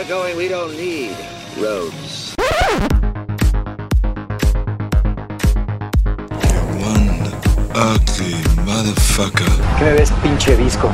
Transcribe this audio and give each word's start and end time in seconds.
we're 0.00 0.08
going, 0.08 0.36
we 0.36 0.48
don't 0.48 0.74
need 0.76 1.14
roads. 1.58 2.34
One 6.80 7.20
ugly 7.74 8.32
motherfucker. 8.64 9.50
¿Qué 9.78 9.84
me 9.84 9.92
ves, 9.92 10.10
pinche 10.22 10.56
disco? 10.56 10.88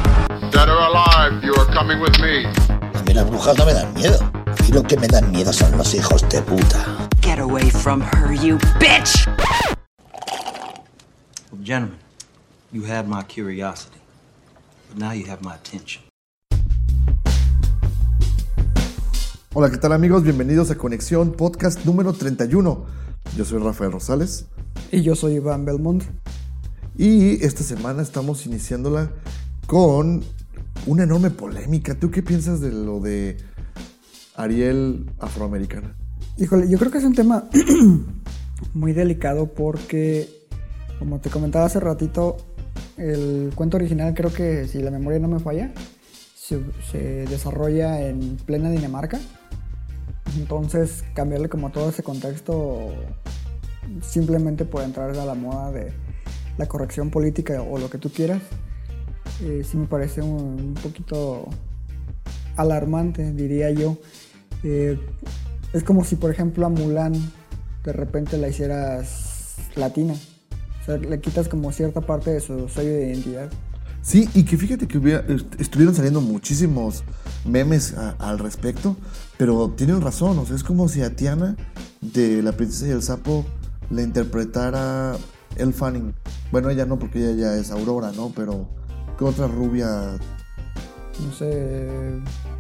Dead 0.51 0.69
or 0.69 0.79
alive, 0.79 1.45
you 1.45 1.55
are 1.55 1.67
coming 1.67 2.01
with 2.01 2.19
me. 2.19 2.47
A 2.69 3.03
mí 3.05 3.15
las 3.15 3.27
brujas 3.27 3.57
no 3.57 3.67
me 3.67 3.75
dan 3.75 3.95
miedo. 3.95 4.19
A 4.45 4.63
mí 4.63 4.73
lo 4.73 4.83
que 4.83 4.97
me 4.97 5.07
dan 5.07 5.31
miedo 5.31 5.53
son 5.53 5.79
los 5.79 5.95
hijos 5.95 6.29
de 6.29 6.43
puta. 6.43 7.09
Get 7.21 7.39
away 7.39 7.71
from 7.71 8.01
her, 8.01 8.33
you 8.33 8.59
bitch! 8.81 9.25
Well, 11.53 11.63
gentlemen, 11.63 11.99
you 12.73 12.83
had 12.83 13.07
my 13.07 13.23
curiosity, 13.23 14.01
but 14.89 14.99
now 14.99 15.13
you 15.13 15.27
have 15.27 15.43
my 15.43 15.55
attention. 15.55 16.06
Hola, 19.59 19.71
¿qué 19.71 19.79
tal 19.79 19.95
amigos? 19.95 20.23
Bienvenidos 20.23 20.71
a 20.71 20.75
Conexión 20.75 21.33
Podcast 21.33 21.87
número 21.87 22.13
31. 22.13 22.85
Yo 23.39 23.45
soy 23.47 23.59
Rafael 23.59 23.91
Rosales 23.91 24.45
Y 24.93 25.01
yo 25.01 25.15
soy 25.15 25.37
Iván 25.37 25.65
Belmont. 25.65 26.05
y 26.99 27.43
esta 27.43 27.63
semana 27.63 28.03
estamos 28.03 28.45
iniciándola 28.45 29.13
con 29.67 30.23
una 30.85 31.05
enorme 31.05 31.31
polémica. 31.31 31.95
¿Tú 31.95 32.11
qué 32.11 32.23
piensas 32.23 32.61
de 32.61 32.71
lo 32.71 33.01
de 33.01 33.39
Ariel 34.35 35.11
afroamericana? 35.21 35.97
Híjole, 36.37 36.69
yo 36.69 36.79
creo 36.79 36.93
que 36.93 36.99
es 36.99 37.05
un 37.05 37.15
tema 37.15 37.49
muy 38.75 38.93
delicado 38.93 39.55
porque, 39.55 40.29
como 40.99 41.19
te 41.21 41.31
comentaba 41.31 41.65
hace 41.65 41.81
ratito, 41.81 42.37
el 42.99 43.53
cuento 43.55 43.79
original 43.79 44.13
creo 44.13 44.31
que, 44.31 44.69
si 44.69 44.83
la 44.83 44.91
memoria 44.91 45.19
no 45.19 45.29
me 45.29 45.41
falla, 45.41 45.73
se, 46.37 46.61
se 46.93 47.25
desarrolla 47.25 48.07
en 48.07 48.37
plena 48.45 48.71
Dinamarca. 48.71 49.19
Entonces, 50.37 51.05
cambiarle 51.15 51.49
como 51.49 51.71
todo 51.71 51.89
ese 51.89 52.03
contexto 52.03 52.93
simplemente 54.03 54.65
por 54.65 54.83
entrar 54.83 55.11
a 55.17 55.25
la 55.25 55.35
moda 55.35 55.71
de 55.71 55.93
la 56.59 56.67
corrección 56.67 57.11
política 57.11 57.63
o 57.63 57.79
lo 57.79 57.89
que 57.89 57.99
tú 57.99 58.11
quieras, 58.11 58.43
eh, 59.43 59.63
sí 59.69 59.77
me 59.77 59.87
parece 59.87 60.23
un, 60.23 60.75
poquito 60.83 61.47
alarmante, 62.57 63.33
diría 63.33 63.71
yo. 63.71 63.99
Eh, 64.63 64.99
es 65.73 65.85
como 65.85 66.05
si, 66.05 66.17
por 66.17 66.31
ejemplo, 66.31 66.67
a 66.67 66.69
Mulan 66.69 67.13
de 67.85 67.93
repente 67.93 68.39
la 68.39 68.49
hicieras 68.49 69.57
latina. 69.77 70.15
O 70.83 70.85
sea, 70.85 70.97
le 70.97 71.21
quitas 71.21 71.49
como 71.49 71.71
cierta 71.73 72.01
parte 72.01 72.31
de 72.33 72.41
su 72.41 72.69
sello 72.69 72.93
de 72.93 73.09
identidad. 73.09 73.51
Sí, 74.03 74.29
y 74.35 74.45
que 74.45 74.57
fíjate 74.57 74.87
que 74.87 74.99
hubiera- 74.99 75.25
est- 75.33 75.61
estuvieron 75.61 75.95
saliendo 75.95 76.21
muchísimos 76.21 77.03
memes 77.47 77.95
a- 77.95 78.17
al 78.19 78.39
respecto, 78.39 78.97
pero 79.39 79.71
tienen 79.77 80.01
razón, 80.01 80.39
o 80.39 80.47
sea, 80.47 80.57
es 80.57 80.65
como 80.65 80.89
si 80.89 81.03
a 81.03 81.15
Tiana 81.15 81.57
de 82.01 82.43
La 82.43 82.53
Princesa 82.53 82.89
y 82.89 82.91
el 82.91 83.03
Sapo 83.03 83.45
le 83.91 84.03
interpretara 84.03 85.17
El 85.57 85.73
Fanning. 85.73 86.15
Bueno, 86.53 86.71
ella 86.71 86.85
no, 86.87 86.99
porque 86.99 87.19
ella 87.31 87.35
ya 87.37 87.55
es 87.57 87.71
Aurora, 87.71 88.13
¿no? 88.13 88.33
Pero, 88.35 88.67
¿qué 89.19 89.25
otra 89.25 89.47
rubia? 89.47 90.19
No 91.25 91.33
sé, 91.33 91.89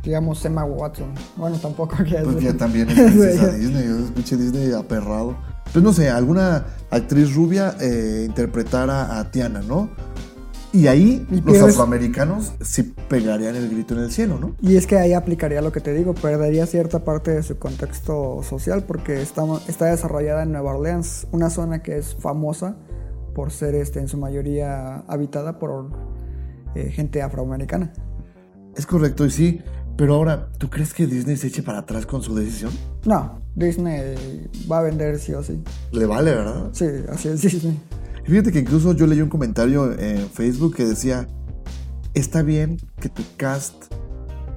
digamos 0.02 0.42
Emma 0.44 0.64
Watson. 0.64 1.12
Bueno, 1.36 1.56
tampoco 1.58 1.96
que 2.04 2.16
Pues 2.18 2.36
es- 2.36 2.42
ya 2.42 2.54
también 2.56 2.88
es 2.88 2.94
princesa 2.98 3.48
Disney, 3.52 3.84
es 4.04 4.10
pinche 4.12 4.36
Disney 4.36 4.72
aperrado. 4.72 5.36
Pues 5.72 5.84
no 5.84 5.92
sé, 5.92 6.08
alguna 6.08 6.64
actriz 6.90 7.34
rubia 7.34 7.76
eh, 7.80 8.24
interpretara 8.26 9.18
a 9.18 9.30
Tiana, 9.30 9.60
¿no? 9.60 9.90
Y 10.72 10.86
ahí 10.86 11.26
los 11.44 11.60
afroamericanos 11.60 12.52
sí 12.62 12.94
pegarían 13.08 13.56
el 13.56 13.68
grito 13.68 13.94
en 13.94 14.00
el 14.00 14.10
cielo, 14.10 14.38
¿no? 14.38 14.54
Y 14.60 14.76
es 14.76 14.86
que 14.86 14.96
ahí 14.96 15.12
aplicaría 15.12 15.62
lo 15.62 15.72
que 15.72 15.80
te 15.80 15.92
digo, 15.92 16.14
perdería 16.14 16.66
cierta 16.66 17.04
parte 17.04 17.32
de 17.32 17.42
su 17.42 17.58
contexto 17.58 18.42
social 18.42 18.84
porque 18.84 19.20
está, 19.22 19.42
está 19.68 19.86
desarrollada 19.86 20.42
en 20.42 20.52
Nueva 20.52 20.76
Orleans, 20.76 21.26
una 21.32 21.50
zona 21.50 21.82
que 21.82 21.98
es 21.98 22.14
famosa 22.14 22.76
por 23.34 23.50
ser 23.50 23.74
este, 23.74 24.00
en 24.00 24.08
su 24.08 24.16
mayoría 24.16 24.98
habitada 25.08 25.58
por 25.58 25.90
eh, 26.74 26.90
gente 26.90 27.22
afroamericana. 27.22 27.92
Es 28.76 28.86
correcto, 28.86 29.24
y 29.24 29.30
sí. 29.30 29.60
Pero 29.96 30.14
ahora, 30.14 30.50
¿tú 30.58 30.68
crees 30.68 30.92
que 30.92 31.06
Disney 31.06 31.36
se 31.38 31.46
eche 31.46 31.62
para 31.62 31.78
atrás 31.78 32.04
con 32.04 32.22
su 32.22 32.34
decisión? 32.34 32.70
No, 33.06 33.40
Disney 33.54 34.14
va 34.70 34.80
a 34.80 34.82
vender 34.82 35.18
sí 35.18 35.32
o 35.32 35.42
sí. 35.42 35.62
Le 35.92 36.04
vale, 36.04 36.32
¿verdad? 36.32 36.68
Sí, 36.72 36.86
así 37.10 37.28
es 37.28 37.40
Disney. 37.40 37.80
Fíjate 38.24 38.52
que 38.52 38.58
incluso 38.58 38.92
yo 38.92 39.06
leí 39.06 39.22
un 39.22 39.30
comentario 39.30 39.98
en 39.98 40.28
Facebook 40.28 40.74
que 40.74 40.84
decía, 40.84 41.26
está 42.16 42.42
bien 42.42 42.78
que 43.00 43.08
tu 43.08 43.22
cast 43.36 43.74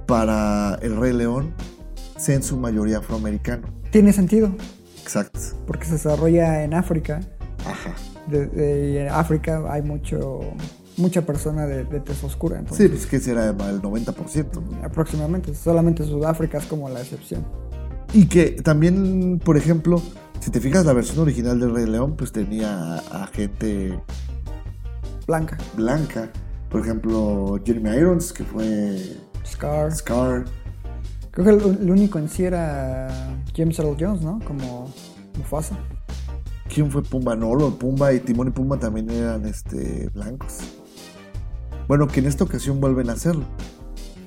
para 0.08 0.80
El 0.82 0.98
Rey 0.98 1.14
León 1.14 1.54
sea 2.18 2.36
en 2.36 2.44
su 2.44 2.58
mayoría 2.58 3.00
afroamericano. 3.00 3.68
Tiene 3.92 4.14
sentido, 4.14 4.52
Exacto. 5.02 5.40
porque 5.68 5.86
se 5.86 5.94
desarrolla 5.94 6.64
en 6.64 6.74
África. 6.74 7.20
Ajá. 7.66 7.94
De, 8.28 9.02
en 9.02 9.10
África 9.10 9.64
hay 9.72 9.82
mucho, 9.82 10.40
mucha 10.98 11.26
persona 11.26 11.66
de, 11.66 11.84
de 11.84 12.00
tez 12.00 12.24
oscura. 12.24 12.64
Sí, 12.72 12.88
pues 12.88 13.06
que 13.06 13.20
será 13.20 13.50
el 13.50 13.58
90%. 13.58 14.62
¿no? 14.62 14.86
aproximadamente. 14.86 15.54
Solamente 15.54 16.04
Sudáfrica 16.04 16.60
es 16.60 16.66
como 16.66 16.90
la 16.90 17.02
excepción. 17.02 17.46
Y 18.14 18.26
que 18.28 18.52
también, 18.64 19.40
por 19.44 19.58
ejemplo, 19.58 20.02
si 20.40 20.50
te 20.50 20.60
fijas, 20.62 20.86
la 20.86 20.94
versión 20.94 21.20
original 21.20 21.60
del 21.60 21.74
Rey 21.74 21.86
León, 21.86 22.16
pues 22.16 22.32
tenía 22.32 22.96
a, 22.96 23.24
a 23.24 23.28
gente 23.28 24.00
Blanca, 25.28 25.58
blanca. 25.76 26.32
Por 26.70 26.82
ejemplo, 26.82 27.60
Jeremy 27.66 27.98
Irons, 27.98 28.32
que 28.32 28.44
fue 28.44 29.18
Scar. 29.46 29.92
Scar. 29.92 30.46
Creo 31.32 31.46
que 31.46 31.66
el, 31.66 31.78
el 31.82 31.92
único 31.92 32.20
en 32.20 32.30
sí 32.30 32.44
era 32.44 33.08
James 33.56 33.80
Earl 33.80 33.96
Jones, 34.00 34.22
¿no? 34.22 34.40
Como 34.46 34.92
Mufasa. 35.38 35.78
¿Quién 36.74 36.92
fue 36.92 37.02
Pumba? 37.02 37.36
No, 37.36 37.58
Pumba 37.78 38.14
y 38.14 38.20
Timón 38.20 38.50
y 38.50 38.52
Pumba 38.52 38.78
también 38.78 39.10
eran 39.10 39.46
este, 39.46 40.10
blancos. 40.14 40.60
Bueno, 41.88 42.08
que 42.08 42.20
en 42.20 42.28
esta 42.28 42.44
ocasión 42.44 42.80
vuelven 42.80 43.10
a 43.10 43.14
hacerlo. 43.14 43.46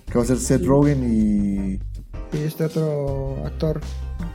Que 0.06 0.18
va 0.18 0.24
a 0.24 0.26
ser 0.26 0.38
Seth 0.38 0.64
Rogen 0.64 1.04
y. 1.04 1.80
Y 2.36 2.42
este 2.42 2.64
otro 2.64 3.36
actor, 3.44 3.80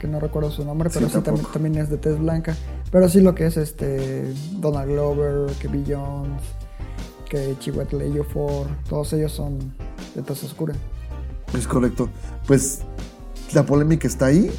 que 0.00 0.06
no 0.06 0.20
recuerdo 0.20 0.50
su 0.50 0.64
nombre, 0.64 0.88
pero 0.92 1.08
sí, 1.08 1.20
también, 1.20 1.46
también 1.52 1.74
es 1.76 1.90
de 1.90 1.98
tez 1.98 2.18
blanca. 2.18 2.56
Pero 2.90 3.08
sí 3.08 3.20
lo 3.20 3.34
que 3.34 3.46
es 3.46 3.56
este 3.56 4.32
Donald 4.52 4.90
Glover, 4.90 5.50
Bill 5.70 5.84
Jones, 5.86 6.40
que 7.28 7.56
Chiwetel 7.58 8.02
Ejiofor, 8.02 8.66
todos 8.88 9.12
ellos 9.12 9.32
son 9.32 9.58
de 10.14 10.22
tez 10.22 10.42
oscura. 10.44 10.74
Es 11.56 11.66
correcto. 11.66 12.08
Pues 12.46 12.80
la 13.54 13.64
polémica 13.64 14.06
está 14.08 14.26
ahí. 14.26 14.50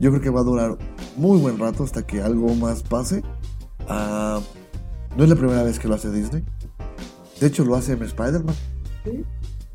Yo 0.00 0.10
creo 0.10 0.22
que 0.22 0.30
va 0.30 0.40
a 0.40 0.44
durar 0.44 0.78
muy 1.16 1.38
buen 1.38 1.58
rato 1.58 1.82
hasta 1.84 2.06
que 2.06 2.22
algo 2.22 2.54
más 2.54 2.82
pase. 2.82 3.22
Ah, 3.88 4.40
no 5.16 5.24
es 5.24 5.30
la 5.30 5.36
primera 5.36 5.62
vez 5.62 5.78
que 5.78 5.88
lo 5.88 5.94
hace 5.94 6.10
Disney. 6.10 6.44
De 7.40 7.46
hecho, 7.46 7.64
lo 7.64 7.74
hace 7.76 7.92
en 7.92 8.02
Spider-Man. 8.02 8.54
Sí, 9.04 9.24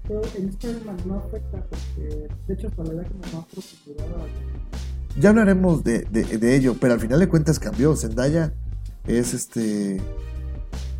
pero 0.07 0.21
en 0.37 0.49
Spider-Man 0.49 0.97
no 1.05 1.15
afecta 1.15 1.65
porque 1.69 2.27
de 2.47 2.53
hecho 2.53 2.67
hasta 2.67 2.83
la 2.83 2.93
edad 2.93 3.07
como 3.07 3.37
más 3.39 3.45
profundidad 3.51 4.05
Ya 5.19 5.29
hablaremos 5.29 5.83
de, 5.83 5.99
de- 6.11 6.37
de 6.37 6.55
ello, 6.55 6.75
pero 6.79 6.93
al 6.93 6.99
final 6.99 7.19
de 7.19 7.27
cuentas 7.29 7.59
cambió. 7.59 7.95
Zendaya 7.95 8.53
es 9.07 9.33
este 9.33 10.01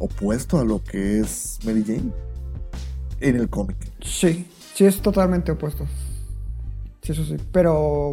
opuesto 0.03 0.59
a 0.59 0.63
lo 0.65 0.83
que 0.83 1.19
es 1.19 1.59
Mary 1.65 1.83
Jane 1.85 2.11
en 3.19 3.35
el 3.37 3.49
cómic. 3.49 3.77
Sí, 4.01 4.47
sí 4.75 4.85
es 4.85 5.01
totalmente 5.01 5.51
opuesto. 5.51 5.85
Sí, 7.01 7.11
eso 7.11 7.23
sí. 7.25 7.35
Pero 7.51 8.11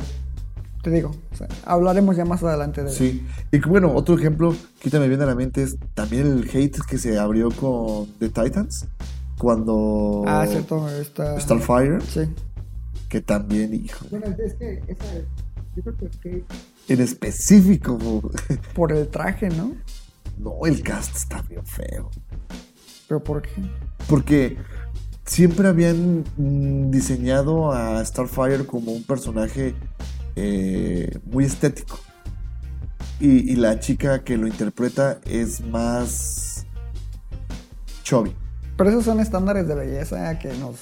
te 0.83 0.91
digo, 0.91 1.11
o 1.33 1.37
sea, 1.37 1.49
hablaremos 1.65 2.17
ya 2.17 2.25
más 2.25 2.43
adelante 2.43 2.83
de 2.83 2.91
Sí. 2.91 3.27
Y 3.53 3.59
bueno, 3.61 3.93
otro 3.95 4.17
ejemplo 4.19 4.55
que 4.81 4.99
me 4.99 5.09
viene 5.09 5.25
a 5.25 5.27
la 5.27 5.35
mente 5.35 5.63
es 5.63 5.77
también 5.95 6.27
el 6.27 6.49
hate 6.53 6.79
que 6.89 6.99
se 6.99 7.19
abrió 7.19 7.51
con 7.51 8.07
The 8.19 8.29
Titans. 8.29 8.87
Cuando 9.39 10.23
Ah, 10.27 10.47
cierto, 10.49 10.89
está. 10.91 11.41
Starfire, 11.41 12.01
Sí. 12.03 12.21
que 13.09 13.21
también, 13.21 13.73
hijo, 13.75 14.05
Bueno, 14.11 14.27
es 14.39 14.55
que 14.55 14.83
esa, 14.87 15.05
yo 15.77 15.83
creo 15.83 15.97
que 15.97 16.05
es 16.07 16.17
que 16.19 16.45
en 16.89 17.01
específico, 17.01 17.99
por 18.75 18.93
el 18.93 19.09
traje, 19.09 19.49
¿no? 19.51 19.73
No, 20.43 20.67
el 20.67 20.83
cast 20.83 21.17
está 21.17 21.43
bien 21.43 21.65
feo. 21.67 22.11
Pero 23.09 23.23
¿por 23.25 23.43
qué? 23.43 23.51
Porque 24.09 24.57
siempre 25.25 25.69
habían 25.69 26.25
mm, 26.37 26.91
diseñado 26.91 27.73
a 27.73 28.05
Starfire 28.05 28.67
como 28.67 28.93
un 28.93 29.03
personaje 29.05 29.75
eh, 30.37 31.19
muy 31.25 31.45
estético. 31.45 31.99
Y, 33.19 33.53
y 33.53 33.57
la 33.57 33.79
chica 33.81 34.25
que 34.25 34.37
lo 34.39 34.47
interpreta 34.47 35.21
es 35.27 35.61
más 35.61 36.65
chubby. 38.03 38.35
Pero 38.77 38.91
esos 38.91 39.05
son 39.05 39.21
estándares 39.21 39.69
de 39.69 39.75
belleza 39.75 40.39
que 40.39 40.49
nos... 40.55 40.77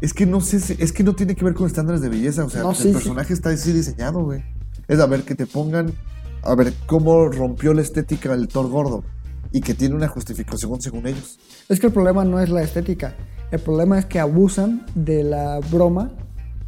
Es 0.00 0.12
que 0.14 0.26
no 0.26 0.40
sé, 0.40 0.60
si- 0.60 0.76
es 0.78 0.92
que 0.92 1.02
no 1.04 1.14
tiene 1.14 1.34
que 1.34 1.44
ver 1.44 1.54
con 1.54 1.66
estándares 1.66 2.00
de 2.00 2.08
belleza. 2.08 2.44
O 2.44 2.50
sea, 2.50 2.62
No, 2.62 2.70
el 2.70 2.76
sí, 2.76 2.84
sí. 2.84 2.92
personaje 2.92 3.32
está 3.32 3.50
así 3.50 3.72
diseñado, 3.72 4.20
güey. 4.24 4.44
Es 4.88 4.98
a 5.00 5.06
ver 5.06 5.22
que 5.22 5.34
te 5.34 5.46
pongan, 5.46 5.92
a 6.42 6.54
ver 6.54 6.72
cómo 6.86 7.28
rompió 7.28 7.72
la 7.74 7.82
estética 7.82 8.32
el 8.34 8.48
Thor 8.48 8.68
gordo 8.68 9.04
y 9.52 9.60
que 9.60 9.74
tiene 9.74 9.94
una 9.94 10.08
justificación 10.08 10.80
según 10.80 11.06
ellos. 11.06 11.38
Es 11.68 11.78
que 11.80 11.86
el 11.88 11.92
problema 11.92 12.24
no 12.24 12.40
es 12.40 12.48
la 12.50 12.62
estética. 12.62 13.14
El 13.50 13.60
problema 13.60 13.98
es 13.98 14.06
que 14.06 14.18
abusan 14.18 14.86
de 14.94 15.22
la 15.24 15.60
broma 15.70 16.10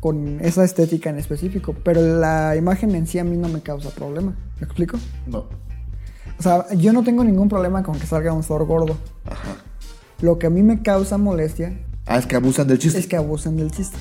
con 0.00 0.38
esa 0.42 0.64
estética 0.64 1.08
en 1.08 1.18
específico, 1.18 1.74
pero 1.82 2.00
la 2.18 2.56
imagen 2.56 2.94
en 2.94 3.06
sí 3.06 3.18
a 3.18 3.24
mí 3.24 3.36
no 3.38 3.48
me 3.48 3.62
causa 3.62 3.88
problema. 3.90 4.36
¿Me 4.60 4.66
explico? 4.66 4.98
No. 5.26 5.46
O 6.38 6.42
sea, 6.42 6.66
yo 6.74 6.92
no 6.92 7.02
tengo 7.02 7.24
ningún 7.24 7.48
problema 7.48 7.82
con 7.82 7.98
que 7.98 8.06
salga 8.06 8.32
un 8.32 8.42
Thor 8.42 8.66
gordo. 8.66 8.96
Lo 10.20 10.38
que 10.38 10.46
a 10.46 10.50
mí 10.50 10.62
me 10.62 10.82
causa 10.82 11.16
molestia 11.18 11.80
Ah, 12.06 12.18
es 12.18 12.26
que 12.26 12.36
abusan 12.36 12.66
del 12.68 12.78
chiste. 12.78 12.98
es 12.98 13.06
que 13.06 13.16
abusan 13.16 13.56
del 13.56 13.70
chiste. 13.70 13.96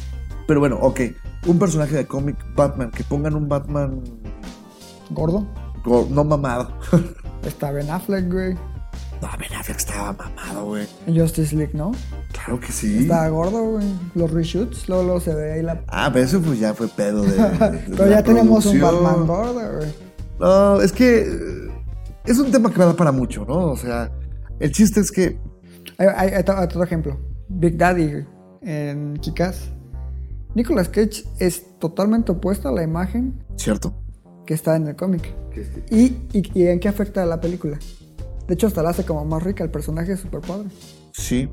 Pero 0.45 0.59
bueno, 0.59 0.77
ok. 0.81 0.99
Un 1.47 1.57
personaje 1.57 1.95
de 1.95 2.05
cómic 2.05 2.35
Batman, 2.53 2.91
que 2.91 3.03
pongan 3.05 3.33
un 3.35 3.47
Batman 3.47 4.01
¿Gordo? 5.09 5.47
No 5.85 6.23
mamado. 6.23 6.69
Está 7.45 7.71
Ben 7.71 7.89
Affleck, 7.89 8.31
güey. 8.31 8.53
no, 8.53 9.27
Ben 9.39 9.53
Affleck 9.59 9.77
estaba 9.77 10.13
mamado, 10.13 10.65
güey. 10.65 10.87
En 11.07 11.19
Justice 11.19 11.55
League, 11.55 11.73
¿no? 11.73 11.91
Claro 12.31 12.59
que 12.59 12.71
sí. 12.71 12.99
Está 12.99 13.27
gordo, 13.29 13.63
güey. 13.71 13.85
Los 14.15 14.31
reshoots, 14.31 14.87
luego, 14.87 15.03
luego 15.03 15.19
se 15.19 15.35
ve 15.35 15.53
ahí 15.53 15.61
la... 15.61 15.81
Ah, 15.87 16.09
pero 16.13 16.25
eso 16.25 16.41
pues 16.41 16.59
ya 16.59 16.73
fue 16.73 16.87
pedo 16.87 17.21
de. 17.23 17.31
Pero 17.97 18.09
ya 18.09 18.23
tenemos 18.23 18.65
un. 18.65 18.79
Batman 18.79 19.27
gordo, 19.27 19.53
güey. 19.77 19.93
No, 20.39 20.81
es 20.81 20.91
que 20.91 21.21
eh, 21.21 21.71
es 22.25 22.39
un 22.39 22.51
tema 22.51 22.71
que 22.71 22.79
me 22.79 22.85
da 22.85 22.93
para 22.95 23.11
mucho, 23.11 23.45
¿no? 23.45 23.71
O 23.71 23.77
sea, 23.77 24.09
el 24.59 24.71
chiste 24.71 24.99
es 25.01 25.11
que. 25.11 25.37
Hay, 25.97 26.07
hay- 26.15 26.29
hay 26.29 26.63
otro- 26.63 26.83
ejemplo. 26.83 27.17
Big 27.49 27.77
Daddy 27.77 28.25
en 28.61 29.17
Kikas. 29.17 29.69
Nicolas 30.55 30.87
Cage 30.89 31.23
es 31.39 31.77
totalmente 31.79 32.31
opuesto 32.31 32.69
a 32.69 32.71
la 32.71 32.83
imagen 32.83 33.43
Cierto. 33.57 33.93
Que 34.45 34.53
está 34.53 34.75
en 34.75 34.87
el 34.87 34.95
cómic. 34.95 35.33
¿Y, 35.89 36.03
y, 36.33 36.51
y 36.53 36.67
en 36.67 36.79
qué 36.79 36.87
afecta 36.89 37.23
a 37.23 37.25
la 37.25 37.39
película? 37.39 37.77
De 38.47 38.53
hecho, 38.55 38.67
hasta 38.67 38.83
la 38.83 38.89
hace 38.89 39.05
como 39.05 39.23
más 39.25 39.41
rica. 39.43 39.63
El 39.63 39.69
personaje 39.71 40.13
es 40.13 40.19
súper 40.19 40.41
padre. 40.41 40.67
Sí. 41.13 41.49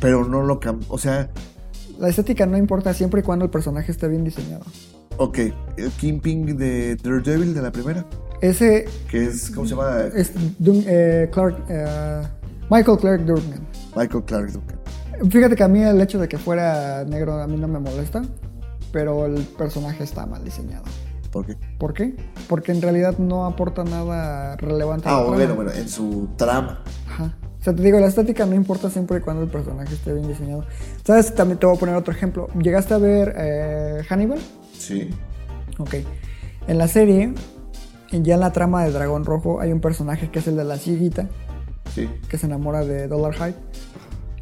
Pero 0.00 0.24
no 0.26 0.42
lo 0.42 0.60
cam... 0.60 0.80
O 0.88 0.98
sea, 0.98 1.30
La 1.98 2.08
estética 2.08 2.44
no 2.46 2.58
importa 2.58 2.92
siempre 2.92 3.20
y 3.20 3.22
cuando 3.22 3.44
el 3.44 3.50
personaje 3.50 3.90
esté 3.92 4.08
bien 4.08 4.24
diseñado. 4.24 4.64
ok. 5.16 5.38
El 5.78 5.90
Kingpin 5.92 6.56
de 6.58 6.96
Daredevil 6.96 7.54
de 7.54 7.62
la 7.62 7.72
primera. 7.72 8.04
Ese 8.42 8.84
Que 9.10 9.24
es. 9.24 9.50
¿Cómo 9.50 9.66
se 9.66 9.74
llama? 9.74 10.00
es 10.14 10.32
Dun- 10.58 10.84
eh, 10.86 11.30
Clark, 11.32 11.64
eh, 11.70 12.22
Michael 12.70 12.98
Clark 12.98 13.24
Duncan. 13.24 13.66
Michael 13.96 14.24
Clark 14.24 14.52
Duncan. 14.52 14.76
Fíjate 15.30 15.56
que 15.56 15.62
a 15.62 15.68
mí 15.68 15.80
el 15.82 15.98
hecho 16.02 16.18
de 16.18 16.28
que 16.28 16.36
fuera 16.36 17.02
negro 17.04 17.40
a 17.40 17.46
mí 17.46 17.56
no 17.56 17.66
me 17.66 17.78
molesta, 17.78 18.20
pero 18.92 19.24
el 19.24 19.40
personaje 19.56 20.04
está 20.04 20.26
mal 20.26 20.44
diseñado. 20.44 20.84
¿Por 21.36 21.46
qué? 21.46 21.56
¿Por 21.78 21.92
qué? 21.94 22.14
Porque 22.48 22.72
en 22.72 22.80
realidad 22.82 23.18
no 23.18 23.44
aporta 23.46 23.84
nada 23.84 24.56
relevante. 24.56 25.08
a 25.08 25.12
la 25.12 25.18
Ah, 25.18 25.20
trama. 25.22 25.36
bueno, 25.36 25.54
bueno, 25.54 25.70
en 25.72 25.88
su 25.88 26.28
trama. 26.36 26.82
Ajá. 27.08 27.34
O 27.60 27.62
sea, 27.66 27.74
te 27.74 27.82
digo, 27.82 27.98
la 27.98 28.06
estética 28.06 28.46
no 28.46 28.54
importa 28.54 28.88
siempre 28.90 29.18
y 29.18 29.20
cuando 29.20 29.42
el 29.42 29.48
personaje 29.48 29.92
esté 29.94 30.12
bien 30.14 30.28
diseñado. 30.28 30.64
¿Sabes? 31.04 31.34
También 31.34 31.58
te 31.58 31.66
voy 31.66 31.76
a 31.76 31.78
poner 31.80 31.94
otro 31.96 32.12
ejemplo. 32.14 32.48
¿Llegaste 32.60 32.94
a 32.94 32.98
ver 32.98 33.34
eh, 33.36 34.02
Hannibal? 34.08 34.38
Sí. 34.78 35.10
Ok. 35.78 35.94
En 36.68 36.78
la 36.78 36.86
serie, 36.88 37.34
ya 38.12 38.34
en 38.34 38.40
la 38.40 38.52
trama 38.52 38.84
de 38.84 38.92
Dragón 38.92 39.24
Rojo, 39.24 39.60
hay 39.60 39.72
un 39.72 39.80
personaje 39.80 40.30
que 40.30 40.38
es 40.38 40.46
el 40.46 40.56
de 40.56 40.64
la 40.64 40.76
cieguita, 40.78 41.28
Sí. 41.94 42.08
que 42.28 42.38
se 42.38 42.46
enamora 42.46 42.84
de 42.84 43.08
Dollar 43.08 43.34
Hyde. 43.34 43.54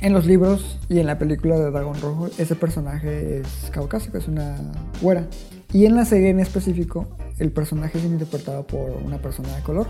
En 0.00 0.12
los 0.12 0.26
libros 0.26 0.79
y 0.91 0.99
en 0.99 1.06
la 1.06 1.19
película 1.19 1.58
de 1.58 1.70
Dragón 1.70 1.99
Rojo, 2.02 2.29
ese 2.37 2.55
personaje 2.56 3.38
es 3.41 3.70
caucásico, 3.70 4.19
es 4.19 4.29
una 4.29 4.56
güera. 5.00 5.25
Y 5.74 5.86
en 5.86 5.96
la 5.96 6.04
serie 6.04 6.30
en 6.30 6.38
específico, 6.38 7.08
el 7.40 7.50
personaje 7.50 7.98
es 7.98 8.04
interpretado 8.04 8.64
por 8.64 8.90
una 9.04 9.18
persona 9.18 9.56
de 9.56 9.62
color, 9.64 9.88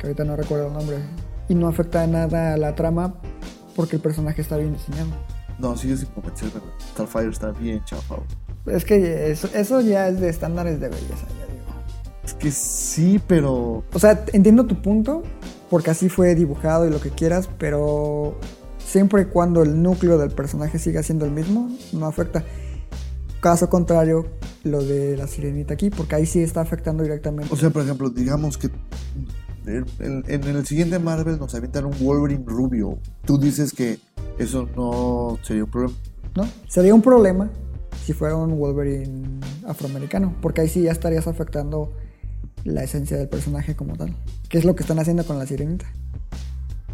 que 0.00 0.08
ahorita 0.08 0.24
no 0.24 0.34
recuerdo 0.34 0.66
el 0.66 0.72
nombre. 0.72 0.96
Y 1.48 1.54
no 1.54 1.68
afecta 1.68 2.04
nada 2.08 2.54
a 2.54 2.56
la 2.56 2.74
trama 2.74 3.14
porque 3.76 3.94
el 3.94 4.02
personaje 4.02 4.42
está 4.42 4.56
bien 4.56 4.72
diseñado. 4.72 5.10
No, 5.60 5.76
sigue 5.76 5.96
sin 5.96 6.08
convencerme. 6.08 6.60
Starfire 6.90 7.28
está 7.30 7.52
bien 7.52 7.84
chafado. 7.84 8.24
Es 8.66 8.84
que 8.84 9.30
eso, 9.30 9.48
eso 9.54 9.80
ya 9.80 10.08
es 10.08 10.18
de 10.18 10.28
estándares 10.28 10.80
de 10.80 10.88
belleza, 10.88 11.28
ya 11.38 11.46
digo. 11.54 11.72
Es 12.24 12.34
que 12.34 12.50
sí, 12.50 13.20
pero. 13.24 13.84
O 13.92 13.98
sea, 14.00 14.24
entiendo 14.32 14.66
tu 14.66 14.82
punto, 14.82 15.22
porque 15.70 15.92
así 15.92 16.08
fue 16.08 16.34
dibujado 16.34 16.84
y 16.84 16.90
lo 16.90 17.00
que 17.00 17.10
quieras, 17.10 17.48
pero 17.58 18.40
siempre 18.84 19.22
y 19.22 19.24
cuando 19.26 19.62
el 19.62 19.84
núcleo 19.84 20.18
del 20.18 20.32
personaje 20.32 20.80
siga 20.80 21.00
siendo 21.04 21.26
el 21.26 21.30
mismo, 21.30 21.70
no 21.92 22.06
afecta. 22.06 22.42
Caso 23.42 23.68
contrario, 23.68 24.26
lo 24.62 24.84
de 24.84 25.16
la 25.16 25.26
sirenita 25.26 25.74
aquí, 25.74 25.90
porque 25.90 26.14
ahí 26.14 26.26
sí 26.26 26.40
está 26.40 26.60
afectando 26.60 27.02
directamente. 27.02 27.52
O 27.52 27.56
sea, 27.56 27.70
por 27.70 27.82
ejemplo, 27.82 28.08
digamos 28.08 28.56
que 28.56 28.70
en, 29.66 29.84
en- 29.98 30.24
en 30.28 30.44
el 30.56 30.64
siguiente 30.64 30.98
Marvel 31.00 31.38
nos 31.40 31.52
avientan 31.56 31.86
un 31.86 31.94
Wolverine 32.00 32.44
rubio. 32.46 32.98
Tú 33.24 33.38
dices 33.38 33.72
que 33.72 33.98
eso 34.38 34.68
no 34.76 35.38
sería 35.42 35.64
un 35.64 35.70
problema. 35.70 35.94
¿no? 36.36 36.48
Sería 36.68 36.94
un 36.94 37.02
problema 37.02 37.50
si 38.06 38.12
fuera 38.12 38.36
un 38.36 38.56
Wolverine 38.58 39.40
afroamericano, 39.66 40.36
porque 40.40 40.60
ahí 40.60 40.68
sí 40.68 40.82
ya 40.82 40.92
estarías 40.92 41.26
afectando 41.26 41.92
la 42.62 42.84
esencia 42.84 43.16
del 43.16 43.28
personaje 43.28 43.74
como 43.74 43.96
tal, 43.96 44.14
que 44.48 44.58
es 44.58 44.64
lo 44.64 44.76
que 44.76 44.84
están 44.84 45.00
haciendo 45.00 45.24
con 45.26 45.36
la 45.40 45.46
sirenita. 45.46 45.84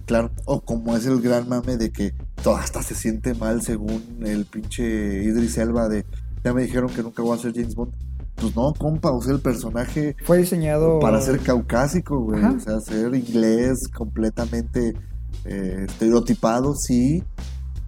Claro. 0.06 0.31
O 0.47 0.62
como 0.62 0.97
es 0.97 1.05
el 1.05 1.21
gran 1.21 1.47
mame 1.47 1.77
de 1.77 1.91
que 1.93 2.15
todo 2.43 2.56
hasta 2.56 2.83
se 2.83 2.95
siente 2.95 3.35
mal 3.35 3.61
según 3.61 4.03
el 4.25 4.47
pinche 4.47 5.23
Idris 5.25 5.59
Elba 5.59 5.91
de 5.91 6.06
ya 6.44 6.52
me 6.52 6.62
dijeron 6.62 6.88
que 6.90 7.02
nunca 7.02 7.23
voy 7.23 7.37
a 7.37 7.40
ser 7.40 7.52
James 7.55 7.75
Bond. 7.75 7.93
Pues 8.37 8.55
no, 8.55 8.73
compa, 8.73 9.11
o 9.11 9.20
sea, 9.20 9.35
el 9.35 9.40
personaje 9.40 10.14
Fue 10.23 10.38
diseñado 10.38 11.00
para 11.00 11.20
ser 11.20 11.40
caucásico, 11.40 12.20
güey. 12.20 12.40
Ajá. 12.40 12.55
O 12.56 12.61
sea, 12.61 12.81
ser 12.81 13.12
inglés 13.14 13.88
completamente 13.88 14.94
eh, 15.44 15.87
estereotipado, 15.88 16.75
sí. 16.75 17.25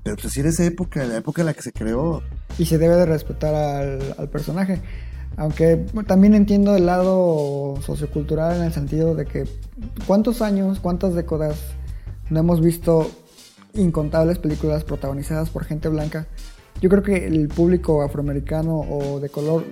Pero 0.03 0.17
pues 0.17 0.33
sí 0.33 0.41
era 0.41 0.49
esa 0.49 0.65
época, 0.65 1.05
la 1.05 1.19
época 1.19 1.43
en 1.43 1.47
la 1.47 1.55
que 1.55 1.63
se 1.63 1.73
creó. 1.73 2.23
y 2.59 2.65
se 2.65 2.79
debe 2.79 2.97
de 2.97 3.07
respetar 3.07 3.55
al, 3.55 4.15
al 4.19 4.29
personaje. 4.29 4.81
Aunque 5.37 5.87
también 6.07 6.35
entiendo 6.35 6.75
el 6.75 6.87
lado 6.87 7.77
sociocultural 7.83 8.57
en 8.57 8.63
el 8.65 8.73
sentido 8.73 9.15
de 9.15 9.27
que 9.27 9.45
cuántos 10.07 10.43
años, 10.43 10.81
cuántas 10.81 11.15
décadas 11.15 11.59
no 12.29 12.41
hemos 12.41 12.61
visto 12.61 13.11
incontables 13.75 14.39
películas 14.39 14.85
protagonizadas 14.85 15.51
por 15.51 15.65
gente 15.65 15.89
blanca. 15.89 16.27
Yo 16.81 16.89
creo 16.89 17.03
que 17.03 17.27
el 17.27 17.49
público 17.49 18.03
afroamericano 18.03 18.81
o 18.81 19.21
de 19.21 19.29
color 19.29 19.65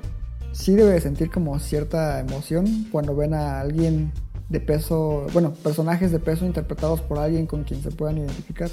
sí 0.53 0.75
debe 0.75 0.93
de 0.93 1.01
sentir 1.01 1.31
como 1.31 1.59
cierta 1.59 2.21
emoción 2.21 2.87
cuando 2.91 3.15
ven 3.15 3.35
a 3.35 3.61
alguien 3.61 4.13
de 4.49 4.61
peso, 4.61 5.27
bueno, 5.33 5.53
personajes 5.53 6.11
de 6.11 6.19
peso 6.19 6.47
interpretados 6.47 7.01
por 7.01 7.19
alguien 7.19 7.47
con 7.47 7.65
quien 7.65 7.83
se 7.83 7.91
puedan 7.91 8.19
identificar. 8.19 8.71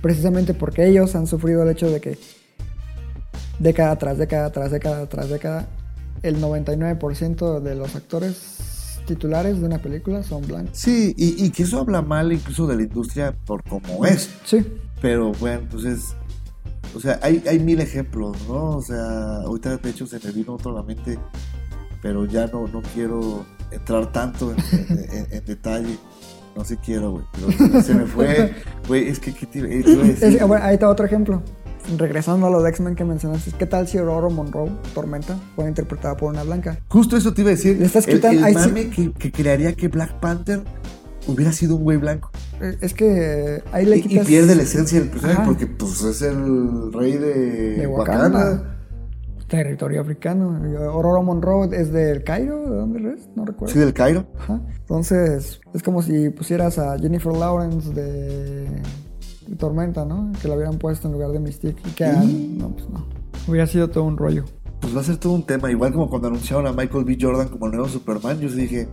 Precisamente 0.00 0.54
porque 0.54 0.86
ellos 0.86 1.14
han 1.14 1.26
sufrido 1.26 1.62
el 1.62 1.70
hecho 1.70 1.90
de 1.90 2.00
que 2.00 2.18
década 3.58 3.96
tras 3.96 4.18
década 4.18 4.50
tras 4.50 4.70
década 4.70 5.06
tras 5.08 5.28
década, 5.30 5.66
el 6.22 6.40
99% 6.40 7.60
de 7.60 7.74
los 7.74 7.94
actores 7.94 9.00
titulares 9.06 9.60
de 9.60 9.66
una 9.66 9.78
película 9.78 10.22
son 10.22 10.46
blancos. 10.46 10.78
Sí, 10.78 11.14
y, 11.16 11.44
y 11.44 11.50
que 11.50 11.64
eso 11.64 11.78
habla 11.78 12.02
mal 12.02 12.32
incluso 12.32 12.66
de 12.66 12.76
la 12.76 12.82
industria 12.82 13.34
por 13.44 13.62
cómo 13.64 14.04
es. 14.06 14.30
Sí, 14.44 14.64
Pero 15.00 15.32
bueno, 15.32 15.62
pues 15.70 15.84
es. 15.84 16.16
O 16.94 17.00
sea, 17.00 17.18
hay, 17.22 17.42
hay 17.48 17.58
mil 17.58 17.80
ejemplos, 17.80 18.36
¿no? 18.48 18.76
O 18.76 18.82
sea, 18.82 19.36
ahorita 19.44 19.76
de 19.78 19.90
hecho 19.90 20.06
se 20.06 20.18
me 20.24 20.30
vino 20.32 20.54
otro 20.54 20.70
a 20.70 20.74
la 20.74 20.82
mente, 20.82 21.18
pero 22.02 22.24
ya 22.24 22.46
no, 22.46 22.68
no 22.68 22.82
quiero 22.94 23.44
entrar 23.70 24.12
tanto 24.12 24.52
en, 24.52 24.58
en- 24.88 24.98
en- 25.16 25.26
en 25.32 25.44
detalle. 25.44 25.98
No 26.56 26.64
sé 26.64 26.76
quiero, 26.76 27.10
güey. 27.12 27.24
Pero 27.32 27.82
se, 27.82 27.94
me 27.94 28.06
fue. 28.06 28.54
Güey, 28.86 29.08
es 29.08 29.18
que, 29.18 29.34
¿qué 29.34 29.44
te, 29.46 29.58
eh, 29.58 29.82
te 29.82 29.90
iba 29.90 30.04
a 30.04 30.06
Es- 30.06 30.20
decir? 30.20 30.44
bueno, 30.44 30.64
ahí 30.64 30.74
está 30.74 30.88
otro 30.88 31.04
ejemplo. 31.04 31.42
Regresando 31.98 32.46
a 32.46 32.50
los 32.50 32.64
X-Men 32.66 32.94
que 32.94 33.04
mencionaste, 33.04 33.50
¿qué 33.58 33.66
tal 33.66 33.88
si 33.88 33.98
Aurora 33.98 34.28
Monroe, 34.28 34.70
Tormenta, 34.94 35.36
fue 35.56 35.66
interpretada 35.68 36.16
por 36.16 36.32
una 36.32 36.42
blanca? 36.44 36.78
Justo 36.88 37.16
eso 37.16 37.34
te 37.34 37.40
iba 37.42 37.50
a 37.50 37.54
decir. 37.54 37.76
Le 37.78 37.86
estás 37.86 38.06
el, 38.08 38.24
el 38.24 38.38
sí- 38.44 38.54
mame 38.54 38.88
que, 38.88 39.12
que 39.12 39.32
crearía 39.32 39.74
que 39.74 39.88
Black 39.88 40.20
Panther 40.20 40.62
hubiera 41.26 41.52
sido 41.52 41.74
un 41.76 41.82
güey 41.82 41.98
blanco. 41.98 42.30
Es 42.80 42.94
que 42.94 43.62
ahí 43.72 43.84
le 43.84 43.98
Y, 43.98 44.18
pierde 44.20 44.54
la 44.54 44.62
esencia 44.62 45.00
del 45.00 45.10
personaje 45.10 45.38
Ajá. 45.38 45.46
porque 45.46 45.66
pues 45.66 46.02
es 46.02 46.22
el 46.22 46.92
rey 46.92 47.12
de, 47.12 47.76
de 47.78 47.86
Wakanda. 47.86 48.38
Wakanda. 48.38 48.70
Territorio 49.48 50.00
africano. 50.00 50.58
Aurora 50.90 51.20
Monroe 51.22 51.68
es 51.72 51.92
del 51.92 52.24
Cairo, 52.24 52.60
¿de 52.70 52.76
dónde 52.76 53.12
es? 53.14 53.28
No 53.36 53.44
recuerdo. 53.44 53.72
Sí, 53.72 53.78
del 53.78 53.92
Cairo. 53.92 54.26
Ajá. 54.38 54.60
Entonces, 54.80 55.60
es 55.74 55.82
como 55.82 56.02
si 56.02 56.30
pusieras 56.30 56.78
a 56.78 56.98
Jennifer 56.98 57.32
Lawrence 57.32 57.92
de, 57.92 58.64
de 59.46 59.56
Tormenta, 59.58 60.04
¿no? 60.04 60.32
Que 60.40 60.48
la 60.48 60.54
hubieran 60.54 60.78
puesto 60.78 61.08
en 61.08 61.12
lugar 61.14 61.30
de 61.32 61.40
Mystique. 61.40 61.80
Y 61.86 61.90
que, 61.92 62.06
no, 62.06 62.70
pues 62.70 62.88
no. 62.88 63.06
Hubiera 63.46 63.66
sido 63.66 63.90
todo 63.90 64.04
un 64.04 64.16
rollo. 64.16 64.44
Pues 64.80 64.96
va 64.96 65.00
a 65.00 65.04
ser 65.04 65.18
todo 65.18 65.34
un 65.34 65.44
tema. 65.44 65.70
Igual 65.70 65.92
como 65.92 66.08
cuando 66.08 66.28
anunciaron 66.28 66.66
a 66.66 66.72
Michael 66.72 67.04
B. 67.04 67.18
Jordan 67.20 67.48
como 67.48 67.66
el 67.66 67.72
nuevo 67.72 67.88
Superman, 67.88 68.40
yo 68.40 68.48
dije, 68.48 68.88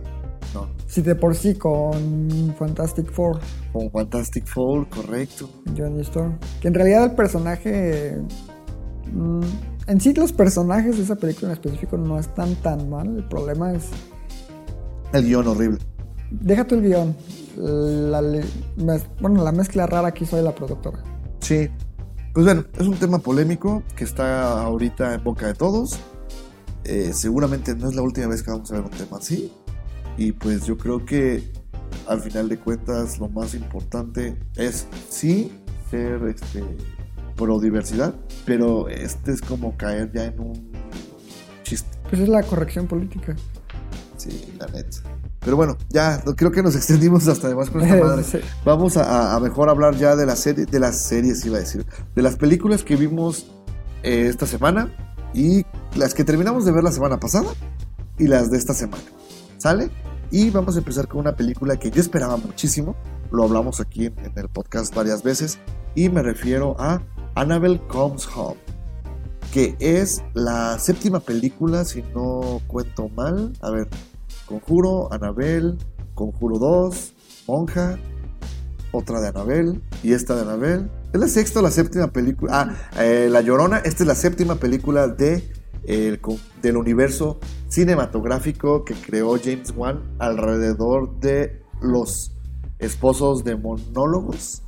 no. 0.54 0.68
Si 0.86 1.02
de 1.02 1.14
por 1.14 1.34
sí 1.34 1.54
con 1.54 2.54
Fantastic 2.58 3.10
Four, 3.10 3.40
Como 3.72 3.90
Fantastic 3.90 4.46
Four, 4.46 4.88
correcto. 4.88 5.48
Johnny 5.76 6.00
Storm. 6.02 6.38
Que 6.60 6.68
en 6.68 6.74
realidad 6.74 7.04
el 7.04 7.12
personaje. 7.12 8.16
mm, 9.12 9.40
en 9.86 10.00
sí, 10.00 10.14
los 10.14 10.32
personajes 10.32 10.96
de 10.96 11.02
esa 11.02 11.16
película 11.16 11.48
en 11.48 11.52
específico 11.54 11.96
no 11.96 12.18
están 12.18 12.54
tan 12.56 12.88
mal. 12.88 13.16
El 13.16 13.24
problema 13.28 13.72
es. 13.72 13.88
El 15.12 15.24
guion 15.24 15.46
horrible. 15.48 15.78
Deja 16.30 16.66
tú 16.66 16.76
el 16.76 16.82
guion. 16.82 17.16
La, 17.56 18.22
bueno, 19.20 19.44
la 19.44 19.52
mezcla 19.52 19.86
rara 19.86 20.12
que 20.12 20.24
hizo 20.24 20.36
de 20.36 20.42
la 20.42 20.54
productora. 20.54 21.02
Sí. 21.40 21.68
Pues 22.32 22.46
bueno, 22.46 22.64
es 22.78 22.86
un 22.86 22.94
tema 22.96 23.18
polémico 23.18 23.82
que 23.94 24.04
está 24.04 24.62
ahorita 24.62 25.14
en 25.14 25.22
boca 25.22 25.46
de 25.46 25.54
todos. 25.54 25.98
Eh, 26.84 27.10
seguramente 27.12 27.74
no 27.74 27.88
es 27.88 27.94
la 27.94 28.02
última 28.02 28.28
vez 28.28 28.42
que 28.42 28.50
vamos 28.50 28.70
a 28.72 28.74
ver 28.76 28.84
un 28.84 28.90
tema 28.90 29.18
así. 29.18 29.52
Y 30.16 30.32
pues 30.32 30.66
yo 30.66 30.76
creo 30.76 31.04
que 31.04 31.42
al 32.06 32.20
final 32.20 32.48
de 32.48 32.58
cuentas 32.58 33.18
lo 33.18 33.28
más 33.28 33.54
importante 33.54 34.36
es 34.56 34.86
sí 35.08 35.52
ser 35.90 36.22
este, 36.24 36.64
pro 37.36 37.60
diversidad, 37.60 38.14
pero 38.44 38.88
este 38.88 39.32
es 39.32 39.40
como 39.40 39.76
caer 39.76 40.10
ya 40.12 40.24
en 40.24 40.40
un 40.40 40.72
chiste. 41.62 41.88
Pues 42.08 42.22
es 42.22 42.28
la 42.28 42.42
corrección 42.42 42.86
política. 42.86 43.34
Sí, 44.16 44.54
la 44.58 44.66
neta. 44.66 44.98
Pero 45.40 45.56
bueno, 45.56 45.76
ya 45.90 46.22
creo 46.36 46.52
que 46.52 46.62
nos 46.62 46.76
extendimos 46.76 47.26
hasta 47.28 47.48
además 47.48 47.70
con 47.70 47.82
esta 47.82 47.96
madre. 47.96 48.22
Sí. 48.30 48.38
Vamos 48.64 48.96
a, 48.96 49.34
a 49.34 49.40
mejor 49.40 49.68
hablar 49.68 49.96
ya 49.96 50.16
de 50.16 50.26
la 50.26 50.36
serie, 50.36 50.66
de 50.66 50.78
las 50.78 50.96
series 50.98 51.44
iba 51.44 51.56
a 51.56 51.60
decir, 51.60 51.84
de 52.14 52.22
las 52.22 52.36
películas 52.36 52.84
que 52.84 52.96
vimos 52.96 53.50
eh, 54.02 54.26
esta 54.28 54.46
semana 54.46 54.90
y 55.34 55.64
las 55.96 56.14
que 56.14 56.24
terminamos 56.24 56.64
de 56.64 56.72
ver 56.72 56.84
la 56.84 56.92
semana 56.92 57.18
pasada 57.18 57.50
y 58.18 58.26
las 58.26 58.50
de 58.50 58.58
esta 58.58 58.74
semana. 58.74 59.02
¿Sale? 59.62 59.90
Y 60.32 60.50
vamos 60.50 60.74
a 60.74 60.78
empezar 60.80 61.06
con 61.06 61.20
una 61.20 61.36
película 61.36 61.76
que 61.76 61.92
yo 61.92 62.00
esperaba 62.00 62.36
muchísimo. 62.36 62.96
Lo 63.30 63.44
hablamos 63.44 63.78
aquí 63.78 64.06
en, 64.06 64.16
el 64.34 64.48
podcast 64.48 64.92
varias 64.92 65.22
veces. 65.22 65.60
Y 65.94 66.08
me 66.08 66.20
refiero 66.20 66.74
a 66.80 67.00
Annabelle 67.36 67.80
Comes 67.86 68.26
Home. 68.34 68.56
Que 69.52 69.76
es 69.78 70.24
la 70.34 70.80
séptima 70.80 71.20
película, 71.20 71.84
si 71.84 72.02
no 72.12 72.60
cuento 72.66 73.08
mal. 73.10 73.52
A 73.60 73.70
ver, 73.70 73.86
Conjuro, 74.46 75.12
Annabelle, 75.12 75.76
Conjuro 76.14 76.58
2, 76.58 77.12
Monja, 77.46 78.00
otra 78.90 79.20
de 79.20 79.28
Annabelle 79.28 79.80
y 80.02 80.12
esta 80.12 80.34
de 80.34 80.42
Annabelle. 80.42 80.90
Es 81.12 81.20
la 81.20 81.28
sexta 81.28 81.60
o 81.60 81.62
la 81.62 81.70
séptima 81.70 82.08
película. 82.08 82.52
Ah, 82.52 83.00
eh, 83.00 83.28
La 83.30 83.42
Llorona. 83.42 83.78
Esta 83.78 84.02
es 84.02 84.08
la 84.08 84.16
séptima 84.16 84.56
película 84.56 85.06
de, 85.06 85.52
el 85.84 86.20
del 86.62 86.76
universo 86.76 87.38
cinematográfico 87.68 88.84
que 88.84 88.94
creó 88.94 89.38
James 89.42 89.72
Wan 89.76 90.02
alrededor 90.18 91.18
de 91.20 91.62
los 91.80 92.32
esposos 92.78 93.44
de 93.44 93.56
monólogos, 93.56 94.62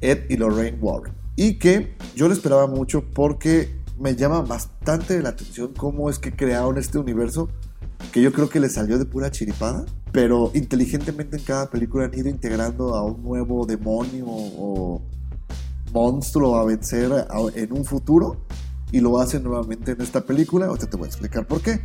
Ed 0.00 0.24
y 0.28 0.36
Lorraine 0.36 0.78
Warren. 0.80 1.14
Y 1.36 1.58
que 1.58 1.94
yo 2.14 2.28
lo 2.28 2.34
esperaba 2.34 2.66
mucho 2.66 3.04
porque 3.14 3.80
me 3.98 4.16
llama 4.16 4.40
bastante 4.42 5.20
la 5.22 5.30
atención 5.30 5.72
cómo 5.76 6.10
es 6.10 6.18
que 6.18 6.32
crearon 6.32 6.78
este 6.78 6.98
universo 6.98 7.48
que 8.12 8.22
yo 8.22 8.32
creo 8.32 8.48
que 8.48 8.60
le 8.60 8.70
salió 8.70 8.98
de 8.98 9.04
pura 9.04 9.30
chiripada, 9.30 9.84
pero 10.10 10.50
inteligentemente 10.54 11.36
en 11.36 11.44
cada 11.44 11.70
película 11.70 12.06
han 12.06 12.18
ido 12.18 12.28
integrando 12.28 12.94
a 12.94 13.04
un 13.04 13.22
nuevo 13.22 13.66
demonio 13.66 14.24
o 14.26 15.02
monstruo 15.92 16.56
a 16.56 16.64
vencer 16.64 17.10
en 17.54 17.72
un 17.72 17.84
futuro 17.84 18.38
y 18.92 19.00
lo 19.00 19.18
hacen 19.20 19.42
nuevamente 19.42 19.92
en 19.92 20.00
esta 20.00 20.22
película. 20.22 20.66
Ahorita 20.66 20.88
te 20.88 20.96
voy 20.96 21.06
a 21.06 21.08
explicar 21.08 21.46
por 21.46 21.60
qué. 21.60 21.80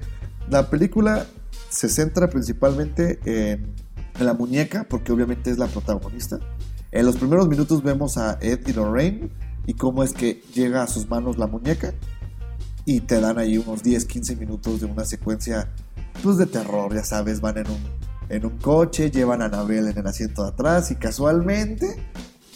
La 0.50 0.70
película 0.70 1.26
se 1.70 1.90
centra 1.90 2.30
principalmente 2.30 3.20
en, 3.26 3.74
en 4.20 4.26
la 4.26 4.34
muñeca, 4.34 4.86
porque 4.90 5.12
obviamente 5.12 5.52
es 5.52 5.58
la 5.58 5.68
protagonista. 5.68 6.40
En 6.92 7.06
los 7.06 7.18
primeros 7.18 7.48
minutos 7.48 7.84
vemos 7.84 8.18
a 8.18 8.38
Ed 8.42 8.68
y 8.68 8.74
Lorraine 8.74 9.30
y 9.66 9.74
cómo 9.74 10.04
es 10.04 10.14
que 10.14 10.42
llega 10.54 10.84
a 10.84 10.88
sus 10.88 11.10
manos 11.10 11.38
la 11.38 11.48
muñeca 11.48 11.94
y 12.86 13.02
te 13.02 13.20
dan 13.20 13.40
ahí 13.40 13.58
unos 13.58 13.84
10, 13.84 14.06
15 14.06 14.36
minutos 14.36 14.80
de 14.80 14.86
una 14.86 15.06
secuencia 15.06 15.70
pues 16.24 16.38
de 16.38 16.46
terror, 16.46 16.94
ya 16.94 17.04
sabes, 17.04 17.42
van 17.42 17.58
en 17.58 17.68
un, 17.68 17.80
en 18.30 18.46
un 18.46 18.58
coche, 18.58 19.12
llevan 19.12 19.42
a 19.42 19.46
Anabel 19.46 19.88
en 19.88 19.98
el 19.98 20.08
asiento 20.08 20.44
de 20.44 20.50
atrás 20.50 20.92
y 20.92 20.96
casualmente 20.96 21.98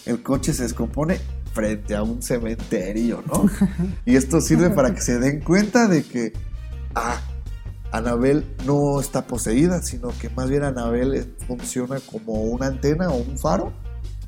el 0.05 0.23
coche 0.23 0.53
se 0.53 0.63
descompone 0.63 1.19
frente 1.53 1.95
a 1.95 2.03
un 2.03 2.21
cementerio, 2.21 3.23
¿no? 3.27 3.45
Y 4.05 4.15
esto 4.15 4.41
sirve 4.41 4.69
para 4.69 4.93
que 4.93 5.01
se 5.01 5.19
den 5.19 5.41
cuenta 5.41 5.87
de 5.87 6.03
que, 6.03 6.33
ah, 6.95 7.19
Anabel 7.91 8.45
no 8.65 8.99
está 8.99 9.25
poseída, 9.25 9.81
sino 9.81 10.09
que 10.19 10.29
más 10.29 10.49
bien 10.49 10.63
Anabel 10.63 11.35
funciona 11.47 11.99
como 11.99 12.33
una 12.43 12.67
antena 12.67 13.09
o 13.09 13.17
un 13.17 13.37
faro 13.37 13.73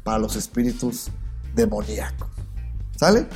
para 0.04 0.18
los 0.18 0.36
espíritus 0.36 1.12
demoníacos. 1.56 2.30
¿Sale? 2.98 3.28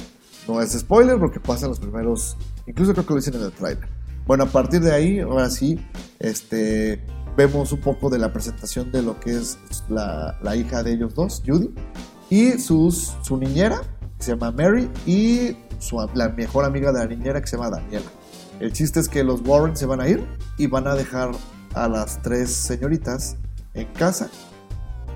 No 0.47 0.61
es 0.61 0.73
spoiler 0.73 1.19
porque 1.19 1.39
pasan 1.39 1.69
los 1.69 1.79
primeros, 1.79 2.37
incluso 2.67 2.93
creo 2.93 3.05
que 3.05 3.13
lo 3.13 3.19
dicen 3.19 3.35
en 3.35 3.43
el 3.43 3.51
trailer. 3.51 3.87
Bueno, 4.25 4.45
a 4.45 4.47
partir 4.47 4.81
de 4.81 4.91
ahí, 4.91 5.19
ahora 5.19 5.49
sí, 5.49 5.79
este, 6.19 7.03
vemos 7.37 7.71
un 7.71 7.81
poco 7.81 8.09
de 8.09 8.17
la 8.17 8.33
presentación 8.33 8.91
de 8.91 9.03
lo 9.03 9.19
que 9.19 9.37
es 9.37 9.57
la, 9.89 10.39
la 10.41 10.55
hija 10.55 10.81
de 10.81 10.93
ellos 10.93 11.13
dos, 11.13 11.43
Judy, 11.45 11.71
y 12.29 12.57
su 12.59 13.37
niñera, 13.39 13.81
que 14.17 14.23
se 14.23 14.31
llama 14.31 14.51
Mary, 14.51 14.89
y 15.05 15.57
su, 15.79 15.97
la 16.13 16.29
mejor 16.29 16.65
amiga 16.65 16.91
de 16.91 16.99
la 16.99 17.07
niñera, 17.07 17.41
que 17.41 17.47
se 17.47 17.57
llama 17.57 17.69
Daniela. 17.69 18.05
El 18.59 18.71
chiste 18.71 18.99
es 18.99 19.09
que 19.09 19.23
los 19.23 19.41
Warren 19.45 19.75
se 19.75 19.85
van 19.85 19.99
a 19.99 20.07
ir 20.07 20.25
y 20.57 20.67
van 20.67 20.87
a 20.87 20.95
dejar 20.95 21.31
a 21.73 21.87
las 21.89 22.21
tres 22.21 22.51
señoritas 22.51 23.37
en 23.73 23.87
casa. 23.93 24.29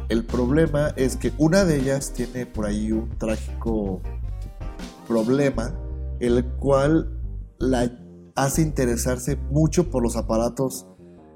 El 0.10 0.26
problema 0.26 0.90
es 0.98 1.16
que 1.16 1.32
una 1.38 1.64
de 1.64 1.78
ellas 1.78 2.12
tiene 2.14 2.46
por 2.46 2.66
ahí 2.66 2.92
un 2.92 3.10
trágico 3.18 4.02
problema, 5.08 5.72
el 6.20 6.44
cual 6.60 7.18
la 7.60 7.92
hace 8.36 8.62
interesarse 8.62 9.38
mucho 9.52 9.90
por 9.90 10.04
los 10.04 10.16
aparatos 10.16 10.86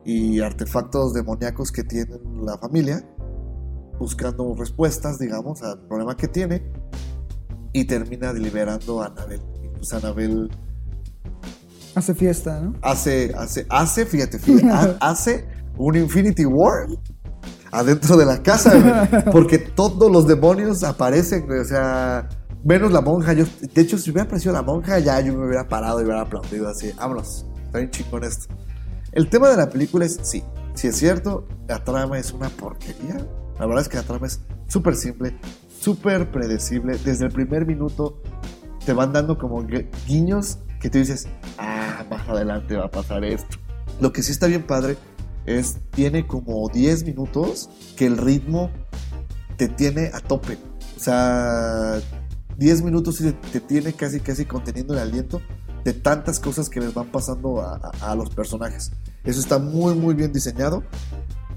y 0.06 0.42
artefactos 0.42 1.14
demoníacos 1.14 1.72
que 1.72 1.84
tiene 1.84 2.20
la 2.42 2.58
familia, 2.58 3.08
buscando 4.00 4.54
respuestas, 4.56 5.20
digamos, 5.20 5.62
al 5.64 5.80
problema 5.88 6.16
que 6.18 6.28
tiene, 6.28 6.64
y 7.72 7.86
termina 7.86 8.32
liberando 8.34 9.02
a 9.02 9.08
Anabel. 9.08 9.42
Y 9.64 9.68
pues 9.70 9.94
Anabel 9.94 10.50
Hace 11.96 12.16
fiesta, 12.16 12.60
¿no? 12.60 12.74
hace, 12.82 13.34
hace, 13.38 13.66
hace, 13.70 14.06
fíjate, 14.06 14.40
fíjate, 14.40 14.68
ha- 14.70 14.98
hace 15.10 15.48
un 15.78 15.96
Infinity 15.96 16.44
War 16.46 16.88
adentro 17.72 18.18
de 18.18 18.26
la 18.26 18.42
casa, 18.42 18.74
güey, 18.76 19.24
porque 19.32 19.58
todos 19.60 20.12
los 20.12 20.28
demonios 20.28 20.84
aparecen, 20.84 21.46
güey, 21.46 21.60
o 21.60 21.66
sea, 21.66 22.28
menos 22.64 22.92
la 22.92 23.02
monja. 23.02 23.34
Yo, 23.34 23.46
de 23.74 23.82
hecho, 23.82 23.98
si 24.00 24.10
hubiera 24.10 24.24
aparecido 24.26 24.54
la 24.54 24.62
monja, 24.64 24.98
ya 25.00 25.20
yo 25.22 25.34
me 25.38 25.46
hubiera 25.46 25.68
parado 25.68 26.00
y 26.02 26.04
hubiera 26.04 26.22
aplaudido 26.22 26.68
así, 26.68 26.92
vámonos, 26.98 27.46
está 27.66 27.78
bien 27.78 27.92
chingón 27.92 28.24
esto. 28.24 28.54
El 29.12 29.30
tema 29.30 29.50
de 29.50 29.58
la 29.58 29.70
película 29.70 30.06
es, 30.06 30.20
sí, 30.24 30.44
sí 30.74 30.88
es 30.88 30.96
cierto, 30.98 31.48
la 31.68 31.84
trama 31.84 32.18
es 32.18 32.32
una 32.32 32.50
porquería. 32.50 33.18
La 33.60 33.66
verdad 33.66 33.82
es 33.84 33.90
que 33.90 33.98
la 33.98 34.04
trama 34.04 34.28
es 34.28 34.42
súper 34.68 34.96
simple, 34.96 35.38
súper 35.80 36.32
predecible. 36.32 36.98
Desde 37.04 37.26
el 37.26 37.32
primer 37.32 37.66
minuto 37.66 38.22
te 38.86 38.94
van 38.94 39.14
dando 39.14 39.38
como 39.38 39.62
gui- 39.64 39.88
guiños 40.08 40.58
que 40.80 40.90
tú 40.90 40.98
dices, 40.98 41.28
ah, 41.58 42.04
más 42.10 42.28
adelante 42.28 42.76
va 42.76 42.86
a 42.86 42.92
pasar 42.92 43.24
esto. 43.24 43.58
Lo 44.02 44.12
que 44.12 44.22
sí 44.24 44.32
está 44.32 44.48
bien 44.48 44.64
padre 44.64 44.98
es, 45.46 45.78
tiene 45.92 46.26
como 46.28 46.68
10 46.70 47.06
minutos 47.06 47.70
que 47.96 48.06
el 48.06 48.18
ritmo 48.18 48.70
te 49.58 49.68
tiene 49.68 50.10
a 50.14 50.20
tope. 50.20 50.58
O 50.98 51.00
sea, 51.00 52.00
10 52.58 52.82
minutos 52.82 53.22
y 53.22 53.32
te 53.32 53.60
tiene 53.60 53.94
casi, 53.94 54.20
casi 54.20 54.46
conteniendo 54.46 54.94
el 54.94 55.00
aliento 55.00 55.42
de 55.86 55.94
tantas 55.94 56.40
cosas 56.40 56.70
que 56.70 56.80
les 56.80 56.94
van 56.94 57.08
pasando 57.08 57.62
a, 57.62 57.76
a- 58.02 58.12
a 58.12 58.16
los 58.16 58.30
personajes. 58.30 58.92
Eso 59.24 59.40
está 59.40 59.60
muy, 59.60 59.96
muy 59.96 60.16
bien 60.16 60.34
diseñado. 60.34 60.84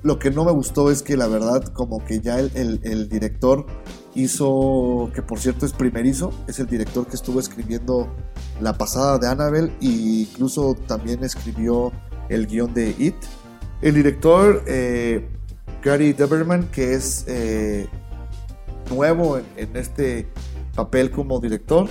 Lo 0.02 0.18
que 0.18 0.30
no 0.30 0.44
me 0.44 0.52
gustó 0.52 0.90
es 0.90 1.02
que 1.02 1.16
la 1.16 1.26
verdad, 1.26 1.64
como 1.72 2.04
que 2.04 2.20
ya 2.20 2.38
el, 2.38 2.50
el- 2.82 3.08
director 3.08 3.66
hizo, 4.14 5.10
que 5.14 5.22
por 5.22 5.38
cierto 5.38 5.66
es 5.66 5.72
primerizo, 5.72 6.32
es 6.48 6.58
el 6.58 6.66
director 6.66 7.06
que 7.06 7.16
estuvo 7.16 7.40
escribiendo 7.40 8.08
la 8.60 8.72
pasada 8.78 9.18
de 9.18 9.28
Annabelle 9.28 9.72
e 9.82 9.86
incluso 10.30 10.74
también 10.86 11.22
escribió 11.24 11.92
el 12.28 12.46
guion 12.46 12.72
de 12.72 12.94
It. 12.98 13.14
El 13.82 13.94
director, 13.94 14.62
eh, 14.66 15.28
Gary 15.82 16.12
Deberman, 16.12 16.68
que 16.68 16.94
es 16.94 17.24
eh, 17.26 17.86
nuevo 18.90 19.38
en, 19.38 19.44
en 19.56 19.76
este 19.76 20.28
papel 20.74 21.10
como 21.10 21.40
director, 21.40 21.86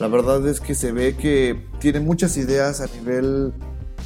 la 0.00 0.08
verdad 0.08 0.46
es 0.48 0.60
que 0.60 0.74
se 0.74 0.92
ve 0.92 1.16
que 1.16 1.66
tiene 1.80 2.00
muchas 2.00 2.36
ideas 2.36 2.80
a 2.80 2.86
nivel 2.86 3.52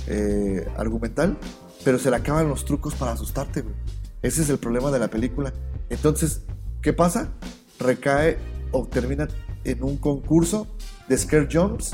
eh, 0.08 0.66
argumental, 0.76 1.36
pero 1.84 1.98
se 1.98 2.10
le 2.10 2.16
acaban 2.16 2.48
los 2.48 2.64
trucos 2.64 2.94
para 2.94 3.12
asustarte, 3.12 3.62
güey. 3.62 3.74
Ese 4.22 4.42
es 4.42 4.50
el 4.50 4.58
problema 4.58 4.90
de 4.90 4.98
la 4.98 5.08
película. 5.08 5.52
Entonces, 5.90 6.42
¿qué 6.80 6.92
pasa? 6.92 7.30
Recae 7.78 8.38
o 8.70 8.86
termina 8.86 9.28
en 9.64 9.82
un 9.82 9.96
concurso 9.96 10.66
de 11.08 11.18
scare 11.18 11.48
jumps 11.50 11.92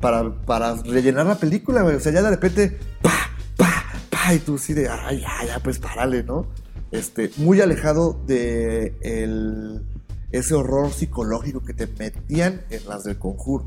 para, 0.00 0.34
para 0.42 0.74
rellenar 0.74 1.26
la 1.26 1.36
película, 1.36 1.82
güey. 1.82 1.96
O 1.96 2.00
sea, 2.00 2.12
ya 2.12 2.22
de 2.22 2.30
repente, 2.30 2.78
pa, 3.02 3.12
pa, 3.56 3.84
pa, 4.10 4.34
y 4.34 4.38
tú 4.38 4.54
así 4.54 4.72
de, 4.72 4.88
ay, 4.88 5.20
ya, 5.20 5.46
ya, 5.46 5.58
pues 5.60 5.78
párale, 5.78 6.22
¿no? 6.22 6.46
Este, 6.90 7.30
muy 7.38 7.60
alejado 7.60 8.20
de 8.26 8.96
el, 9.00 9.82
ese 10.30 10.54
horror 10.54 10.92
psicológico 10.92 11.64
que 11.64 11.74
te 11.74 11.86
metían 11.86 12.62
en 12.70 12.86
las 12.88 13.04
del 13.04 13.18
conjuro, 13.18 13.64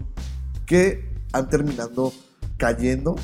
que 0.65 1.09
han 1.33 1.49
terminado 1.49 2.13
cayendo, 2.57 3.15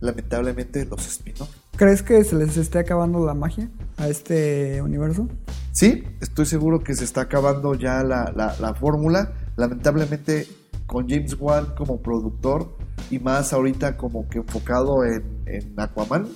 lamentablemente, 0.00 0.84
los 0.84 1.06
spin-off. 1.06 1.48
¿Crees 1.78 2.02
que 2.02 2.24
se 2.24 2.34
les 2.34 2.56
esté 2.56 2.80
acabando 2.80 3.24
la 3.24 3.34
magia 3.34 3.70
a 3.98 4.08
este 4.08 4.82
universo? 4.82 5.28
Sí, 5.72 6.04
estoy 6.20 6.44
seguro 6.46 6.80
que 6.82 6.94
se 6.96 7.04
está 7.04 7.20
acabando 7.22 7.74
ya 7.74 8.02
la, 8.02 8.32
la- 8.34 8.56
la 8.60 8.74
fórmula, 8.74 9.32
lamentablemente 9.56 10.48
con 10.86 11.08
James 11.08 11.36
Wan 11.38 11.74
como 11.76 12.02
productor 12.02 12.76
y 13.10 13.20
más 13.20 13.52
ahorita 13.52 13.96
como 13.96 14.28
que 14.28 14.38
enfocado 14.38 15.04
en, 15.04 15.22
en 15.46 15.72
Aquaman, 15.78 16.26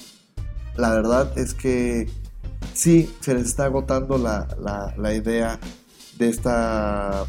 la 0.77 0.91
verdad 0.95 1.37
es 1.37 1.55
que 1.55 2.09
sí 2.73 3.13
se 3.21 3.35
les 3.35 3.47
está 3.47 3.65
agotando 3.65 4.19
la, 4.19 4.47
la- 4.63 4.95
la 4.97 5.13
idea 5.13 5.59
de 6.19 6.29
esta 6.29 7.25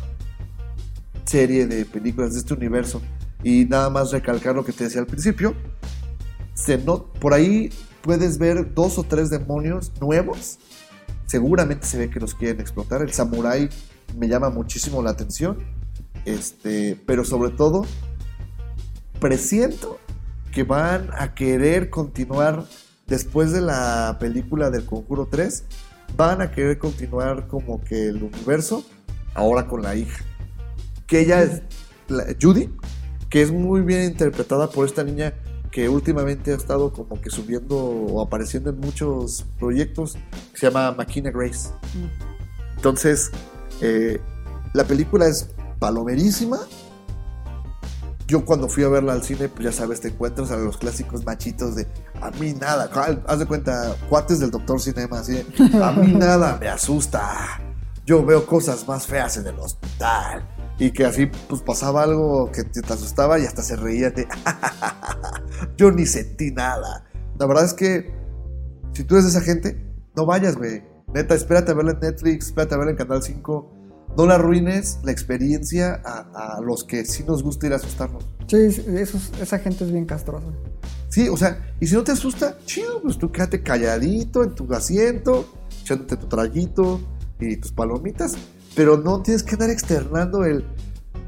serie 1.26 1.66
de 1.66 1.84
películas, 1.86 2.34
de 2.34 2.40
este 2.42 2.54
universo. 2.54 3.02
Y 3.44 3.66
nada 3.66 3.90
más 3.90 4.12
recalcar 4.12 4.54
lo 4.56 4.64
que 4.64 4.72
te 4.72 4.84
decía 4.86 5.02
al 5.02 5.08
principio. 5.08 5.56
Se 6.54 6.78
no, 6.78 7.06
por 7.06 7.34
ahí 7.34 7.72
puedes 8.04 8.38
ver 8.38 8.74
dos 8.76 9.00
o 9.00 9.04
tres 9.04 9.32
demonios 9.32 9.92
nuevos. 10.00 10.60
Seguramente 11.26 11.88
se 11.88 11.98
ve 11.98 12.10
que 12.10 12.20
los 12.20 12.36
quieren 12.36 12.60
explotar. 12.60 13.02
El 13.02 13.14
samurai 13.14 13.70
me 14.16 14.28
llama 14.28 14.50
muchísimo 14.52 15.02
la 15.02 15.12
atención. 15.12 15.58
Este, 16.26 17.02
pero 17.08 17.24
sobre 17.24 17.50
todo, 17.52 17.86
presiento 19.20 19.98
que 20.52 20.64
van 20.64 21.10
a 21.18 21.34
querer 21.34 21.90
continuar 21.90 22.66
después 23.08 23.52
de 23.52 23.62
la 23.62 24.18
película 24.20 24.70
del 24.70 24.86
Conjuro 24.86 25.28
3. 25.32 25.64
Van 26.18 26.42
a 26.42 26.52
querer 26.52 26.78
continuar 26.78 27.48
como 27.48 27.82
que 27.82 28.10
el 28.10 28.22
universo 28.22 28.86
ahora 29.34 29.66
con 29.68 29.82
la 29.82 29.96
hija. 29.96 30.24
Que 31.08 31.22
ella 31.22 31.42
es 31.42 31.62
Judy, 32.40 32.70
que 33.30 33.42
es 33.42 33.52
muy 33.52 33.82
bien 33.82 34.04
interpretada 34.04 34.70
por 34.70 34.86
esta 34.86 35.06
niña 35.06 35.34
que 35.74 35.90
últimamente 35.90 36.54
ha 36.54 36.56
estado 36.56 36.94
como 36.94 37.20
que 37.20 37.32
subiendo 37.32 37.76
o 37.76 38.22
apareciendo 38.22 38.70
en 38.70 38.80
muchos 38.80 39.44
proyectos, 39.58 40.14
que 40.52 40.60
se 40.60 40.68
llama 40.68 40.92
Makina 40.92 41.32
Grace. 41.32 41.70
Entonces, 42.76 43.32
eh, 43.82 44.22
la 44.74 44.84
película 44.84 45.26
es 45.26 45.50
palomerísima. 45.80 46.60
Yo 48.28 48.46
cuando 48.46 48.70
fui 48.70 48.84
a 48.84 48.88
verla 48.88 49.14
al 49.14 49.24
cine, 49.24 49.50
pues 49.50 49.66
ya 49.66 49.72
sabes, 49.72 50.00
te 50.00 50.10
encuentras 50.10 50.52
a 50.52 50.58
los 50.58 50.78
clásicos 50.78 51.26
machitos 51.26 51.76
de 51.76 51.88
a 52.22 52.30
mí 52.32 52.54
nada, 52.54 52.90
haz 53.26 53.40
de 53.40 53.46
cuenta, 53.48 53.96
cuates 54.08 54.40
del 54.40 54.52
Doctor 54.52 54.80
Cinema, 54.80 55.20
así, 55.20 55.34
de, 55.34 55.84
a 55.84 55.92
mí 55.92 56.14
nada 56.14 56.56
me 56.62 56.68
asusta. 56.68 57.60
Yo 58.06 58.24
veo 58.24 58.46
cosas 58.46 58.88
más 58.88 59.08
feas 59.08 59.38
en 59.38 59.48
el 59.48 59.58
hospital. 59.58 60.48
Y 60.80 60.92
que 60.92 61.06
así 61.06 61.28
pues 61.48 61.62
pasaba 61.62 62.04
algo 62.04 62.52
que 62.52 62.64
te, 62.64 62.82
asustaba 62.92 63.40
y 63.40 63.46
hasta 63.46 63.62
se 63.62 63.76
reían 63.76 64.14
de 64.16 64.28
yo 65.78 65.92
ni 65.92 66.06
sentí 66.06 66.52
nada. 66.52 67.06
La 67.40 67.46
verdad 67.46 67.66
es 67.66 67.74
que 67.74 68.14
si 68.94 69.04
tú 69.04 69.16
eres 69.16 69.26
de 69.26 69.32
esa 69.32 69.42
gente, 69.42 69.86
no 70.16 70.26
vayas, 70.26 70.58
güey. 70.58 70.84
Neta, 71.14 71.36
espérate 71.36 71.72
a 71.72 71.76
verla 71.76 71.92
en 71.92 72.00
Netflix, 72.00 72.48
espérate 72.48 72.76
a 72.76 72.78
verla 72.78 72.92
en 72.92 72.98
Canal 72.98 73.22
5. 73.22 73.74
No 74.18 74.26
la 74.28 74.36
arruines 74.36 75.00
la 75.04 75.12
experiencia 75.12 76.02
a, 76.06 76.58
a 76.58 76.62
los 76.62 76.84
que 76.84 77.06
sí 77.06 77.24
nos 77.24 77.42
gusta 77.44 77.68
ir 77.68 77.74
a 77.74 77.78
asustarnos. 77.78 78.26
Sí, 78.48 78.58
esos- 78.58 79.32
esa 79.42 79.60
gente 79.60 79.84
es 79.84 79.92
bien 79.92 80.06
castrosa. 80.06 80.48
Sí, 81.10 81.30
o 81.30 81.38
sea, 81.38 81.74
y 81.80 81.88
si 81.88 81.96
no 81.96 82.04
te 82.04 82.12
asusta, 82.12 82.58
chido, 82.66 83.02
pues 83.02 83.18
tú 83.18 83.32
quédate 83.32 83.62
calladito 83.62 84.44
en 84.44 84.54
tu 84.56 84.72
asiento, 84.74 85.46
echándote 85.82 86.18
tu 86.18 86.28
traguito 86.28 87.00
y 87.40 87.58
tus 87.58 87.72
palomitas, 87.72 88.36
pero 88.76 88.98
no 88.98 89.22
tienes 89.22 89.44
que 89.44 89.54
andar 89.54 89.70
externando 89.70 90.46
el, 90.46 90.66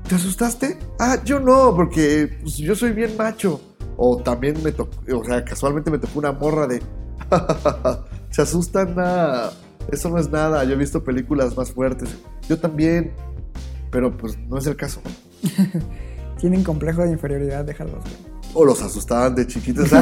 ¿te 0.08 0.16
asustaste? 0.16 0.78
Ah, 1.00 1.18
yo 1.24 1.40
no, 1.40 1.75
porque 1.75 2.38
pues, 2.42 2.58
yo 2.58 2.75
soy 2.75 2.92
bien 2.92 3.16
macho. 3.18 3.62
O 3.98 4.18
también 4.18 4.62
me 4.62 4.74
tocó, 4.74 4.92
o 5.14 5.24
sea, 5.24 5.46
casualmente 5.46 5.90
me 5.90 5.98
tocó 5.98 6.20
una 6.20 6.34
morra 6.34 6.68
de, 6.68 6.82
se 8.30 8.42
asustan 8.42 8.94
nada, 8.94 9.54
eso 9.90 10.10
no 10.10 10.18
es 10.18 10.30
nada, 10.30 10.66
yo 10.66 10.74
he 10.74 10.75
visto 10.75 11.02
películas 11.02 11.56
más 11.56 11.72
fuertes, 11.72 12.10
yo 12.50 12.60
también, 12.60 13.14
pero 13.92 14.16
pues 14.16 14.38
no 14.38 14.58
es 14.58 14.68
el 14.68 14.75
caso. 14.75 15.00
Tienen 16.40 16.64
complejo 16.64 17.04
de 17.04 17.12
inferioridad, 17.12 17.64
déjalos. 17.64 18.04
O 18.54 18.66
los 18.66 18.82
asustaban 18.82 19.36
de 19.36 19.48
chiquitos. 19.48 19.90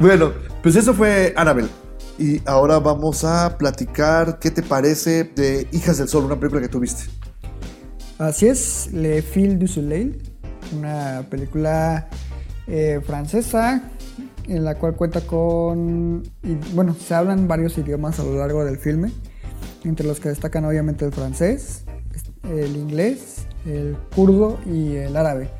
bueno, 0.00 0.32
pues 0.62 0.76
eso 0.76 0.94
fue 0.94 1.34
Annabelle. 1.36 1.68
Y 2.18 2.40
ahora 2.46 2.78
vamos 2.78 3.24
a 3.24 3.56
platicar 3.58 4.38
qué 4.38 4.50
te 4.50 4.62
parece 4.62 5.24
de 5.24 5.66
Hijas 5.72 5.98
del 5.98 6.08
Sol, 6.08 6.24
una 6.24 6.38
película 6.38 6.60
que 6.60 6.68
tú 6.68 6.80
viste. 6.80 7.04
Así 8.18 8.46
es, 8.46 8.90
Le 8.92 9.22
Fil 9.22 9.58
du 9.58 9.66
Soleil, 9.66 10.22
una 10.76 11.26
película 11.28 12.08
eh, 12.66 13.00
francesa 13.04 13.82
en 14.48 14.64
la 14.64 14.76
cual 14.76 14.94
cuenta 14.94 15.20
con, 15.22 16.22
y, 16.42 16.54
bueno, 16.74 16.94
se 16.94 17.14
hablan 17.14 17.48
varios 17.48 17.78
idiomas 17.78 18.18
a 18.20 18.24
lo 18.24 18.36
largo 18.36 18.64
del 18.64 18.78
filme, 18.78 19.12
entre 19.84 20.06
los 20.06 20.20
que 20.20 20.28
destacan 20.28 20.64
obviamente 20.64 21.04
el 21.04 21.12
francés, 21.12 21.84
el 22.44 22.76
inglés, 22.76 23.46
el 23.66 23.96
kurdo 24.14 24.58
y 24.66 24.96
el 24.96 25.16
árabe. 25.16 25.50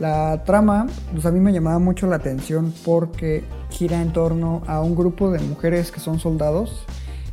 La 0.00 0.44
trama, 0.44 0.86
pues 1.12 1.26
a 1.26 1.32
mí 1.32 1.40
me 1.40 1.52
llamaba 1.52 1.78
mucho 1.78 2.06
la 2.06 2.16
atención 2.16 2.72
porque 2.84 3.42
gira 3.70 4.00
en 4.00 4.12
torno 4.12 4.62
a 4.66 4.80
un 4.80 4.94
grupo 4.94 5.30
de 5.30 5.40
mujeres 5.40 5.90
que 5.90 6.00
son 6.00 6.20
soldados 6.20 6.84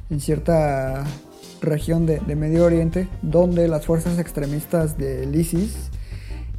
en 0.09 0.19
cierta 0.19 1.03
región 1.61 2.05
de, 2.05 2.19
de 2.19 2.35
Medio 2.35 2.65
Oriente, 2.65 3.07
donde 3.21 3.67
las 3.67 3.85
fuerzas 3.85 4.17
extremistas 4.19 4.97
del 4.97 5.35
ISIS 5.35 5.89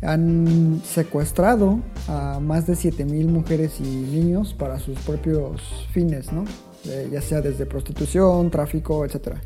han 0.03 0.81
secuestrado 0.85 1.81
a 2.09 2.39
más 2.41 2.67
de 2.67 2.75
7.000 2.75 3.27
mujeres 3.27 3.81
y 3.81 3.83
niños 3.83 4.55
para 4.55 4.79
sus 4.79 4.99
propios 5.01 5.89
fines, 5.93 6.33
¿no? 6.33 6.45
Eh, 6.85 7.09
ya 7.11 7.21
sea 7.21 7.41
desde 7.41 7.67
prostitución, 7.67 8.51
tráfico, 8.51 9.05
etc. 9.05 9.37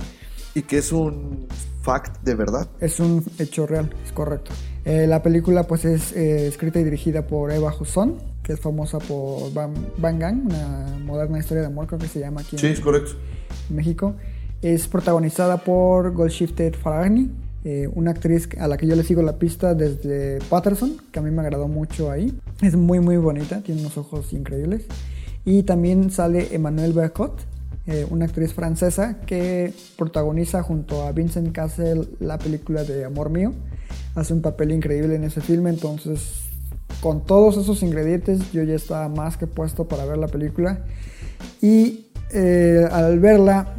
Y 0.55 0.63
que 0.63 0.79
es 0.79 0.93
un 0.93 1.47
fact 1.83 2.23
de 2.23 2.35
verdad. 2.35 2.69
Es 2.81 3.01
un 3.01 3.25
hecho 3.39 3.67
real, 3.67 3.91
es 4.05 4.13
correcto. 4.13 4.51
Eh, 4.85 5.07
la 5.07 5.23
película 5.23 5.65
pues 5.65 5.85
es 5.85 6.13
eh, 6.13 6.47
escrita 6.47 6.81
y 6.81 6.85
dirigida 6.85 7.27
por 7.27 7.53
Eva 7.53 7.75
Husson, 7.79 8.17
que 8.43 8.55
es 8.55 8.61
famosa 8.61 8.99
por 8.99 9.53
Van, 9.53 9.75
Van 9.99 10.19
Gang, 10.19 10.47
una 10.47 10.99
moderna 11.05 11.39
historia 11.39 11.61
de 11.61 11.67
amor, 11.67 11.87
creo 11.87 11.99
que 11.99 12.09
se 12.09 12.21
llama 12.21 12.41
aquí 12.41 12.57
en, 12.65 12.81
correcto. 12.81 13.13
en 13.69 13.77
México. 13.77 14.15
Es 14.63 14.89
protagonizada 14.89 15.59
por 15.59 16.13
Golshifted 16.13 16.75
Farahani, 16.75 17.31
eh, 17.65 17.89
una 17.93 18.13
actriz 18.13 18.49
a 18.59 18.69
la 18.69 18.79
que 18.79 18.87
yo 18.87 18.97
le 18.97 19.03
sigo 19.03 19.21
la 19.23 19.39
pista 19.39 19.75
desde 19.75 20.39
Patterson, 20.49 20.97
que 21.13 21.19
a 21.19 21.23
mí 21.23 21.31
me 21.31 21.43
agradó 21.43 21.69
mucho 21.69 22.11
ahí. 22.11 22.39
Es 22.63 22.75
muy 22.75 23.01
muy 23.01 23.19
bonita, 23.19 23.61
tiene 23.61 23.83
unos 23.83 23.99
ojos 23.99 24.33
increíbles. 24.33 24.87
Y 25.45 25.63
también 25.63 26.11
sale 26.11 26.55
Emmanuelle 26.55 26.93
Bercot, 26.95 27.41
eh, 27.87 28.07
una 28.11 28.27
actriz 28.27 28.53
francesa 28.53 29.21
que 29.27 29.73
protagoniza 29.97 30.63
junto 30.63 31.03
a 31.03 31.13
Vincent 31.13 31.53
Cassel 31.53 32.09
la 32.19 32.39
película 32.39 32.85
de 32.85 33.05
Amor 33.05 33.31
Mío. 33.31 33.53
Hace 34.15 34.35
un 34.35 34.43
papel 34.43 34.73
increíble 34.73 35.15
en 35.15 35.25
ese 35.25 35.41
filme, 35.41 35.71
entonces 35.71 36.51
con 37.01 37.25
todos 37.25 37.57
esos 37.57 37.83
ingredientes 37.83 38.53
yo 38.53 38.63
ya 38.63 38.75
estaba 38.75 39.09
más 39.09 39.37
que 39.37 39.47
puesto 39.47 39.89
para 39.89 40.05
ver 40.05 40.19
la 40.19 40.29
película. 40.29 40.85
Y 41.63 42.07
eh, 42.33 42.87
al 42.91 43.19
verla, 43.19 43.75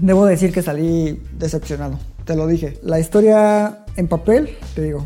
debo 0.00 0.24
decir 0.24 0.52
que 0.52 0.62
salí 0.62 1.20
decepcionado. 1.38 1.98
Te 2.24 2.36
lo 2.36 2.46
dije. 2.46 2.78
La 2.82 3.00
historia 3.00 3.84
en 3.96 4.08
papel, 4.08 4.56
te 4.74 4.82
digo, 4.82 5.04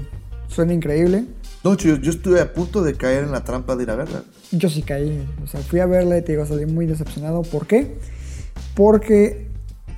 suena 0.49 0.73
increíble. 0.73 1.25
No, 1.65 1.77
yo, 1.77 1.97
yo 1.97 2.11
estuve 2.11 2.41
a 2.41 2.53
punto 2.53 2.83
de 2.83 2.95
caer 2.95 3.25
en 3.25 3.33
la 3.33 3.43
trampa 3.43 3.75
de 3.75 3.83
ir 3.85 3.91
a 3.91 3.97
verla. 3.97 4.23
Yo 4.53 4.69
sí 4.69 4.83
caí. 4.83 5.27
O 5.43 5.47
sea, 5.47 5.61
fui 5.61 5.81
a 5.81 5.87
verla 5.87 6.19
y 6.19 6.23
te 6.23 6.33
digo, 6.33 6.47
salí 6.47 6.67
muy 6.67 6.87
decepcionado. 6.87 7.43
¿Por 7.43 7.67
qué? 7.67 7.97
Porque 8.75 9.46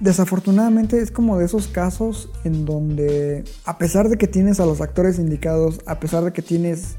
desafortunadamente 0.01 1.01
es 1.01 1.11
como 1.11 1.39
de 1.39 1.45
esos 1.45 1.69
casos 1.69 2.31
en 2.45 2.65
donde, 2.65 3.45
a 3.65 3.79
pesar 3.79 4.09
de 4.09 4.17
que 4.17 4.27
tienes 4.27 4.61
a 4.61 4.67
los 4.67 4.81
actores 4.81 5.19
indicados, 5.19 5.81
a 5.87 5.99
pesar 6.01 6.25
de 6.25 6.33
que 6.33 6.43
tienes 6.43 6.97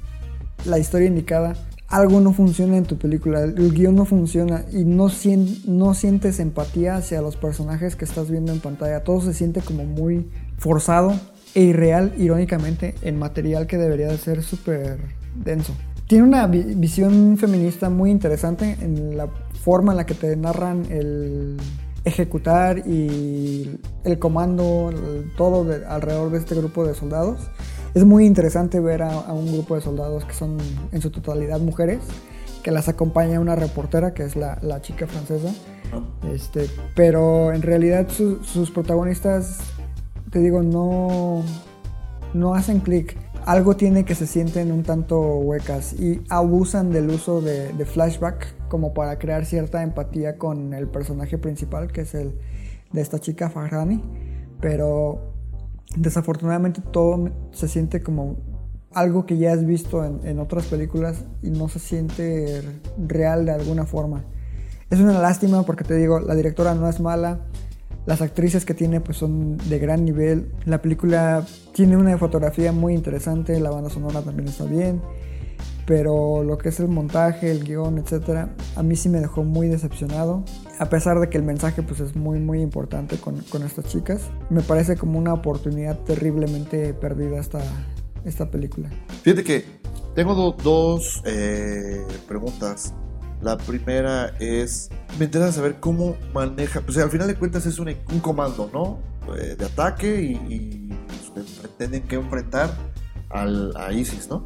la 0.65 0.79
historia 0.79 1.07
indicada, 1.07 1.53
algo 1.88 2.21
no 2.21 2.33
funciona 2.33 2.77
en 2.77 2.83
tu 2.83 2.97
película, 2.97 3.41
el 3.41 3.73
guion 3.73 3.95
no 3.95 4.05
funciona 4.05 4.63
y 4.71 4.83
no, 4.83 5.09
sien- 5.09 5.63
no 5.65 5.93
sientes 5.95 6.39
empatía 6.39 6.95
hacia 6.97 7.21
los 7.21 7.35
personajes 7.35 7.95
que 7.95 8.05
estás 8.05 8.29
viendo 8.29 8.51
en 8.51 8.59
pantalla. 8.59 9.03
Todo 9.03 9.21
se 9.21 9.33
siente 9.33 9.62
como 9.62 9.85
muy 9.85 10.29
forzado 10.59 11.13
e 11.55 11.63
irreal, 11.63 12.13
irónicamente, 12.17 12.93
en 13.01 13.17
material 13.17 13.65
que 13.65 13.77
debería 13.77 14.07
de 14.07 14.17
ser 14.19 14.43
súper 14.43 14.99
denso. 15.35 15.73
Tiene 16.07 16.25
una 16.25 16.45
vi- 16.45 16.75
visión 16.75 17.38
feminista 17.38 17.89
muy 17.89 18.12
interesante 18.12 18.77
en 18.81 19.17
la 19.17 19.27
forma 19.63 19.93
en 19.93 19.97
la 19.97 20.05
que 20.05 20.13
te 20.13 20.35
narran 20.35 20.85
el 20.91 21.57
ejecutar 22.10 22.80
y 22.88 23.80
el 24.04 24.19
comando, 24.19 24.89
el- 24.89 25.32
todo 25.38 25.63
de- 25.63 25.86
alrededor 25.86 26.32
de 26.32 26.38
este 26.39 26.56
grupo 26.56 26.86
de 26.86 26.93
soldados. 26.93 27.39
Es 27.95 28.06
muy 28.06 28.26
interesante 28.26 28.80
ver 28.80 29.02
a, 29.02 29.12
a 29.19 29.34
un 29.34 29.52
grupo 29.52 29.76
de 29.76 29.82
soldados 29.82 30.26
que 30.26 30.34
son 30.34 30.58
en 30.91 31.02
su 31.02 31.10
totalidad 31.10 31.60
mujeres, 31.60 32.00
que 32.63 32.72
las 32.72 32.88
acompaña 32.89 33.39
una 33.39 33.56
reportera, 33.56 34.13
que 34.13 34.24
es 34.24 34.36
la, 34.36 34.60
la 34.62 34.82
chica 34.82 35.08
francesa. 35.08 35.54
Este, 36.32 36.67
pero 36.95 37.52
en 37.54 37.62
realidad 37.63 38.08
su- 38.10 38.43
sus 38.43 38.69
protagonistas, 38.69 39.58
te 40.30 40.39
digo, 40.39 40.62
no, 40.62 41.41
no 42.34 42.54
hacen 42.54 42.80
clic. 42.82 43.17
Algo 43.45 43.76
tiene 43.76 44.06
que 44.06 44.13
se 44.13 44.28
sienten 44.28 44.72
un 44.72 44.84
tanto 44.84 45.19
huecas 45.38 45.93
y 45.93 46.22
abusan 46.30 46.91
del 46.91 47.10
uso 47.10 47.41
de, 47.41 47.74
de 47.74 47.86
flashback 47.86 48.54
como 48.69 48.93
para 48.93 49.19
crear 49.19 49.45
cierta 49.45 49.84
empatía 49.84 50.38
con 50.38 50.73
el 50.73 50.88
personaje 50.88 51.38
principal, 51.38 51.91
que 51.91 52.01
es 52.01 52.15
el 52.15 52.36
de 52.93 53.01
esta 53.01 53.19
chica 53.19 53.49
Farhani. 53.49 54.01
Pero 54.62 55.34
desafortunadamente 55.97 56.82
todo 56.82 57.29
se 57.51 57.67
siente 57.67 58.01
como 58.01 58.38
algo 58.93 59.25
que 59.25 59.38
ya 59.38 59.53
has 59.53 59.65
visto 59.65 60.03
en, 60.03 60.25
en 60.25 60.39
otras 60.39 60.65
películas 60.67 61.25
y 61.41 61.49
no 61.49 61.67
se 61.67 61.79
siente 61.79 62.62
real 62.97 63.45
de 63.45 63.51
alguna 63.51 63.86
forma. 63.86 64.23
Es 64.89 64.99
una 64.99 65.19
lástima 65.19 65.63
porque 65.63 65.84
te 65.84 65.95
digo, 65.95 66.19
la 66.19 66.34
directora 66.34 66.73
no 66.73 66.89
es 66.89 66.99
mala, 66.99 67.41
las 68.05 68.23
actrices 68.23 68.65
que 68.65 68.73
tiene 68.73 69.01
pues 69.01 69.17
son 69.17 69.58
de 69.58 69.77
gran 69.77 70.03
nivel, 70.03 70.51
la 70.65 70.82
película 70.82 71.45
tiene 71.73 71.95
una 71.95 72.17
fotografía 72.17 72.71
muy 72.71 72.95
interesante, 72.95 73.60
la 73.60 73.69
banda 73.69 73.91
sonora 73.91 74.21
también 74.21 74.47
está 74.47 74.63
bien, 74.63 74.99
pero 75.89 76.43
lo 76.43 76.60
que 76.60 76.69
es 76.69 76.80
el 76.80 76.88
montaje, 76.88 77.49
el 77.49 77.63
guion, 77.63 77.97
etcétera, 77.97 78.54
a 78.75 78.84
mí 78.84 78.95
sí 78.95 79.10
me 79.10 79.19
dejó 79.19 79.43
muy 79.43 79.67
decepcionado. 79.69 80.43
A 80.78 80.86
pesar 80.88 81.19
de 81.19 81.30
que 81.30 81.38
el 81.39 81.43
mensaje 81.43 81.82
pues 81.82 81.99
es 81.99 82.15
muy 82.15 82.39
muy 82.39 82.62
importante 82.62 83.17
con, 83.17 83.38
con 83.49 83.63
estas 83.63 83.86
chicas, 83.86 84.21
me 84.52 84.62
parece 84.62 84.97
como 84.97 85.17
una 85.17 85.34
oportunidad 85.34 85.97
terriblemente 86.02 86.93
perdida 86.93 87.39
esta, 87.39 87.60
esta 88.23 88.52
película. 88.52 88.88
Fíjate 89.23 89.43
que 89.43 89.65
tengo 90.13 90.36
do- 90.36 90.56
dos 90.63 91.23
eh, 91.25 92.06
preguntas. 92.28 92.93
La 93.41 93.58
primera 93.58 94.34
es, 94.39 94.89
me 95.17 95.25
interesa 95.25 95.54
saber 95.54 95.80
cómo 95.80 96.17
maneja, 96.36 96.82
pues 96.82 96.99
al 96.99 97.10
final 97.10 97.28
de 97.28 97.34
cuentas 97.36 97.65
es 97.65 97.80
un, 97.80 97.88
un 97.89 98.19
comando, 98.19 98.69
¿no? 98.71 98.99
Eh, 99.36 99.56
de 99.58 99.65
ataque 99.65 100.21
y, 100.21 100.34
y, 100.54 100.89
pues, 101.34 101.47
tienen 101.80 102.04
que 102.04 102.15
enfrentar 102.17 102.69
al, 103.32 103.75
a 103.75 103.91
ISIS, 103.91 104.28
¿no? 104.30 104.43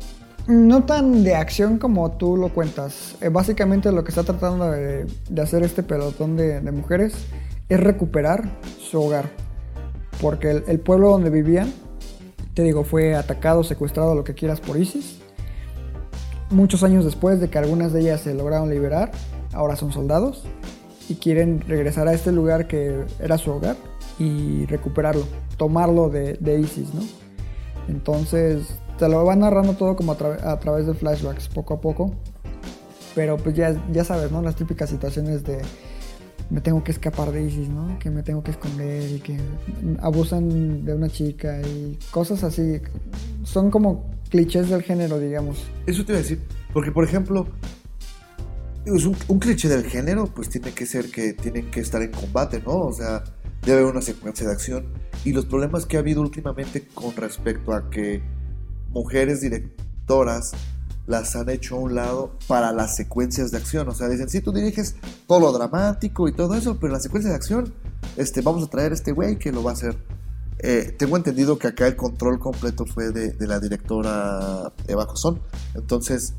No 0.47 0.83
tan 0.83 1.23
de 1.23 1.35
acción 1.35 1.77
como 1.77 2.11
tú 2.11 2.35
lo 2.35 2.49
cuentas. 2.49 3.15
Eh, 3.21 3.29
básicamente 3.29 3.91
lo 3.93 4.03
que 4.03 4.09
está 4.09 4.23
tratando 4.23 4.71
de, 4.71 5.07
hacer 5.41 5.63
este 5.63 5.83
pelotón 5.83 6.35
de, 6.35 6.59
mujeres 6.71 7.13
es 7.69 7.79
recuperar 7.79 8.43
su 8.77 9.01
hogar. 9.01 9.29
Porque 10.21 10.63
el, 10.67 10.79
pueblo 10.81 11.09
donde 11.11 11.29
vivían, 11.29 11.71
te 12.53 12.63
digo, 12.63 12.83
fue 12.83 13.15
atacado, 13.15 13.63
secuestrado, 13.63 14.15
lo 14.15 14.25
que 14.25 14.33
quieras, 14.33 14.59
por 14.59 14.77
ISIS. 14.77 15.19
Muchos 16.49 16.83
años 16.83 17.05
después 17.05 17.39
de 17.39 17.49
que 17.49 17.57
algunas 17.57 17.93
de 17.93 18.01
ellas 18.01 18.21
se 18.21 18.33
lograron 18.33 18.69
liberar, 18.69 19.11
ahora 19.53 19.77
son 19.77 19.93
soldados 19.93 20.43
y 21.07 21.15
quieren 21.15 21.61
regresar 21.61 22.07
a 22.09 22.13
este 22.13 22.33
lugar 22.33 22.67
que 22.67 23.05
era 23.19 23.37
su 23.37 23.49
hogar 23.49 23.77
y 24.19 24.65
recuperarlo, 24.65 25.25
tomarlo 25.57 26.09
de 26.09 26.59
ISIS, 26.59 26.93
¿no? 26.93 27.01
Entonces, 27.87 28.77
te 28.97 29.09
lo 29.09 29.23
van 29.25 29.39
narrando 29.39 29.73
todo 29.73 29.95
como 29.95 30.13
a, 30.13 30.51
a 30.51 30.59
través 30.59 30.87
de 30.87 30.93
flashbacks, 30.93 31.47
poco 31.49 31.75
a 31.75 31.81
poco. 31.81 32.15
Pero 33.15 33.37
pues 33.37 33.55
ya, 33.55 33.75
ya 33.91 34.03
sabes, 34.03 34.31
¿no? 34.31 34.41
Las 34.41 34.55
típicas 34.55 34.89
situaciones 34.89 35.43
de 35.43 35.61
me 36.49 36.61
tengo 36.61 36.83
que 36.83 36.91
escapar 36.91 37.31
de 37.31 37.43
ISIS, 37.43 37.69
¿no? 37.69 37.97
Que 37.99 38.09
me 38.09 38.23
tengo 38.23 38.43
que 38.43 38.51
esconder 38.51 39.09
y 39.09 39.19
que 39.19 39.37
abusan 40.01 40.85
de 40.85 40.93
una 40.93 41.09
chica 41.09 41.59
y 41.61 41.97
cosas 42.11 42.43
así. 42.43 42.79
Son 43.43 43.71
como 43.71 44.05
clichés 44.29 44.69
del 44.69 44.83
género, 44.83 45.19
digamos. 45.19 45.63
Eso 45.85 46.05
te 46.05 46.11
iba 46.11 46.19
a 46.19 46.21
decir, 46.21 46.39
porque 46.73 46.91
por 46.91 47.03
ejemplo, 47.03 47.47
un, 48.85 49.17
un 49.27 49.39
cliché 49.39 49.67
del 49.67 49.85
género, 49.85 50.27
pues 50.27 50.49
tiene 50.49 50.71
que 50.71 50.85
ser 50.85 51.09
que 51.09 51.33
tienen 51.33 51.71
que 51.71 51.79
estar 51.79 52.01
en 52.01 52.11
combate, 52.11 52.61
¿no? 52.65 52.81
O 52.81 52.93
sea, 52.93 53.23
debe 53.63 53.79
haber 53.79 53.91
una 53.91 54.01
secuencia 54.01 54.47
de 54.47 54.53
acción. 54.53 54.85
Y 55.25 55.31
los 55.31 55.45
problemas 55.45 55.85
que 55.85 55.97
ha 55.97 56.01
habido 56.01 56.21
últimamente 56.21 56.87
con 56.93 57.15
respecto 57.15 57.73
a 57.73 57.89
que 57.89 58.21
mujeres 58.93 59.41
directoras 59.41 60.53
las 61.05 61.35
han 61.35 61.49
hecho 61.49 61.75
a 61.75 61.79
un 61.79 61.95
lado 61.95 62.31
para 62.47 62.71
las 62.71 62.95
secuencias 62.95 63.51
de 63.51 63.57
acción. 63.57 63.87
O 63.89 63.93
sea, 63.93 64.07
dicen, 64.07 64.29
sí, 64.29 64.41
tú 64.41 64.53
diriges 64.53 64.95
todo 65.27 65.39
lo 65.39 65.51
dramático 65.51 66.27
y 66.27 66.33
todo 66.33 66.55
eso, 66.55 66.75
pero 66.75 66.87
en 66.87 66.93
la 66.93 66.99
secuencia 66.99 67.29
de 67.29 67.35
acción, 67.35 67.73
este, 68.15 68.41
vamos 68.41 68.63
a 68.63 68.67
traer 68.67 68.91
a 68.91 68.95
este 68.95 69.11
güey 69.11 69.37
que 69.37 69.51
lo 69.51 69.63
va 69.63 69.71
a 69.71 69.73
hacer. 69.73 69.97
Eh, 70.59 70.95
tengo 70.97 71.17
entendido 71.17 71.57
que 71.57 71.67
acá 71.67 71.87
el 71.87 71.97
control 71.97 72.39
completo 72.39 72.85
fue 72.85 73.11
de, 73.11 73.31
de 73.31 73.47
la 73.47 73.59
directora 73.59 74.71
Eva 74.87 75.07
Cosón. 75.07 75.41
Entonces, 75.75 76.35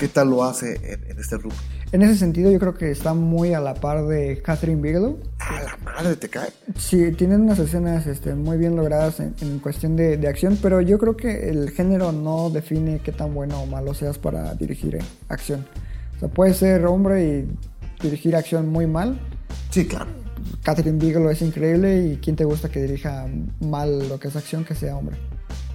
¿qué 0.00 0.08
tal 0.08 0.30
lo 0.30 0.42
hace 0.42 0.76
en, 0.82 1.10
en 1.10 1.18
este 1.20 1.36
rubro? 1.36 1.54
En 1.92 2.00
ese 2.00 2.16
sentido, 2.16 2.50
yo 2.50 2.58
creo 2.58 2.74
que 2.74 2.90
está 2.90 3.12
muy 3.12 3.52
a 3.52 3.60
la 3.60 3.74
par 3.74 4.06
de 4.06 4.40
Catherine 4.42 4.80
Bigelow. 4.80 5.18
A 5.40 5.62
la 5.62 5.76
madre 5.84 6.16
te 6.16 6.30
cae. 6.30 6.48
Sí, 6.78 7.12
tienen 7.12 7.42
unas 7.42 7.58
escenas 7.58 8.06
este, 8.06 8.34
muy 8.34 8.56
bien 8.56 8.76
logradas 8.76 9.20
en, 9.20 9.34
en 9.42 9.58
cuestión 9.58 9.96
de, 9.96 10.16
de 10.16 10.26
acción, 10.26 10.58
pero 10.62 10.80
yo 10.80 10.98
creo 10.98 11.16
que 11.18 11.50
el 11.50 11.70
género 11.70 12.12
no 12.12 12.48
define 12.48 13.00
qué 13.00 13.12
tan 13.12 13.34
bueno 13.34 13.60
o 13.60 13.66
malo 13.66 13.92
seas 13.92 14.16
para 14.16 14.54
dirigir 14.54 14.94
eh, 14.96 15.00
acción. 15.28 15.66
O 16.16 16.20
sea, 16.20 16.28
puedes 16.28 16.56
ser 16.56 16.86
hombre 16.86 17.22
y 17.26 17.48
dirigir 18.02 18.34
acción 18.36 18.68
muy 18.68 18.86
mal. 18.86 19.20
Sí, 19.68 19.86
claro. 19.86 20.10
Catherine 20.62 20.98
Bigelow 20.98 21.28
es 21.28 21.42
increíble 21.42 22.06
y 22.06 22.16
quién 22.16 22.36
te 22.36 22.44
gusta 22.44 22.70
que 22.70 22.80
dirija 22.80 23.26
mal 23.60 24.08
lo 24.08 24.18
que 24.18 24.28
es 24.28 24.36
acción 24.36 24.64
que 24.64 24.74
sea 24.74 24.96
hombre. 24.96 25.16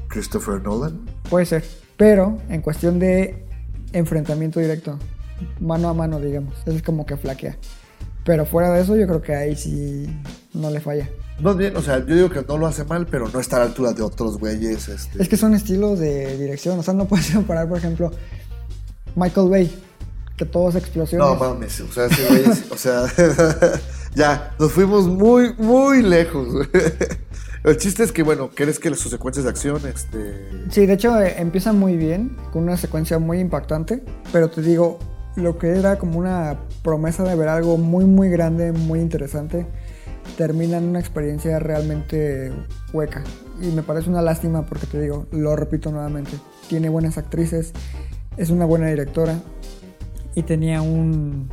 Christopher 0.07 0.61
Nolan. 0.63 1.05
Puede 1.29 1.45
ser, 1.45 1.63
pero 1.97 2.39
en 2.49 2.61
cuestión 2.61 2.97
de 2.99 3.44
enfrentamiento 3.95 4.59
directo, 4.59 4.99
mano 5.59 5.89
a 5.89 5.93
mano, 5.93 6.19
digamos, 6.19 6.55
es 6.65 6.83
como 6.83 7.05
que 7.05 7.17
flaquea. 7.17 7.57
Pero 8.23 8.45
fuera 8.45 8.71
de 8.71 8.81
eso, 8.81 8.95
yo 8.95 9.05
creo 9.07 9.21
que 9.21 9.35
ahí 9.35 9.55
sí 9.55 10.07
no 10.53 10.71
le 10.71 10.81
falla. 10.81 11.09
Más 11.39 11.55
bien, 11.57 11.75
o 11.77 11.81
sea, 11.81 11.99
yo 11.99 12.15
digo 12.15 12.29
que 12.29 12.41
no 12.47 12.57
lo 12.57 12.65
hace 12.65 12.83
mal, 12.83 13.05
pero 13.07 13.29
no 13.29 13.39
está 13.39 13.57
a 13.57 13.59
la 13.59 13.65
altura 13.65 13.93
de 13.93 14.01
otros 14.01 14.37
güeyes. 14.37 14.87
Este. 14.87 15.21
Es 15.21 15.29
que 15.29 15.37
son 15.37 15.53
estilos 15.53 15.99
de 15.99 16.37
dirección, 16.37 16.79
o 16.79 16.83
sea, 16.83 16.93
no 16.93 17.05
puedes 17.05 17.29
comparar, 17.33 17.67
por 17.67 17.77
ejemplo, 17.77 18.11
Michael 19.15 19.49
Bay, 19.49 19.83
que 20.37 20.45
todo 20.45 20.69
es 20.69 20.75
explosiones. 20.75 21.27
No 21.27 21.35
mames, 21.35 21.79
o 21.81 21.91
sea, 21.91 22.07
güey 22.07 22.43
o 22.71 22.77
sea, 22.77 23.05
ya, 24.15 24.55
nos 24.59 24.71
fuimos 24.71 25.07
muy, 25.07 25.53
muy 25.57 26.01
lejos. 26.01 26.47
El 27.65 27.77
chiste 27.77 28.03
es 28.03 28.11
que, 28.11 28.21
bueno, 28.21 28.51
¿crees 28.53 28.77
que 28.77 28.93
sus 28.93 29.09
secuencias 29.09 29.45
de 29.45 29.49
acción, 29.49 29.81
este... 29.87 30.47
Sí, 30.69 30.85
de 30.85 30.93
hecho 30.93 31.19
eh, 31.19 31.33
empieza 31.39 31.73
muy 31.73 31.97
bien, 31.97 32.37
con 32.53 32.61
una 32.61 32.77
secuencia 32.77 33.17
muy 33.17 33.39
impactante, 33.39 34.03
pero 34.31 34.51
te 34.51 34.61
digo, 34.61 34.99
lo 35.35 35.57
que 35.57 35.69
era 35.69 35.97
como 35.97 36.19
una 36.19 36.59
promesa 36.83 37.23
de 37.23 37.33
ver 37.33 37.47
algo 37.47 37.77
muy, 37.77 38.05
muy 38.05 38.29
grande, 38.29 38.71
muy 38.71 38.99
interesante, 38.99 39.65
termina 40.37 40.77
en 40.77 40.83
una 40.83 40.99
experiencia 40.99 41.57
realmente 41.57 42.53
hueca. 42.93 43.23
Y 43.59 43.71
me 43.71 43.81
parece 43.81 44.11
una 44.11 44.21
lástima 44.21 44.63
porque 44.67 44.85
te 44.85 45.01
digo, 45.01 45.25
lo 45.31 45.55
repito 45.55 45.91
nuevamente, 45.91 46.33
tiene 46.69 46.89
buenas 46.89 47.17
actrices, 47.17 47.73
es 48.37 48.51
una 48.51 48.65
buena 48.65 48.89
directora 48.89 49.39
y 50.35 50.43
tenía 50.43 50.83
un, 50.83 51.49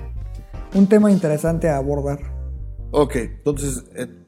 un 0.75 0.87
tema 0.89 1.11
interesante 1.11 1.71
a 1.71 1.79
abordar. 1.79 2.19
Ok, 2.91 3.17
entonces, 3.17 3.85
en, 3.95 4.27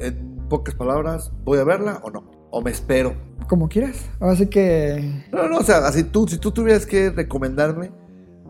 en 0.00 0.27
pocas 0.48 0.74
palabras, 0.74 1.30
¿voy 1.44 1.58
a 1.58 1.64
verla 1.64 2.00
o 2.02 2.10
no? 2.10 2.30
¿O 2.50 2.62
me 2.62 2.70
espero? 2.70 3.14
Como 3.48 3.68
quieras. 3.68 3.96
Así 4.20 4.46
que 4.46 5.24
No, 5.32 5.48
no, 5.48 5.58
o 5.58 5.62
sea, 5.62 5.78
así 5.86 6.04
tú, 6.04 6.26
si 6.28 6.38
tú 6.38 6.50
tuvieras 6.52 6.86
que 6.86 7.10
recomendarme, 7.10 7.90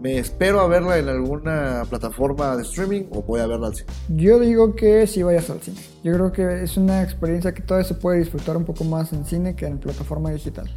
¿me 0.01 0.19
espero 0.19 0.61
a 0.61 0.69
verla 0.69 0.99
en 0.99 1.09
alguna 1.09 1.83
plataforma 1.91 2.57
de 2.57 2.63
streaming 2.63 3.07
o 3.11 3.23
voy 3.23 3.41
a 3.41 3.47
verla 3.47 3.69
al 3.69 3.75
cine? 3.75 3.91
Yo 4.09 4.39
digo 4.39 4.75
que 4.77 5.07
sí 5.07 5.23
vayas 5.23 5.51
al 5.51 5.61
cine. 5.61 5.79
Yo 6.05 6.13
creo 6.15 6.33
que 6.33 6.63
es 6.63 6.77
una 6.77 7.03
experiencia 7.03 7.53
que 7.53 7.63
todavía 7.63 7.89
se 7.89 7.95
puede 7.95 8.19
disfrutar 8.21 8.57
un 8.57 8.65
poco 8.65 8.85
más 8.85 9.13
en 9.13 9.25
cine 9.25 9.55
que 9.57 9.67
en 9.67 9.79
plataforma 9.79 10.31
digital. 10.31 10.71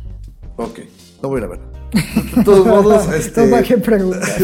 Ok, 0.58 0.80
no 1.24 1.30
voy 1.30 1.42
a 1.44 1.48
verla. 1.48 1.66
De 2.36 2.44
todos 2.44 2.66
modos, 2.66 3.08
este, 3.14 3.42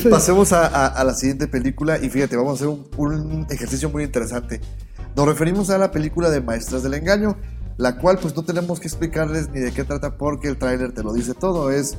pasemos 0.09 0.53
a, 0.53 0.67
a- 0.67 0.87
a 0.87 1.03
la 1.03 1.13
siguiente 1.13 1.47
película 1.47 1.97
y 2.01 2.09
fíjate, 2.09 2.35
vamos 2.35 2.51
a 2.53 2.55
hacer 2.55 2.67
un, 2.67 2.87
un 2.97 3.47
ejercicio 3.49 3.89
muy 3.89 4.03
interesante. 4.03 4.61
Nos 5.17 5.25
referimos 5.25 5.71
a 5.71 5.79
la 5.79 5.89
película 5.89 6.29
de 6.29 6.41
Maestras 6.41 6.83
del 6.83 6.93
Engaño, 6.93 7.37
la 7.77 7.97
cual 7.97 8.19
pues 8.21 8.35
no 8.35 8.45
tenemos 8.45 8.79
que 8.79 8.87
explicarles 8.87 9.49
ni 9.49 9.59
de 9.59 9.71
qué 9.71 9.83
trata 9.83 10.15
porque 10.15 10.47
el 10.47 10.57
tráiler 10.57 10.91
te 10.91 11.01
lo 11.01 11.11
dice 11.11 11.33
todo. 11.33 11.71
Es 11.71 11.97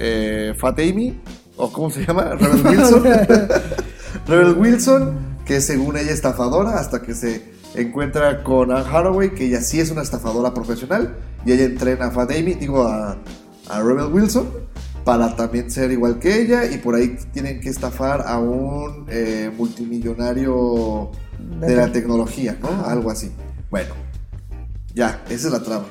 eh, 0.00 0.52
Fat 0.58 0.76
Amy, 0.80 1.22
o 1.56 1.72
¿cómo 1.72 1.88
se 1.88 2.04
llama? 2.04 2.34
Rebel 2.34 2.66
Wilson. 2.66 3.04
Rebel 4.26 4.56
Wilson, 4.58 5.36
que 5.44 5.60
según 5.60 5.98
ella 5.98 6.10
estafadora, 6.10 6.80
hasta 6.80 7.00
que 7.00 7.14
se 7.14 7.44
encuentra 7.76 8.42
con 8.42 8.72
Anne 8.72 8.86
Hathaway, 8.90 9.32
que 9.32 9.46
ella 9.46 9.60
sí 9.60 9.78
es 9.78 9.92
una 9.92 10.02
estafadora 10.02 10.52
profesional, 10.52 11.14
y 11.44 11.52
ella 11.52 11.66
entrena 11.66 12.06
a 12.06 12.10
Fat 12.10 12.32
Amy, 12.32 12.54
digo 12.54 12.82
a, 12.82 13.18
a 13.68 13.80
Rebel 13.80 14.12
Wilson, 14.12 14.48
para 15.04 15.36
también 15.36 15.70
ser 15.70 15.92
igual 15.92 16.18
que 16.18 16.40
ella, 16.40 16.64
y 16.64 16.78
por 16.78 16.96
ahí 16.96 17.16
tienen 17.32 17.60
que 17.60 17.68
estafar 17.68 18.24
a 18.26 18.40
un 18.40 19.06
eh, 19.08 19.52
multimillonario 19.56 21.12
de 21.38 21.76
la 21.76 21.90
tecnología, 21.92 22.56
¿no? 22.60 22.84
Algo 22.86 23.10
así. 23.10 23.32
Bueno, 23.70 23.94
ya, 24.94 25.22
esa 25.28 25.48
es 25.48 25.52
la 25.52 25.62
trama. 25.62 25.86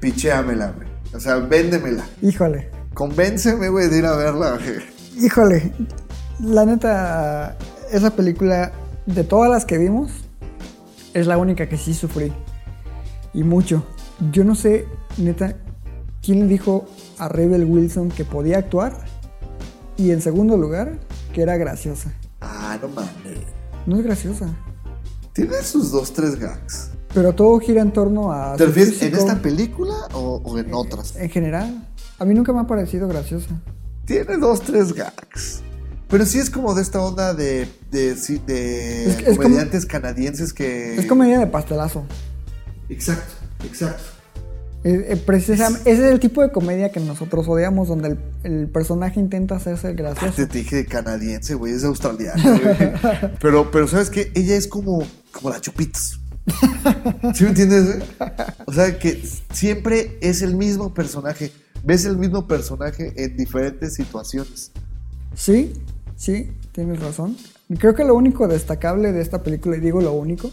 Pichéamela, 0.00 0.72
güey. 0.72 0.88
O 1.14 1.20
sea, 1.20 1.36
véndemela. 1.36 2.04
Híjole, 2.22 2.70
Convénceme, 2.94 3.68
güey, 3.68 3.88
de 3.88 3.98
ir 3.98 4.06
a 4.06 4.16
verla, 4.16 4.52
güey. 4.58 5.24
híjole. 5.24 5.72
La 6.40 6.64
neta, 6.64 7.56
esa 7.90 8.10
película, 8.10 8.72
de 9.06 9.24
todas 9.24 9.50
las 9.50 9.64
que 9.64 9.78
vimos, 9.78 10.10
es 11.14 11.26
la 11.26 11.38
única 11.38 11.68
que 11.68 11.76
sí 11.76 11.94
sufrí. 11.94 12.32
Y 13.32 13.42
mucho. 13.44 13.84
Yo 14.32 14.44
no 14.44 14.54
sé, 14.54 14.86
neta, 15.18 15.54
quién 16.22 16.40
le 16.40 16.46
dijo 16.46 16.86
a 17.18 17.28
Rebel 17.28 17.64
Wilson 17.64 18.08
que 18.10 18.24
podía 18.24 18.58
actuar. 18.58 18.92
Y 19.96 20.10
en 20.12 20.20
segundo 20.22 20.56
lugar, 20.56 20.98
que 21.32 21.42
era 21.42 21.56
graciosa. 21.56 22.12
Ah, 22.40 22.78
no 22.80 22.88
mames. 22.88 23.38
No 23.90 23.96
es 23.96 24.04
graciosa. 24.04 24.46
Tiene 25.32 25.60
sus 25.64 25.90
dos, 25.90 26.12
tres 26.12 26.36
gags. 26.38 26.90
Pero 27.12 27.32
todo 27.34 27.58
gira 27.58 27.82
en 27.82 27.92
torno 27.92 28.30
a. 28.30 28.54
¿Te 28.54 28.66
refieres 28.66 29.02
en 29.02 29.16
esta 29.16 29.42
película 29.42 29.94
o, 30.12 30.40
o 30.44 30.58
en 30.58 30.72
otras? 30.72 31.16
En 31.16 31.28
general. 31.28 31.88
A 32.20 32.24
mí 32.24 32.32
nunca 32.32 32.52
me 32.52 32.60
ha 32.60 32.68
parecido 32.68 33.08
graciosa. 33.08 33.48
Tiene 34.04 34.36
dos, 34.36 34.60
tres 34.60 34.92
gags. 34.92 35.62
Pero 36.06 36.24
sí 36.24 36.38
es 36.38 36.50
como 36.50 36.72
de 36.72 36.82
esta 36.82 37.02
onda 37.02 37.34
de, 37.34 37.66
de, 37.90 38.12
Es 38.12 39.24
como- 39.24 39.36
comediantes 39.38 39.86
canadienses 39.86 40.52
que... 40.52 40.94
Es 40.96 41.06
comedia 41.06 41.40
de 41.40 41.48
pastelazo. 41.48 42.04
Exacto, 42.88 43.32
exacto. 43.64 44.04
Eh, 44.82 45.08
eh, 45.10 45.22
precisam- 45.26 45.76
ese 45.84 45.92
es 46.06 46.12
el 46.12 46.20
tipo 46.20 46.40
de 46.42 46.50
comedia 46.52 46.90
que 46.90 47.00
nosotros 47.00 47.46
odiamos, 47.48 47.88
donde 47.88 48.08
el, 48.08 48.18
el 48.44 48.68
personaje 48.68 49.20
intenta 49.20 49.56
hacerse 49.56 49.92
gracioso. 49.92 50.34
Te 50.34 50.46
dije 50.46 50.86
canadiense, 50.86 51.54
güey, 51.54 51.74
es 51.74 51.84
australiana, 51.84 52.42
güey. 52.42 53.30
Pero, 53.40 53.70
pero 53.70 53.86
¿sabes 53.88 54.08
qué? 54.08 54.32
Ella 54.34 54.56
es 54.56 54.66
como, 54.66 55.02
como 55.32 55.50
la 55.50 55.60
Chupitos. 55.60 56.18
¿Sí 57.34 57.44
me 57.44 57.50
entiendes? 57.50 57.98
O 58.66 58.72
sea, 58.72 58.98
que 58.98 59.22
siempre 59.52 60.16
es 60.22 60.40
el 60.42 60.56
mismo 60.56 60.94
personaje. 60.94 61.52
Ves 61.84 62.04
el 62.06 62.16
mismo 62.16 62.46
personaje 62.48 63.12
en 63.22 63.36
diferentes 63.36 63.94
situaciones. 63.94 64.70
Sí, 65.34 65.74
sí, 66.16 66.50
tienes 66.72 67.00
razón. 67.00 67.36
Creo 67.78 67.94
que 67.94 68.04
lo 68.04 68.14
único 68.14 68.48
destacable 68.48 69.12
de 69.12 69.20
esta 69.20 69.42
película, 69.42 69.76
y 69.76 69.80
digo 69.80 70.00
lo 70.00 70.12
único, 70.12 70.50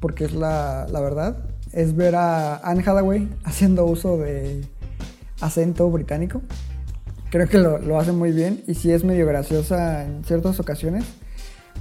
porque 0.00 0.24
es 0.26 0.32
la, 0.32 0.86
la 0.90 1.00
verdad, 1.00 1.38
es 1.72 1.94
ver 1.94 2.16
a 2.16 2.56
Anne 2.56 2.82
Hathaway 2.84 3.28
haciendo 3.44 3.84
uso 3.84 4.18
de 4.18 4.64
acento 5.40 5.90
británico. 5.90 6.42
Creo 7.30 7.48
que 7.48 7.58
lo, 7.58 7.78
lo 7.78 7.98
hace 7.98 8.12
muy 8.12 8.32
bien 8.32 8.62
y 8.66 8.74
sí 8.74 8.90
es 8.90 9.04
medio 9.04 9.26
graciosa 9.26 10.04
en 10.04 10.24
ciertas 10.24 10.58
ocasiones, 10.58 11.04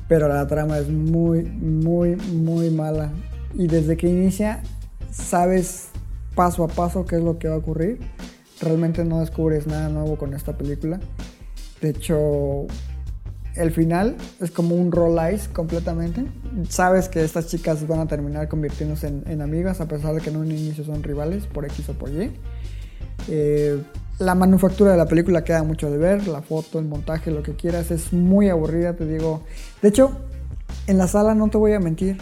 pero 0.07 0.27
la 0.27 0.45
trama 0.47 0.77
es 0.77 0.89
muy, 0.89 1.43
muy, 1.43 2.15
muy 2.15 2.69
mala. 2.69 3.11
Y 3.55 3.67
desde 3.67 3.97
que 3.97 4.07
inicia, 4.07 4.61
sabes 5.11 5.89
paso 6.35 6.63
a 6.63 6.67
paso 6.67 7.05
qué 7.05 7.17
es 7.17 7.23
lo 7.23 7.39
que 7.39 7.47
va 7.47 7.55
a 7.55 7.57
ocurrir. 7.57 7.99
Realmente 8.61 9.03
no 9.05 9.21
descubres 9.21 9.67
nada 9.67 9.89
nuevo 9.89 10.17
con 10.17 10.33
esta 10.33 10.57
película. 10.57 10.99
De 11.81 11.89
hecho, 11.89 12.67
el 13.55 13.71
final 13.71 14.15
es 14.39 14.51
como 14.51 14.75
un 14.75 14.91
roll 14.91 15.17
ice 15.33 15.49
completamente. 15.49 16.25
Sabes 16.69 17.09
que 17.09 17.23
estas 17.23 17.47
chicas 17.47 17.87
van 17.87 17.99
a 17.99 18.07
terminar 18.07 18.47
convirtiéndose 18.47 19.07
en, 19.07 19.23
en 19.27 19.41
amigas, 19.41 19.81
a 19.81 19.87
pesar 19.87 20.15
de 20.15 20.21
que 20.21 20.29
en 20.29 20.37
un 20.37 20.51
inicio 20.51 20.83
son 20.83 21.03
rivales 21.03 21.45
por 21.45 21.65
X 21.65 21.89
o 21.89 21.93
por 21.93 22.09
Y. 22.09 22.31
Eh, 23.27 23.81
la 24.19 24.35
manufactura 24.35 24.91
de 24.91 24.97
la 24.97 25.05
película 25.05 25.43
queda 25.43 25.63
mucho 25.63 25.89
de 25.89 25.97
ver, 25.97 26.27
la 26.27 26.41
foto, 26.41 26.79
el 26.79 26.85
montaje, 26.85 27.31
lo 27.31 27.41
que 27.41 27.55
quieras, 27.55 27.89
es 27.91 28.11
muy 28.11 28.49
aburrida, 28.49 28.93
te 28.95 29.05
digo. 29.05 29.43
De 29.81 29.89
hecho, 29.89 30.11
en 30.87 30.97
la 30.97 31.07
sala 31.07 31.35
no 31.35 31.49
te 31.49 31.57
voy 31.57 31.73
a 31.73 31.79
mentir. 31.79 32.17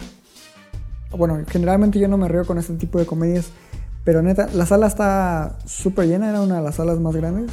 Bueno, 1.10 1.38
generalmente 1.48 1.98
yo 1.98 2.06
no 2.06 2.16
me 2.16 2.28
río 2.28 2.44
con 2.46 2.58
este 2.58 2.74
tipo 2.74 2.98
de 2.98 3.06
comedias, 3.06 3.50
pero 4.04 4.22
neta, 4.22 4.48
la 4.54 4.66
sala 4.66 4.86
está 4.86 5.58
súper 5.64 6.06
llena, 6.06 6.28
era 6.28 6.40
una 6.40 6.56
de 6.56 6.62
las 6.62 6.76
salas 6.76 7.00
más 7.00 7.16
grandes. 7.16 7.50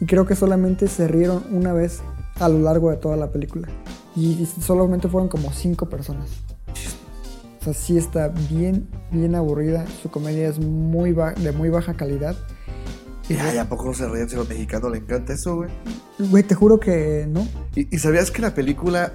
Y 0.00 0.06
creo 0.06 0.26
que 0.26 0.34
solamente 0.34 0.88
se 0.88 1.06
rieron 1.06 1.44
una 1.52 1.72
vez 1.72 2.00
a 2.38 2.48
lo 2.48 2.60
largo 2.60 2.90
de 2.90 2.96
toda 2.96 3.16
la 3.16 3.30
película. 3.30 3.68
Y 4.14 4.46
solamente 4.46 5.08
fueron 5.08 5.28
como 5.28 5.52
cinco 5.52 5.88
personas. 5.88 6.30
O 7.60 7.64
sea, 7.64 7.74
sí 7.74 7.98
está 7.98 8.28
bien, 8.50 8.88
bien 9.10 9.34
aburrida. 9.34 9.84
Su 10.02 10.10
comedia 10.10 10.48
es 10.48 10.58
muy 10.58 11.12
de 11.12 11.52
muy 11.52 11.68
baja 11.68 11.94
calidad. 11.94 12.36
Y 13.28 13.34
ay, 13.34 13.58
¿a 13.58 13.68
poco 13.68 13.86
no 13.86 13.94
se 13.94 14.08
ríen 14.08 14.28
si 14.28 14.36
a 14.36 14.38
los 14.38 14.48
mexicanos 14.48 14.90
le 14.92 14.98
encanta 14.98 15.32
eso, 15.32 15.56
güey? 15.56 15.70
Güey, 16.18 16.44
te 16.44 16.54
juro 16.54 16.78
que 16.78 17.26
no. 17.28 17.46
¿Y, 17.74 17.94
y 17.94 17.98
sabías 17.98 18.30
que 18.30 18.40
la 18.40 18.54
película 18.54 19.12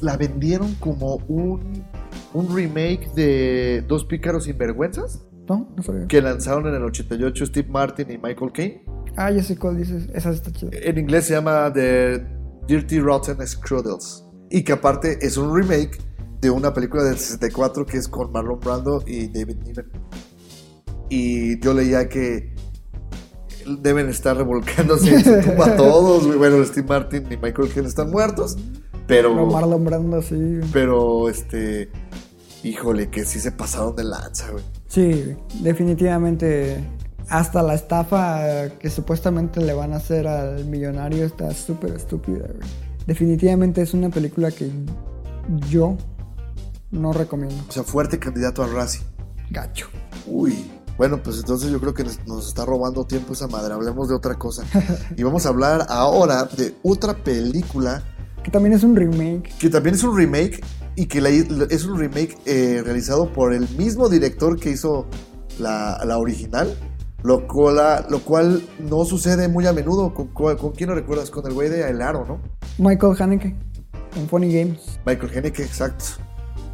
la 0.00 0.16
vendieron 0.16 0.74
como 0.76 1.16
un, 1.28 1.84
un 2.32 2.56
remake 2.56 3.12
de 3.14 3.84
Dos 3.86 4.06
Pícaros 4.06 4.44
Sinvergüenzas? 4.44 5.20
No, 5.48 5.68
no 5.76 5.82
sabía. 5.82 6.06
Que 6.06 6.22
lanzaron 6.22 6.66
en 6.68 6.74
el 6.74 6.82
88 6.82 7.46
Steve 7.46 7.68
Martin 7.68 8.10
y 8.10 8.16
Michael 8.16 8.52
Caine. 8.52 8.84
Ah, 9.16 9.30
ya 9.30 9.42
sé 9.42 9.58
cuál 9.58 9.76
dices. 9.76 10.08
Esa 10.14 10.30
está 10.30 10.50
chida. 10.50 10.70
En 10.72 10.98
inglés 10.98 11.26
se 11.26 11.34
llama 11.34 11.70
The 11.72 12.41
Dirty 12.66 13.00
Rotten 13.00 13.46
Scrudels. 13.46 14.24
Y 14.50 14.62
que 14.64 14.72
aparte 14.72 15.18
es 15.24 15.36
un 15.36 15.54
remake 15.54 15.98
de 16.40 16.50
una 16.50 16.72
película 16.74 17.04
del 17.04 17.16
64 17.18 17.86
que 17.86 17.96
es 17.98 18.08
con 18.08 18.32
Marlon 18.32 18.60
Brando 18.60 19.02
y 19.06 19.28
David 19.28 19.56
Niven. 19.64 19.90
Y 21.08 21.60
yo 21.60 21.74
leía 21.74 22.08
que 22.08 22.54
deben 23.80 24.08
estar 24.08 24.36
revolcándose 24.36 25.14
en 25.14 25.24
su 25.24 25.40
tumba 25.48 25.76
todos. 25.76 26.26
güey. 26.26 26.38
Bueno, 26.38 26.64
Steve 26.64 26.86
Martin 26.88 27.24
y 27.30 27.36
Michael 27.36 27.68
Caine 27.72 27.88
están 27.88 28.10
muertos. 28.10 28.56
Pero, 29.06 29.34
No, 29.34 29.46
Marlon 29.46 29.84
Brando, 29.84 30.22
sí. 30.22 30.60
pero 30.72 31.28
este, 31.28 31.90
híjole, 32.62 33.10
que 33.10 33.24
sí 33.24 33.40
se 33.40 33.52
pasaron 33.52 33.94
de 33.96 34.04
lanza, 34.04 34.50
güey. 34.52 34.64
Sí, 34.86 35.34
definitivamente. 35.60 36.82
Hasta 37.28 37.62
la 37.62 37.74
estafa 37.74 38.68
que 38.78 38.90
supuestamente 38.90 39.60
le 39.60 39.72
van 39.72 39.92
a 39.92 39.96
hacer 39.96 40.26
al 40.26 40.64
millonario 40.66 41.24
está 41.24 41.52
súper 41.54 41.92
estúpida, 41.92 42.46
güey. 42.46 42.68
Definitivamente 43.06 43.82
es 43.82 43.94
una 43.94 44.10
película 44.10 44.50
que 44.50 44.70
yo 45.70 45.96
no 46.90 47.12
recomiendo. 47.12 47.56
O 47.68 47.72
sea, 47.72 47.82
fuerte 47.82 48.18
candidato 48.18 48.62
a 48.62 48.66
Razzie. 48.66 49.02
Gacho. 49.50 49.86
Uy, 50.26 50.70
bueno, 50.96 51.22
pues 51.22 51.38
entonces 51.38 51.70
yo 51.70 51.80
creo 51.80 51.94
que 51.94 52.04
nos, 52.04 52.24
nos 52.26 52.46
está 52.48 52.64
robando 52.64 53.04
tiempo 53.04 53.32
esa 53.32 53.48
madre. 53.48 53.74
Hablemos 53.74 54.08
de 54.08 54.14
otra 54.14 54.34
cosa. 54.36 54.62
Y 55.16 55.22
vamos 55.22 55.46
a 55.46 55.48
hablar 55.48 55.86
ahora 55.88 56.44
de 56.44 56.74
otra 56.82 57.14
película 57.14 58.02
Que 58.44 58.50
también 58.50 58.74
es 58.74 58.82
un 58.84 58.94
remake. 58.94 59.52
que 59.58 59.68
también 59.70 59.94
es 59.94 60.04
un 60.04 60.16
remake 60.16 60.60
y 60.94 61.06
que 61.06 61.20
la- 61.20 61.30
es 61.30 61.84
un 61.86 61.98
remake 61.98 62.36
eh, 62.46 62.82
realizado 62.84 63.32
por 63.32 63.52
el 63.54 63.68
mismo 63.76 64.08
director 64.08 64.58
que 64.60 64.70
hizo 64.70 65.06
la, 65.58 66.00
la 66.04 66.18
original. 66.18 66.74
Lo 67.22 67.46
cual, 67.46 68.06
lo 68.10 68.20
cual 68.20 68.62
no 68.80 69.04
sucede 69.04 69.48
muy 69.48 69.66
a 69.66 69.72
menudo. 69.72 70.12
¿Con, 70.14 70.28
con, 70.28 70.56
con 70.56 70.72
quién 70.72 70.88
lo 70.90 70.96
recuerdas? 70.96 71.30
Con 71.30 71.46
el 71.46 71.52
güey 71.52 71.68
de 71.68 71.88
El 71.88 72.02
Aro, 72.02 72.24
¿no? 72.26 72.40
Michael 72.78 73.14
Haneke 73.20 73.54
en 74.16 74.28
Funny 74.28 74.52
Games. 74.52 74.98
Michael 75.06 75.30
Haneke, 75.38 75.62
exacto. 75.62 76.04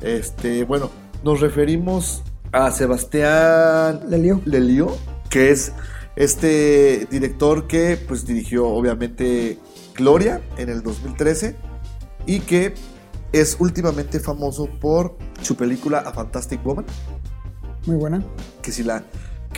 Este, 0.01 0.65
bueno, 0.65 0.91
nos 1.23 1.41
referimos 1.41 2.23
a 2.53 2.71
Sebastián 2.71 4.01
Lelio. 4.09 4.41
Lelio, 4.45 4.97
que 5.29 5.51
es 5.51 5.73
este 6.17 7.07
director 7.11 7.67
que 7.67 7.97
pues 8.09 8.25
dirigió 8.27 8.67
obviamente 8.69 9.59
Gloria 9.95 10.41
en 10.57 10.69
el 10.69 10.83
2013 10.83 11.57
y 12.27 12.41
que 12.41 12.75
es 13.33 13.57
últimamente 13.61 14.19
famoso 14.19 14.69
por 14.81 15.17
su 15.43 15.57
película 15.57 15.99
A 15.99 16.13
Fantastic 16.13 16.65
Woman, 16.65 16.87
Muy 17.87 17.97
buena. 17.97 18.23
que 18.63 18.73
si 18.73 18.83
la 18.83 19.05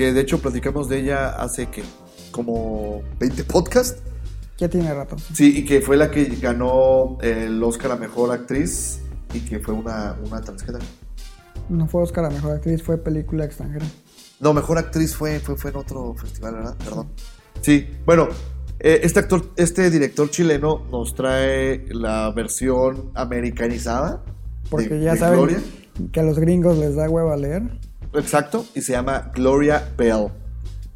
que 0.01 0.15
de 0.15 0.21
hecho 0.23 0.41
platicamos 0.41 0.89
de 0.89 0.99
ella 1.01 1.29
hace 1.29 1.67
que 1.67 1.83
como 2.31 3.03
20 3.19 3.45
podcasts. 3.45 4.01
Ya 4.57 4.67
tiene 4.67 4.95
rato. 4.95 5.15
Sí, 5.35 5.59
y 5.59 5.65
que 5.67 5.83
fue 5.83 5.99
la 5.99 6.11
que 6.11 6.25
ganó 6.41 7.19
el 7.21 7.63
Oscar 7.63 7.93
a 7.93 7.97
Mejor 7.97 8.33
Actriz 8.33 9.03
y 9.35 9.41
que 9.41 9.59
fue 9.59 9.75
una, 9.75 10.17
una 10.27 10.41
transgénero. 10.41 10.85
No 11.69 11.87
fue 11.87 12.03
Oscar 12.03 12.25
a 12.25 12.31
Mejor 12.31 12.53
Actriz, 12.53 12.83
fue 12.83 12.97
película 12.97 13.45
extranjera. 13.45 13.85
No, 14.41 14.55
Mejor 14.55 14.79
Actriz 14.79 15.15
fue, 15.15 15.39
fue, 15.39 15.59
fue 15.59 15.71
en 15.71 15.77
otro 15.77 16.15
festival, 16.15 16.55
¿verdad? 16.55 16.77
Perdón. 16.79 17.09
Sí, 17.61 17.87
bueno, 18.07 18.29
eh, 18.79 19.01
este 19.03 19.21
actor, 19.21 19.51
este 19.57 19.91
director 19.91 20.31
chileno 20.31 20.87
nos 20.91 21.15
trae 21.15 21.85
la 21.91 22.31
versión 22.31 23.11
americanizada. 23.15 24.23
Porque 24.71 24.89
de- 24.89 25.05
ya 25.05 25.13
de 25.13 25.19
saben 25.19 25.39
Gloria. 25.41 25.59
que 26.11 26.21
a 26.21 26.23
los 26.23 26.39
gringos 26.39 26.79
les 26.79 26.95
da 26.97 27.07
hueva 27.11 27.37
leer. 27.37 27.65
Exacto, 28.13 28.65
y 28.75 28.81
se 28.81 28.93
llama 28.93 29.31
Gloria 29.35 29.93
Bell. 29.97 30.29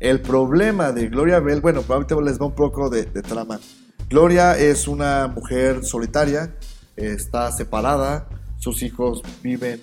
El 0.00 0.20
problema 0.20 0.92
de 0.92 1.08
Gloria 1.08 1.40
Bell, 1.40 1.60
bueno, 1.60 1.82
ahorita 1.88 2.20
les 2.20 2.40
va 2.40 2.46
un 2.46 2.54
poco 2.54 2.90
de, 2.90 3.04
de 3.04 3.22
trama. 3.22 3.60
Gloria 4.08 4.58
es 4.58 4.88
una 4.88 5.28
mujer 5.28 5.84
solitaria, 5.84 6.54
está 6.96 7.50
separada, 7.52 8.28
sus 8.58 8.82
hijos 8.82 9.22
viven 9.42 9.80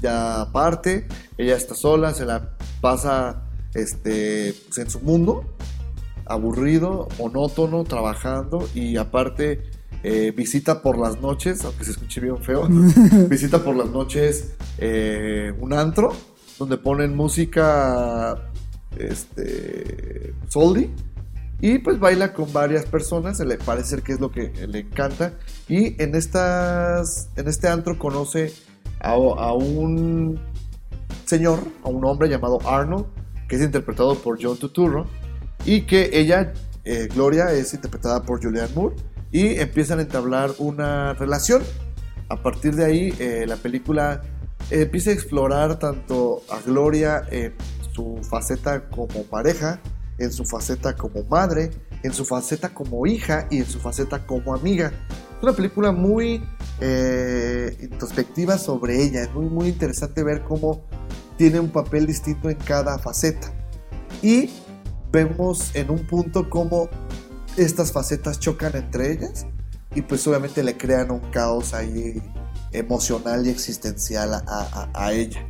ya 0.00 0.40
aparte, 0.40 1.06
ella 1.36 1.56
está 1.56 1.74
sola, 1.74 2.14
se 2.14 2.24
la 2.24 2.56
pasa 2.80 3.42
este, 3.74 4.54
en 4.76 4.90
su 4.90 5.00
mundo, 5.00 5.44
aburrido, 6.24 7.08
monótono, 7.18 7.84
trabajando 7.84 8.66
y 8.74 8.96
aparte 8.96 9.70
eh, 10.02 10.32
visita 10.34 10.82
por 10.82 10.98
las 10.98 11.20
noches, 11.20 11.64
aunque 11.64 11.84
se 11.84 11.92
escuche 11.92 12.20
bien 12.20 12.38
feo, 12.38 12.68
visita 13.28 13.62
por 13.62 13.76
las 13.76 13.90
noches 13.90 14.54
eh, 14.78 15.52
un 15.60 15.72
antro 15.72 16.12
donde 16.58 16.76
ponen 16.76 17.16
música 17.16 18.36
este 18.98 20.34
soldi 20.48 20.90
y 21.60 21.78
pues 21.78 21.98
baila 21.98 22.32
con 22.32 22.52
varias 22.52 22.86
personas, 22.86 23.36
se 23.36 23.44
le 23.44 23.56
parece 23.58 24.00
que 24.02 24.12
es 24.12 24.20
lo 24.20 24.30
que 24.30 24.52
le 24.66 24.80
encanta 24.80 25.34
y 25.68 26.00
en 26.02 26.14
estas 26.14 27.28
en 27.36 27.48
este 27.48 27.68
antro 27.68 27.98
conoce 27.98 28.52
a, 29.00 29.12
a 29.12 29.52
un 29.52 30.40
señor, 31.26 31.60
a 31.84 31.88
un 31.88 32.04
hombre 32.04 32.28
llamado 32.28 32.58
Arnold, 32.66 33.06
que 33.48 33.56
es 33.56 33.62
interpretado 33.62 34.16
por 34.16 34.42
John 34.42 34.56
Turturro 34.56 35.06
y 35.64 35.82
que 35.82 36.10
ella, 36.12 36.52
eh, 36.84 37.08
Gloria, 37.12 37.52
es 37.52 37.74
interpretada 37.74 38.22
por 38.22 38.42
Julianne 38.42 38.74
Moore 38.74 38.96
y 39.32 39.58
empiezan 39.58 39.98
a 39.98 40.02
entablar 40.02 40.50
una 40.58 41.14
relación. 41.14 41.62
A 42.28 42.42
partir 42.42 42.74
de 42.74 42.84
ahí, 42.84 43.14
eh, 43.18 43.44
la 43.46 43.56
película 43.56 44.22
empieza 44.70 45.10
a 45.10 45.12
explorar 45.12 45.78
tanto 45.78 46.42
a 46.48 46.60
Gloria 46.60 47.22
en 47.30 47.54
su 47.92 48.20
faceta 48.22 48.88
como 48.88 49.24
pareja, 49.24 49.80
en 50.18 50.32
su 50.32 50.44
faceta 50.44 50.94
como 50.94 51.24
madre, 51.24 51.70
en 52.02 52.12
su 52.12 52.24
faceta 52.24 52.70
como 52.70 53.06
hija 53.06 53.46
y 53.50 53.58
en 53.58 53.66
su 53.66 53.80
faceta 53.80 54.26
como 54.26 54.54
amiga. 54.54 54.92
Es 55.36 55.42
una 55.42 55.52
película 55.52 55.92
muy 55.92 56.42
eh, 56.80 57.76
introspectiva 57.80 58.58
sobre 58.58 59.02
ella, 59.02 59.22
es 59.22 59.32
muy, 59.32 59.46
muy 59.46 59.68
interesante 59.68 60.22
ver 60.22 60.42
cómo 60.42 60.82
tiene 61.36 61.58
un 61.58 61.70
papel 61.70 62.06
distinto 62.06 62.50
en 62.50 62.56
cada 62.56 62.98
faceta. 62.98 63.52
Y 64.22 64.50
vemos 65.10 65.74
en 65.74 65.90
un 65.90 66.06
punto 66.06 66.48
cómo 66.50 66.88
estas 67.56 67.92
facetas 67.92 68.38
chocan 68.38 68.76
entre 68.76 69.12
ellas 69.12 69.46
y 69.94 70.02
pues 70.02 70.26
obviamente 70.26 70.62
le 70.62 70.76
crean 70.76 71.10
un 71.10 71.20
caos 71.30 71.74
ahí 71.74 72.22
emocional 72.72 73.46
y 73.46 73.50
existencial 73.50 74.32
a, 74.34 75.12
ella. 75.12 75.46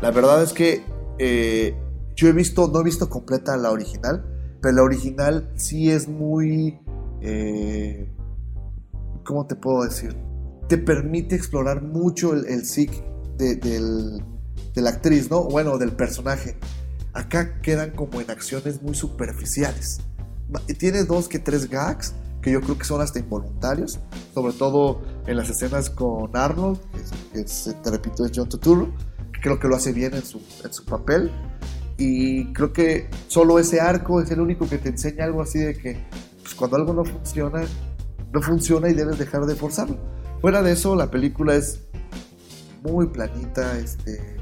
La 0.00 0.10
verdad 0.10 0.42
es 0.42 0.52
que 0.52 0.82
eh, 1.18 1.76
yo 2.16 2.28
he 2.28 2.32
visto, 2.32 2.68
no 2.68 2.80
he 2.80 2.84
visto 2.84 3.08
completa 3.08 3.56
la 3.56 3.70
original, 3.70 4.24
pero 4.60 4.74
la 4.76 4.82
original 4.82 5.52
sí 5.56 5.90
es 5.90 6.08
muy... 6.08 6.80
eh, 7.20 8.08
¿Cómo 9.24 9.46
te 9.46 9.54
puedo 9.54 9.84
decir? 9.84 10.16
Te 10.68 10.78
permite 10.78 11.36
explorar 11.36 11.82
mucho 11.82 12.32
el, 12.32 12.46
el 12.46 12.62
del- 13.36 14.24
de 14.74 14.82
la 14.82 14.90
actriz, 14.90 15.30
¿no? 15.30 15.44
Bueno, 15.44 15.78
del 15.78 15.92
personaje. 15.92 16.56
Acá 17.12 17.60
quedan 17.60 17.90
como 17.90 18.20
en 18.20 18.30
acciones 18.30 18.82
muy 18.82 18.94
superficiales. 18.94 20.00
Tiene 20.78 21.04
dos 21.04 21.28
que 21.28 21.38
tres 21.38 21.68
gags 21.68 22.14
que 22.42 22.50
yo 22.50 22.60
creo 22.60 22.76
que 22.76 22.84
son 22.84 23.00
hasta 23.00 23.20
involuntarios, 23.20 24.00
sobre 24.34 24.52
todo 24.52 25.00
en 25.26 25.36
las 25.36 25.48
escenas 25.48 25.88
con 25.88 26.36
Arnold, 26.36 26.78
que, 27.32 27.44
te 27.44 27.90
repito 27.90 28.26
es 28.26 28.32
John 28.34 28.48
Turturro, 28.48 28.92
creo 29.40 29.58
que 29.58 29.68
lo 29.68 29.76
hace 29.76 29.92
bien 29.92 30.14
en 30.14 30.24
su, 30.24 30.40
en 30.64 30.72
su 30.72 30.84
papel. 30.84 31.30
Y 31.98 32.52
creo 32.52 32.72
que 32.72 33.08
solo 33.28 33.58
ese 33.58 33.80
arco 33.80 34.20
es 34.20 34.30
el 34.30 34.40
único 34.40 34.68
que 34.68 34.78
te 34.78 34.88
enseña 34.88 35.24
algo 35.24 35.42
así 35.42 35.60
de 35.60 35.74
que 35.74 36.04
pues, 36.42 36.54
cuando 36.54 36.76
algo 36.76 36.92
no 36.92 37.04
funciona, 37.04 37.62
no 38.32 38.42
funciona 38.42 38.88
y 38.88 38.94
debes 38.94 39.18
dejar 39.18 39.46
de 39.46 39.54
forzarlo. 39.54 39.98
Fuera 40.40 40.62
de 40.62 40.72
eso, 40.72 40.96
la 40.96 41.10
película 41.10 41.54
es 41.54 41.80
muy 42.82 43.06
planita. 43.06 43.78
Este, 43.78 44.36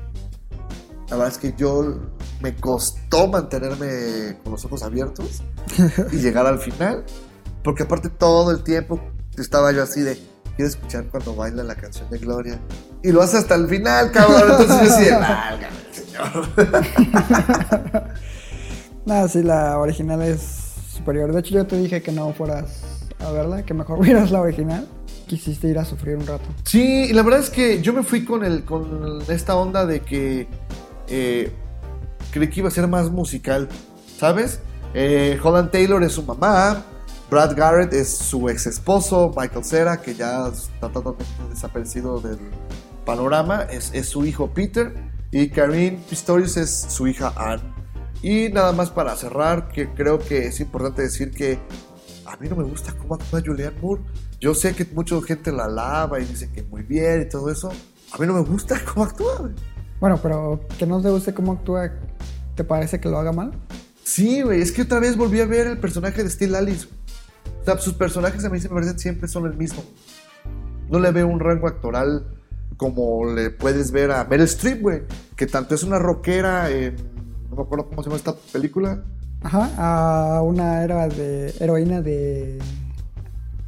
la 1.11 1.17
verdad 1.17 1.33
es 1.33 1.39
que 1.39 1.55
yo 1.57 1.99
me 2.41 2.55
costó 2.57 3.29
mantenerme 3.29 4.39
con 4.43 4.53
los 4.53 4.65
ojos 4.65 4.83
abiertos 4.83 5.43
y 6.13 6.17
llegar 6.19 6.47
al 6.47 6.59
final, 6.59 7.05
porque 7.63 7.83
aparte 7.85 8.09
todo 8.09 8.51
el 8.51 8.63
tiempo 8.63 9.01
estaba 9.37 9.73
yo 9.73 9.83
así 9.83 10.01
de 10.01 10.19
quiero 10.57 10.69
escuchar 10.69 11.07
cuando 11.11 11.35
baila 11.35 11.63
la 11.63 11.75
canción 11.75 12.09
de 12.11 12.19
Gloria 12.19 12.59
y 13.03 13.13
lo 13.13 13.23
hace 13.23 13.39
hasta 13.39 13.55
el 13.55 13.69
final, 13.69 14.11
cabrón. 14.11 14.51
Entonces 14.51 14.89
yo 14.89 14.95
así 14.95 15.05
de 15.05 15.11
válgame, 15.19 15.77
señor. 15.93 16.49
Nada, 19.07 19.29
sí, 19.29 19.43
la 19.43 19.79
original 19.79 20.23
es 20.23 20.41
superior. 20.93 21.33
De 21.33 21.41
hecho, 21.41 21.55
yo 21.55 21.67
te 21.67 21.77
dije 21.77 22.03
que 22.03 22.13
no 22.13 22.33
fueras 22.33 22.83
a 23.19 23.31
verla, 23.31 23.65
que 23.65 23.75
mejor 23.75 24.01
vieras 24.03 24.31
la 24.31 24.41
original. 24.41 24.87
Quisiste 25.27 25.69
ir 25.69 25.79
a 25.79 25.85
sufrir 25.85 26.17
un 26.17 26.27
rato. 26.27 26.45
Sí, 26.65 27.07
y 27.09 27.13
la 27.13 27.23
verdad 27.23 27.41
es 27.41 27.51
que 27.51 27.81
yo 27.81 27.93
me 27.93 28.03
fui 28.03 28.25
con, 28.25 28.45
el, 28.45 28.65
con 28.65 29.23
esta 29.29 29.55
onda 29.55 29.87
de 29.87 30.01
que 30.01 30.49
eh, 31.09 31.53
creí 32.31 32.49
que 32.49 32.61
iba 32.61 32.69
a 32.69 32.73
ser 32.73 32.89
más 32.89 33.11
musical, 33.11 33.69
¿sabes? 34.19 34.61
Eh, 34.95 35.39
Holland 35.43 35.71
Taylor 35.71 36.03
es 36.03 36.13
su 36.13 36.23
mamá, 36.23 36.85
Brad 37.31 37.57
Garrett 37.57 37.93
es 37.93 38.17
su 38.17 38.49
ex 38.49 38.67
esposo, 38.67 39.33
Michael 39.37 39.65
Cera, 39.65 40.01
que 40.01 40.15
ya 40.15 40.49
está 40.49 40.89
totalmente 40.89 41.25
desaparecido 41.49 42.21
del 42.21 42.39
panorama, 43.05 43.63
es, 43.63 43.91
es 43.95 44.09
su 44.09 44.27
hijo 44.27 44.51
Peter, 44.51 44.93
y 45.31 45.49
Karine 45.49 46.01
Pistorius 46.09 46.57
es 46.57 46.71
su 46.89 47.07
hija 47.07 47.33
Anne. 47.37 47.63
Y 48.23 48.49
nada 48.51 48.73
más 48.73 48.91
para 48.91 49.17
cerrar, 49.17 49.69
que 49.69 49.89
creo 49.91 50.19
que 50.19 50.47
es 50.47 50.61
importante 50.61 51.03
decir 51.03 51.31
que 51.31 51.59
a 52.27 52.37
mí 52.37 52.49
no 52.49 52.57
me 52.57 52.65
gusta 52.65 52.93
cómo 52.97 53.15
actúa 53.15 53.41
Julianne 53.45 53.81
Moore. 53.81 54.03
Yo 54.41 54.55
sé 54.55 54.75
que 54.75 54.85
mucha 54.85 55.21
gente 55.23 55.53
la 55.53 55.65
alaba 55.65 56.21
y 56.21 56.25
dice 56.25 56.51
que 56.51 56.63
muy 56.63 56.83
bien 56.83 57.23
y 57.23 57.29
todo 57.29 57.51
eso. 57.51 57.71
A 58.13 58.19
mí 58.19 58.27
no 58.27 58.35
me 58.35 58.43
gusta 58.43 58.81
cómo 58.85 59.05
actúa. 59.05 59.51
Bueno, 60.01 60.19
pero 60.23 60.61
que 60.79 60.87
no 60.87 61.01
te 61.03 61.11
guste 61.11 61.35
cómo 61.35 61.53
actúa, 61.53 61.91
¿te 62.55 62.65
parece 62.65 63.01
que 63.01 63.09
lo 63.09 63.19
haga 63.19 63.33
mal? 63.33 63.53
Sí, 64.03 64.43
güey, 64.43 64.61
es 64.63 64.73
que 64.73 64.83
otra 64.83 64.99
vez 64.99 65.17
volví 65.17 65.41
a 65.41 65.47
ver 65.47 65.67
el 65.67 65.79
personaje 65.79 66.23
de 66.25 66.31
Steel 66.31 66.55
Alice. 66.55 66.87
O 67.61 67.65
sea, 67.65 67.79
sus 67.79 67.93
personajes 67.95 68.45
a 68.45 68.51
mí 68.51 68.59
se 68.61 68.69
me 68.69 68.75
parecen 68.75 68.99
siempre 68.99 69.29
son 69.29 69.47
el 69.47 69.55
mismo. 69.57 69.83
No 70.89 70.99
le 70.99 71.11
veo 71.13 71.29
un 71.29 71.39
rango 71.39 71.69
actoral 71.69 72.27
como 72.77 73.27
le 73.27 73.51
puedes 73.51 73.93
ver 73.93 74.11
a 74.11 74.25
Meryl 74.25 74.47
Streep, 74.47 74.81
güey, 74.81 75.03
que 75.37 75.47
tanto 75.47 75.75
es 75.75 75.83
una 75.83 75.99
rockera 75.99 76.71
en... 76.71 76.97
No 77.51 77.57
me 77.57 77.63
acuerdo 77.63 77.89
cómo 77.89 78.03
se 78.03 78.09
llama 78.09 78.17
esta 78.17 78.35
película. 78.53 79.03
Ajá, 79.43 79.71
a 79.77 80.43
una 80.43 80.83
era 80.83 81.07
de 81.09 81.55
heroína 81.61 82.01
de 82.01 82.59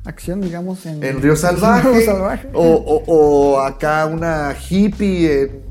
acción, 0.05 0.41
digamos, 0.41 0.87
en, 0.87 1.03
En 1.05 1.21
Río 1.21 1.37
Salvaje. 1.37 1.89
Río 1.93 2.05
Salvaje. 2.07 2.49
O, 2.55 2.63
o- 2.65 3.05
o 3.07 3.61
acá 3.61 4.07
una 4.07 4.55
hippie 4.69 5.43
en 5.43 5.63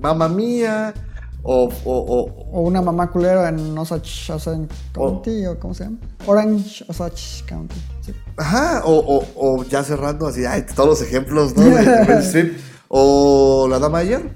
Mamma 0.00 0.28
Mía. 0.28 0.94
O, 1.42 1.64
o- 1.64 1.70
o- 1.84 2.50
O 2.52 2.60
una 2.60 2.82
mamá 2.82 3.10
culero 3.10 3.46
en 3.46 3.76
Osage, 3.78 4.30
Osage 4.32 4.66
County, 4.92 5.46
o 5.46 5.58
¿cómo 5.58 5.72
se 5.72 5.84
llama? 5.84 5.96
Orange 6.26 6.84
Osage 6.86 7.44
County. 7.46 7.76
sí. 8.02 8.12
Ajá, 8.36 8.82
o, 8.84 9.64
ya 9.64 9.82
cerrando 9.82 10.26
así, 10.26 10.44
ay, 10.44 10.66
todos 10.74 10.88
los 10.90 11.02
ejemplos, 11.02 11.56
¿no? 11.56 11.62
De 11.64 12.18
Streep. 12.20 12.58
O 12.88 13.66
la 13.70 13.78
dama 13.78 13.98
ayer, 13.98 14.34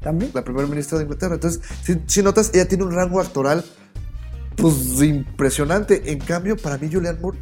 También. 0.00 0.30
la 0.32 0.42
primera 0.42 0.66
ministra 0.66 0.96
de 0.96 1.04
Inglaterra. 1.04 1.34
Entonces, 1.34 1.60
si, 1.82 2.00
si 2.06 2.22
notas, 2.22 2.50
ella 2.54 2.66
tiene 2.66 2.84
un 2.84 2.92
rango 2.92 3.20
actoral, 3.20 3.62
pues 4.56 5.02
impresionante. 5.02 6.10
En 6.10 6.20
cambio, 6.20 6.56
para 6.56 6.78
mí, 6.78 6.88
Julianne 6.90 7.20
Moore 7.20 7.38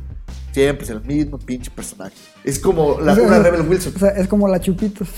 siempre 0.52 0.84
es 0.84 0.90
el 0.90 1.00
mismo 1.02 1.38
pinche 1.38 1.70
personaje. 1.70 2.14
Es 2.44 2.58
como 2.58 3.00
la, 3.00 3.12
O 3.12 3.16
sea, 3.16 3.26
una 3.26 3.38
Rebel 3.40 3.62
Wilson. 3.68 3.92
O 3.96 3.98
sea, 3.98 4.10
es 4.10 4.28
como 4.28 4.48
la 4.48 4.60
Chupitos. 4.60 5.08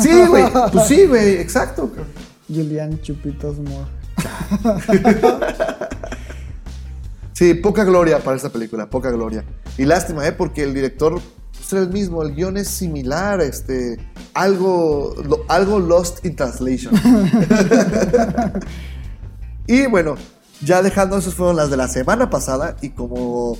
Sí, 0.00 0.10
güey, 0.28 0.44
pues 0.72 0.86
sí, 0.86 1.06
güey, 1.06 1.34
exacto. 1.36 1.90
Julian 2.48 3.00
Chupitos 3.02 3.56
Moore. 3.58 3.90
Sí, 7.32 7.52
poca 7.52 7.84
gloria 7.84 8.18
para 8.20 8.34
esta 8.36 8.48
película, 8.48 8.88
poca 8.88 9.10
gloria. 9.10 9.44
Y 9.76 9.84
lástima, 9.84 10.26
¿eh? 10.26 10.32
Porque 10.32 10.62
el 10.62 10.72
director 10.72 11.20
pues, 11.54 11.70
era 11.70 11.82
el 11.82 11.90
mismo, 11.90 12.22
el 12.22 12.34
guion 12.34 12.56
es 12.56 12.66
similar, 12.68 13.42
este, 13.42 13.98
algo, 14.32 15.14
lo- 15.22 15.44
algo 15.48 15.78
lost 15.78 16.24
in 16.24 16.34
translation. 16.34 16.94
y 19.66 19.86
bueno, 19.86 20.14
ya 20.62 20.80
dejando, 20.80 21.18
esas 21.18 21.34
fueron 21.34 21.56
las 21.56 21.68
de 21.68 21.76
la 21.76 21.88
semana 21.88 22.30
pasada 22.30 22.78
y 22.80 22.88
como 22.90 23.58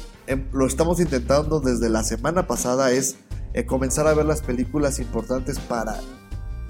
lo 0.53 0.67
estamos 0.67 1.01
intentando 1.01 1.61
desde 1.61 1.89
la 1.89 2.03
semana 2.03 2.47
pasada 2.47 2.91
es 2.91 3.17
eh, 3.55 3.65
comenzar 3.65 4.07
a 4.07 4.15
ver 4.15 4.27
las 4.27 4.43
películas 4.43 4.99
importantes 4.99 5.59
para 5.59 6.01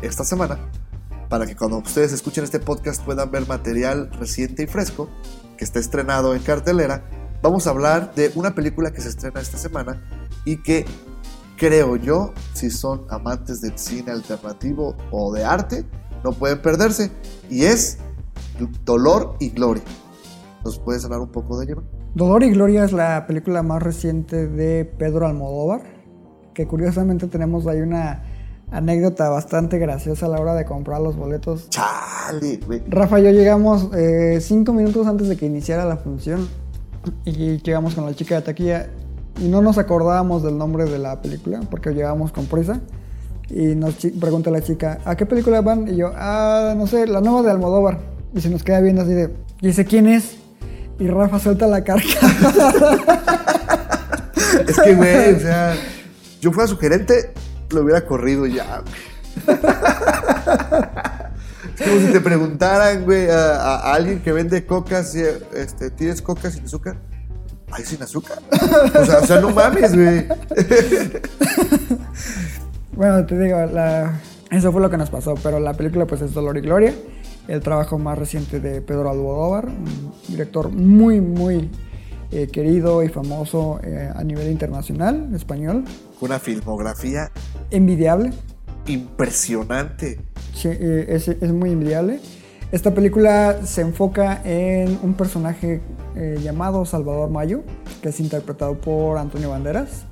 esta 0.03 0.25
semana, 0.25 0.59
para 1.29 1.47
que 1.47 1.57
cuando 1.57 1.79
ustedes 1.79 2.13
escuchen 2.13 2.45
este 2.45 2.61
podcast 2.61 3.03
puedan 3.05 3.31
ver 3.31 3.47
material 3.47 4.11
reciente 4.13 4.65
y 4.65 4.67
fresco 4.67 5.09
que 5.57 5.65
está 5.65 5.79
estrenado 5.79 6.35
en 6.35 6.43
cartelera. 6.43 7.09
Vamos 7.43 7.67
a 7.67 7.71
hablar 7.71 8.15
de 8.15 8.31
una 8.35 8.55
película 8.55 8.93
que 8.93 9.01
se 9.01 9.09
estrena 9.09 9.41
esta 9.41 9.59
semana 9.59 10.03
y 10.45 10.63
que 10.63 10.85
creo 11.57 11.97
yo, 11.97 12.33
si 12.53 12.71
son 12.71 13.07
amantes 13.09 13.61
del 13.61 13.79
cine 13.79 14.13
alternativo 14.13 14.97
o 15.11 15.33
de 15.33 15.45
arte, 15.45 15.87
no 16.23 16.33
pueden 16.33 16.61
perderse. 16.61 17.11
Y 17.49 17.65
es 17.65 17.99
Dolor 18.85 19.37
y 19.41 19.51
Gloria. 19.51 19.85
¿Nos 20.65 20.79
puedes 20.79 21.05
hablar 21.05 21.21
un 21.21 21.31
poco 21.31 21.59
de 21.59 21.67
ella? 21.67 21.77
Dolor 22.17 22.45
y 22.45 22.51
Gloria 22.51 22.83
es 22.83 22.93
la 22.93 23.27
película 23.27 23.63
más 23.63 23.83
reciente 23.83 24.49
de 24.49 24.87
Pedro 24.87 25.27
Almodóvar, 25.27 25.83
que 26.55 26.67
curiosamente 26.67 27.27
tenemos 27.27 27.67
ahí 27.67 27.83
una 27.83 28.23
anécdota 28.71 29.29
bastante 29.29 29.79
graciosa 29.79 30.25
a 30.25 30.31
la 30.31 30.41
hora 30.41 30.55
de 30.55 30.65
comprar 30.65 31.03
los 31.03 31.15
boletos. 31.15 31.69
Chale, 31.69 32.59
güey. 32.67 32.83
Rafa 32.89 33.21
y 33.21 33.25
yo 33.25 33.33
llegamos 33.33 33.91
eh, 33.95 34.39
cinco 34.41 34.73
minutos 34.73 35.07
antes 35.07 35.29
de 35.29 35.37
que 35.37 35.45
iniciara 35.45 35.85
la 35.85 35.99
función 35.99 36.49
y 37.27 37.59
llegamos 37.59 37.95
con 37.95 38.07
la 38.07 38.15
chica 38.15 38.37
de 38.37 38.41
taquilla 38.41 38.87
y 39.39 39.49
no 39.49 39.61
nos 39.61 39.77
acordábamos 39.77 40.43
del 40.43 40.57
nombre 40.57 40.87
de 40.87 40.99
la 40.99 41.21
película 41.21 41.61
porque 41.71 41.91
llegábamos 41.91 42.33
con 42.33 42.47
prisa 42.47 42.81
y 43.51 43.75
nos 43.75 43.95
pregunta 44.19 44.51
la 44.51 44.63
chica, 44.63 45.01
¿a 45.05 45.17
qué 45.17 45.27
película 45.27 45.61
van? 45.61 45.87
Y 45.87 45.97
yo, 45.97 46.13
ah, 46.15 46.73
no 46.79 46.87
sé, 46.87 47.07
la 47.07 47.21
nueva 47.21 47.43
de 47.43 47.51
Almodóvar. 47.51 47.99
Y 48.35 48.41
se 48.41 48.49
nos 48.49 48.63
queda 48.63 48.81
viendo 48.81 49.03
así 49.03 49.13
de, 49.13 49.35
¿y 49.61 49.67
dice 49.67 49.85
quién 49.85 50.07
es? 50.07 50.46
Y 50.99 51.09
Rafa 51.09 51.39
suelta 51.39 51.67
la 51.67 51.85
carcajada. 51.85 52.99
Es 54.67 54.81
que, 54.81 54.95
güey, 54.95 55.35
o 55.35 55.41
sea, 55.41 55.77
yo 56.41 56.51
fuera 56.51 56.67
su 56.67 56.79
gerente, 56.79 57.33
lo 57.71 57.83
hubiera 57.83 58.05
corrido 58.07 58.47
ya. 58.47 58.81
güey. 58.81 59.59
Es 61.79 61.87
como 61.87 62.01
si 62.01 62.13
te 62.13 62.21
preguntaran, 62.21 63.05
güey, 63.05 63.29
a, 63.29 63.93
alguien 63.93 64.21
que 64.23 64.33
vende 64.33 64.65
cocas, 64.65 65.15
y, 65.15 65.23
este, 65.55 65.91
¿tienes 65.91 66.23
coca 66.23 66.51
sin 66.51 66.65
azúcar? 66.65 66.97
Ay, 67.71 67.85
sin 67.85 68.03
azúcar. 68.03 68.39
O 68.51 69.05
sea, 69.05 69.19
o 69.19 69.27
sea 69.27 69.41
no 69.41 69.51
mames, 69.51 69.95
güey. 69.95 70.27
Bueno, 72.97 73.27
te 73.27 73.39
digo, 73.39 73.59
la, 73.67 74.23
Eso 74.51 74.73
fue 74.73 74.81
lo 74.81 74.89
que 74.89 74.97
nos 74.97 75.11
pasó, 75.11 75.35
pero 75.43 75.61
la 75.61 75.75
película 75.75 76.07
pues 76.07 76.23
es 76.23 76.33
Dolor 76.33 76.57
y 76.57 76.63
Gloria, 76.63 76.95
el 77.49 77.61
trabajo 77.61 77.99
más 77.99 78.19
reciente 78.19 78.61
de 78.61 78.81
Pedro 78.81 79.11
Almodóvar, 79.11 79.67
un 79.67 80.13
director 80.29 80.71
muy, 80.71 81.21
muy 81.21 81.71
eh, 82.33 82.49
querido 82.49 83.05
y 83.05 83.09
famoso 83.09 83.79
eh, 83.85 84.11
a 84.15 84.25
nivel 84.25 84.51
internacional, 84.51 85.33
español, 85.35 85.85
Una 86.21 86.41
filmografía 86.41 87.31
envidiable, 87.71 88.33
impresionante. 88.87 90.19
Sí, 90.55 90.69
eh, 90.69 91.07
es, 91.09 91.29
es 91.29 91.53
muy 91.53 91.71
envidiable. 91.71 92.21
Esta 92.73 92.93
película 92.93 93.61
se 93.65 93.83
enfoca 93.83 94.43
en 94.45 94.99
un 95.03 95.15
personaje 95.15 95.81
llamado 96.43 96.85
Salvador 96.85 97.31
Mayo, 97.31 97.63
que 98.03 98.09
es 98.09 98.19
interpretado 98.19 98.81
por 98.81 99.19
Antonio 99.19 99.51
Banderas. 99.51 100.07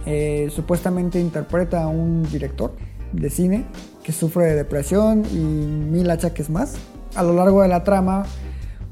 Supuestamente 0.50 1.18
interpreta 1.18 1.82
a 1.82 1.88
un 1.88 2.22
director 2.30 2.76
de 3.12 3.28
cine 3.28 3.64
que 4.04 4.12
sufre 4.12 4.44
de 4.44 4.54
depresión 4.54 5.24
y 5.32 5.38
mil 5.38 6.08
achaques 6.10 6.48
más. 6.48 6.76
A 7.14 7.22
lo 7.22 7.34
largo 7.34 7.62
de 7.62 7.68
la 7.68 7.84
trama 7.84 8.24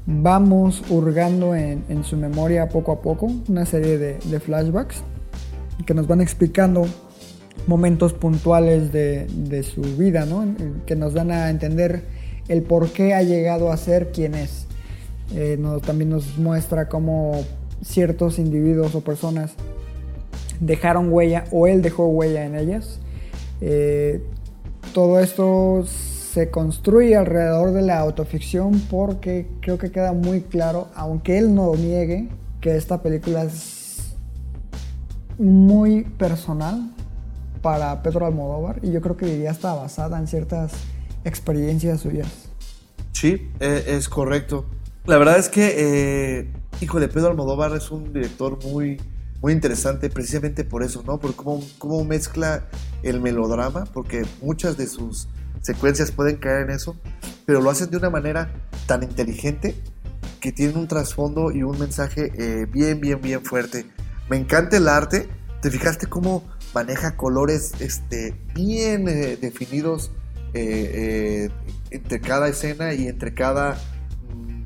vamos 0.05 0.83
hurgando 0.89 1.55
en, 1.55 2.03
su 2.03 2.17
memoria 2.17 2.69
poco 2.69 2.91
a 2.91 3.01
poco 3.01 3.31
una 3.47 3.65
serie 3.65 3.97
de, 3.97 4.39
flashbacks 4.39 5.03
que 5.85 5.93
nos 5.93 6.07
van 6.07 6.21
explicando 6.21 6.85
momentos 7.67 8.13
puntuales 8.13 8.91
de, 8.91 9.63
su 9.63 9.81
vida, 9.97 10.25
¿no? 10.25 10.45
que 10.85 10.95
nos 10.95 11.13
dan 11.13 11.31
a 11.31 11.49
entender 11.49 12.03
el 12.47 12.63
por 12.63 12.89
qué 12.91 13.13
ha 13.13 13.23
llegado 13.23 13.71
a 13.71 13.77
ser 13.77 14.11
quien 14.11 14.35
es. 14.35 14.67
Eh, 15.35 15.57
también 15.85 16.09
nos 16.09 16.37
muestra 16.37 16.87
cómo 16.87 17.43
ciertos 17.81 18.39
individuos 18.39 18.95
o 18.95 19.01
personas 19.01 19.53
dejaron 20.59 21.11
huella 21.11 21.45
o 21.51 21.67
él 21.67 21.81
dejó 21.81 22.07
huella 22.07 22.45
en 22.45 22.55
ellas. 22.55 22.99
Eh, 23.61 24.21
todo 24.93 25.19
esto 25.19 25.85
se 26.33 26.49
construye 26.49 27.15
alrededor 27.15 27.73
de 27.73 27.83
la 27.83 27.99
autoficción 27.99 28.79
porque 28.89 29.47
creo 29.61 29.77
que 29.77 29.91
queda 29.91 30.13
muy 30.13 30.41
claro, 30.41 30.87
aunque 30.95 31.37
él 31.37 31.53
no 31.53 31.75
niegue, 31.75 32.27
que 32.59 32.75
esta 32.75 33.03
película 33.03 33.43
es 33.43 34.15
muy 35.37 36.05
personal 36.05 36.91
para 37.61 38.01
Pedro 38.01 38.25
Almodóvar 38.25 38.79
y 38.81 38.91
yo 38.91 38.99
creo 38.99 39.15
que 39.15 39.27
diría 39.27 39.51
hasta 39.51 39.75
basada 39.75 40.17
en 40.17 40.27
ciertas 40.27 40.71
experiencias 41.23 42.01
suyas. 42.01 42.49
Sí, 43.11 43.51
eh, 43.59 43.83
es 43.89 44.09
correcto. 44.09 44.65
La 45.05 45.19
verdad 45.19 45.37
es 45.37 45.49
que, 45.49 45.75
eh, 45.77 46.51
híjole, 46.81 47.09
Pedro 47.09 47.27
Almodóvar 47.27 47.75
es 47.75 47.91
un 47.91 48.11
director 48.11 48.57
muy, 48.65 48.99
muy 49.39 49.53
interesante 49.53 50.09
precisamente 50.09 50.63
por 50.63 50.81
eso, 50.81 51.03
¿no? 51.05 51.19
Por 51.19 51.35
cómo, 51.35 51.63
cómo 51.77 52.03
mezcla 52.03 52.65
el 53.03 53.21
melodrama, 53.21 53.83
porque 53.93 54.25
muchas 54.41 54.77
de 54.77 54.87
sus 54.87 55.27
secuencias 55.63 56.11
pueden 56.11 56.35
caer 56.35 56.69
en 56.69 56.75
eso, 56.75 56.95
pero 57.45 57.61
lo 57.61 57.69
hacen 57.69 57.89
de 57.89 57.97
una 57.97 58.09
manera 58.09 58.53
tan 58.85 59.01
inteligente 59.01 59.75
que 60.39 60.51
tienen 60.51 60.77
un 60.77 60.87
trasfondo 60.87 61.51
y 61.51 61.63
un 61.63 61.79
mensaje 61.79 62.31
eh, 62.37 62.67
bien, 62.69 62.99
bien, 62.99 63.21
bien 63.21 63.43
fuerte. 63.43 63.85
Me 64.29 64.37
encanta 64.37 64.77
el 64.77 64.87
arte. 64.87 65.29
¿Te 65.61 65.71
fijaste 65.71 66.07
cómo 66.07 66.43
maneja 66.73 67.15
colores 67.15 67.71
este, 67.79 68.35
bien 68.53 69.07
eh, 69.07 69.37
definidos 69.37 70.11
eh, 70.53 71.49
entre 71.89 72.19
cada 72.19 72.49
escena 72.49 72.93
y 72.93 73.07
entre 73.07 73.33
cada, 73.33 73.77
mm, 74.35 74.63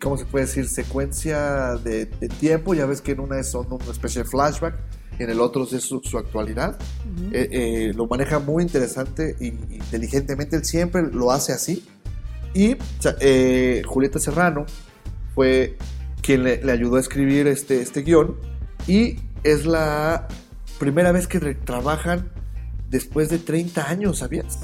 ¿cómo 0.00 0.18
se 0.18 0.24
puede 0.24 0.46
decir? 0.46 0.68
Secuencia 0.68 1.76
de, 1.76 2.06
de 2.06 2.28
tiempo. 2.28 2.74
Ya 2.74 2.86
ves 2.86 3.00
que 3.00 3.12
en 3.12 3.20
una 3.20 3.38
es 3.38 3.52
son 3.52 3.72
una 3.72 3.92
especie 3.92 4.24
de 4.24 4.28
flashback, 4.28 4.74
en 5.20 5.28
el 5.28 5.40
otro 5.40 5.64
es 5.64 5.82
su, 5.82 6.00
su 6.02 6.16
actualidad. 6.16 6.78
Eh, 7.32 7.48
eh, 7.52 7.92
lo 7.94 8.06
maneja 8.06 8.38
muy 8.38 8.62
interesante 8.62 9.36
y 9.38 9.48
inteligentemente. 9.48 10.56
Él 10.56 10.64
siempre 10.64 11.02
lo 11.02 11.30
hace 11.30 11.52
así. 11.52 11.86
Y 12.54 12.76
eh, 13.20 13.82
Julieta 13.86 14.18
Serrano 14.18 14.64
fue 15.34 15.76
quien 16.22 16.42
le, 16.42 16.64
le 16.64 16.72
ayudó 16.72 16.96
a 16.96 17.00
escribir 17.00 17.46
este, 17.48 17.82
este 17.82 18.00
guion. 18.00 18.36
Y 18.86 19.16
es 19.44 19.66
la 19.66 20.26
primera 20.78 21.12
vez 21.12 21.26
que 21.26 21.38
trabajan 21.54 22.30
después 22.88 23.28
de 23.28 23.38
30 23.38 23.88
años, 23.88 24.18
¿sabías? 24.18 24.58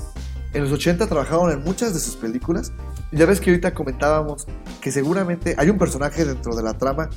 En 0.54 0.62
los 0.62 0.72
80 0.72 1.06
trabajaron 1.06 1.52
en 1.52 1.62
muchas 1.62 1.92
de 1.92 2.00
sus 2.00 2.16
películas. 2.16 2.72
Ya 3.12 3.26
ves 3.26 3.40
que 3.42 3.50
ahorita 3.50 3.74
comentábamos 3.74 4.46
que 4.80 4.90
seguramente 4.90 5.54
hay 5.58 5.68
un 5.68 5.76
personaje 5.76 6.24
dentro 6.24 6.56
de 6.56 6.62
la 6.62 6.78
trama 6.78 7.10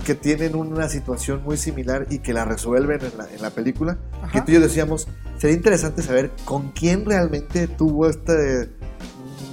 que 0.00 0.14
tienen 0.14 0.56
una 0.56 0.88
situación 0.88 1.42
muy 1.44 1.56
similar 1.56 2.06
y 2.10 2.18
que 2.18 2.32
la 2.32 2.44
resuelven 2.44 3.00
en 3.02 3.18
la, 3.18 3.30
en 3.30 3.40
la 3.40 3.50
película. 3.50 3.98
Ajá. 4.22 4.32
Que 4.32 4.40
tú 4.40 4.52
y 4.52 4.54
yo 4.54 4.60
decíamos, 4.60 5.08
sería 5.38 5.56
interesante 5.56 6.02
saber 6.02 6.30
con 6.44 6.70
quién 6.72 7.04
realmente 7.04 7.68
tuvo 7.68 8.08
esta 8.08 8.32
eh, 8.32 8.68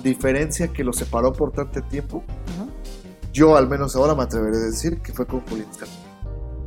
diferencia 0.03 0.69
que 0.69 0.83
lo 0.83 0.93
separó 0.93 1.33
por 1.33 1.51
tanto 1.51 1.81
tiempo. 1.83 2.23
Ajá. 2.55 2.67
Yo 3.33 3.55
al 3.55 3.69
menos 3.69 3.95
ahora 3.95 4.15
me 4.15 4.23
atreveré 4.23 4.57
a 4.57 4.61
decir 4.61 4.99
que 4.99 5.13
fue 5.13 5.27
con 5.27 5.41
Julián. 5.41 5.67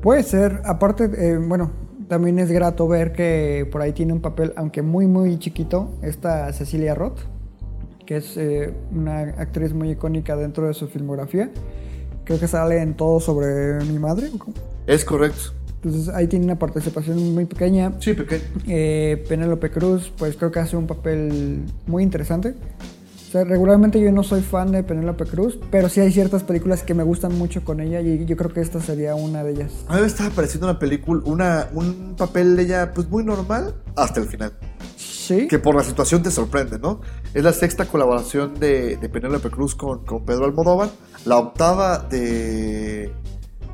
Puede 0.02 0.22
ser, 0.22 0.62
aparte, 0.64 1.10
eh, 1.14 1.36
bueno, 1.36 1.72
también 2.08 2.38
es 2.38 2.50
grato 2.50 2.88
ver 2.88 3.12
que 3.12 3.68
por 3.70 3.82
ahí 3.82 3.92
tiene 3.92 4.12
un 4.12 4.20
papel, 4.20 4.52
aunque 4.56 4.82
muy, 4.82 5.06
muy 5.06 5.38
chiquito, 5.38 5.90
esta 6.02 6.52
Cecilia 6.52 6.94
Roth, 6.94 7.20
que 8.06 8.16
es 8.16 8.36
eh, 8.36 8.74
una 8.92 9.20
actriz 9.20 9.74
muy 9.74 9.90
icónica 9.90 10.36
dentro 10.36 10.66
de 10.66 10.74
su 10.74 10.88
filmografía. 10.88 11.50
Creo 12.30 12.38
que 12.38 12.46
sale 12.46 12.80
en 12.80 12.94
todo 12.94 13.18
sobre 13.18 13.84
mi 13.86 13.98
madre. 13.98 14.30
Es 14.86 15.04
correcto. 15.04 15.50
Entonces 15.82 16.14
ahí 16.14 16.28
tiene 16.28 16.44
una 16.44 16.60
participación 16.60 17.34
muy 17.34 17.44
pequeña. 17.44 17.94
Sí, 17.98 18.14
pequeño. 18.14 18.44
Eh, 18.68 19.24
Penélope 19.28 19.68
Cruz, 19.72 20.12
pues 20.16 20.36
creo 20.36 20.52
que 20.52 20.60
hace 20.60 20.76
un 20.76 20.86
papel 20.86 21.64
muy 21.88 22.04
interesante. 22.04 22.50
O 22.50 23.32
sea, 23.32 23.42
regularmente 23.42 24.00
yo 24.00 24.12
no 24.12 24.22
soy 24.22 24.42
fan 24.42 24.70
de 24.70 24.84
Penélope 24.84 25.24
Cruz, 25.24 25.58
pero 25.72 25.88
sí 25.88 25.98
hay 25.98 26.12
ciertas 26.12 26.44
películas 26.44 26.84
que 26.84 26.94
me 26.94 27.02
gustan 27.02 27.36
mucho 27.36 27.64
con 27.64 27.80
ella 27.80 28.00
y 28.00 28.24
yo 28.24 28.36
creo 28.36 28.52
que 28.52 28.60
esta 28.60 28.80
sería 28.80 29.16
una 29.16 29.42
de 29.42 29.50
ellas. 29.50 29.72
A 29.88 29.96
mí 29.96 30.02
me 30.02 30.06
estaba 30.06 30.30
pareciendo 30.30 30.68
una 30.68 30.78
película, 30.78 31.22
una, 31.24 31.68
un 31.74 32.14
papel 32.16 32.54
de 32.54 32.62
ella 32.62 32.92
pues 32.94 33.08
muy 33.08 33.24
normal 33.24 33.74
hasta 33.96 34.20
el 34.20 34.28
final. 34.28 34.52
Sí. 34.96 35.48
Que 35.48 35.58
por 35.58 35.74
la 35.74 35.82
situación 35.82 36.22
te 36.22 36.30
sorprende, 36.30 36.78
¿no? 36.78 37.00
Es 37.34 37.42
la 37.42 37.52
sexta 37.52 37.86
colaboración 37.86 38.54
de, 38.54 38.98
de 38.98 39.08
Penélope 39.08 39.50
Cruz 39.50 39.74
con, 39.74 40.04
con 40.04 40.24
Pedro 40.24 40.44
Almodóvar, 40.44 40.90
la 41.24 41.38
octava 41.38 41.98
de 41.98 43.12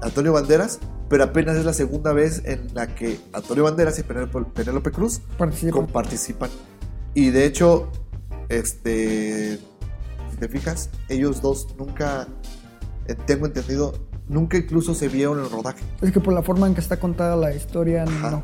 Antonio 0.03 0.33
Banderas, 0.33 0.79
pero 1.09 1.25
apenas 1.25 1.57
es 1.57 1.65
la 1.65 1.73
segunda 1.73 2.13
vez 2.13 2.43
en 2.45 2.75
la 2.75 2.89
que 2.89 3.19
Antonio 3.33 3.65
Banderas 3.65 3.99
y 3.99 4.03
Penélope, 4.03 4.91
Cruz 4.91 5.21
Participan. 5.39 6.51
Y 7.15 7.31
de 7.31 7.47
hecho, 7.47 7.91
este, 8.49 9.59
si 10.31 10.37
te 10.39 10.49
fijas, 10.49 10.91
ellos 11.09 11.41
dos 11.41 11.69
nunca, 11.79 12.27
eh, 13.07 13.15
tengo 13.27 13.47
entendido, 13.47 13.95
nunca 14.29 14.57
incluso 14.57 14.95
se 14.95 15.09
vieron 15.09 15.39
en 15.39 15.45
el 15.45 15.51
rodaje. 15.51 15.83
Es 16.03 16.13
que 16.13 16.21
por 16.21 16.35
la 16.35 16.43
forma 16.43 16.67
en 16.67 16.75
que 16.75 16.81
está 16.81 16.99
contada 16.99 17.37
la 17.37 17.55
historia, 17.55 18.05
Ajá. 18.05 18.31
no. 18.31 18.43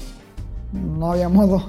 No 0.73 1.13
había 1.13 1.29
modo. 1.29 1.69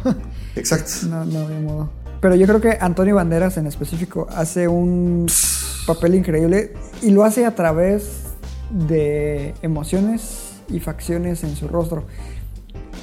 Exacto. 0.56 0.92
no, 1.10 1.26
no 1.26 1.40
había 1.40 1.60
modo. 1.60 1.90
Pero 2.22 2.36
yo 2.36 2.48
creo 2.48 2.62
que 2.62 2.78
Antonio 2.80 3.16
Banderas 3.16 3.58
en 3.58 3.68
específico 3.68 4.28
hace 4.34 4.70
un 4.70 5.28
papel 5.86 6.16
increíble 6.16 6.74
y 7.02 7.12
lo 7.12 7.24
hace 7.24 7.46
a 7.46 7.56
través 7.56 8.24
de 8.72 9.54
emociones 9.62 10.54
y 10.70 10.80
facciones 10.80 11.44
en 11.44 11.56
su 11.56 11.68
rostro. 11.68 12.06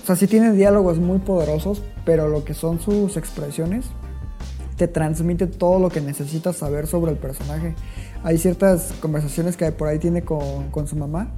O 0.02 0.06
sea, 0.06 0.16
sí 0.16 0.26
tiene 0.26 0.52
diálogos 0.52 0.98
muy 0.98 1.18
poderosos, 1.18 1.82
pero 2.04 2.28
lo 2.28 2.44
que 2.44 2.54
son 2.54 2.80
sus 2.80 3.16
expresiones 3.16 3.86
te 4.76 4.88
transmite 4.88 5.46
todo 5.46 5.78
lo 5.78 5.90
que 5.90 6.00
necesitas 6.00 6.56
saber 6.56 6.86
sobre 6.86 7.12
el 7.12 7.18
personaje. 7.18 7.74
Hay 8.24 8.38
ciertas 8.38 8.92
conversaciones 9.00 9.56
que 9.56 9.70
por 9.72 9.88
ahí 9.88 9.98
tiene 9.98 10.22
con, 10.22 10.70
con 10.70 10.86
su 10.88 10.96
mamá. 10.96 11.30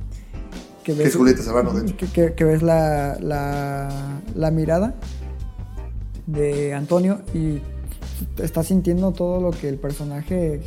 Que 0.84 0.94
Que 0.94 1.02
es 1.04 1.16
Julieta 1.16 1.42
Serrano, 1.42 1.72
de 1.74 1.82
hecho. 1.86 1.96
que, 1.96 2.06
que- 2.06 2.34
que 2.34 2.44
ves 2.44 2.62
la, 2.62 3.16
la, 3.20 4.20
la 4.34 4.50
mirada 4.50 4.94
de 6.26 6.72
Antonio 6.74 7.20
y 7.34 7.60
estás 8.40 8.66
sintiendo 8.68 9.12
todo 9.12 9.40
lo 9.40 9.50
que 9.50 9.68
el 9.68 9.76
personaje 9.78 10.60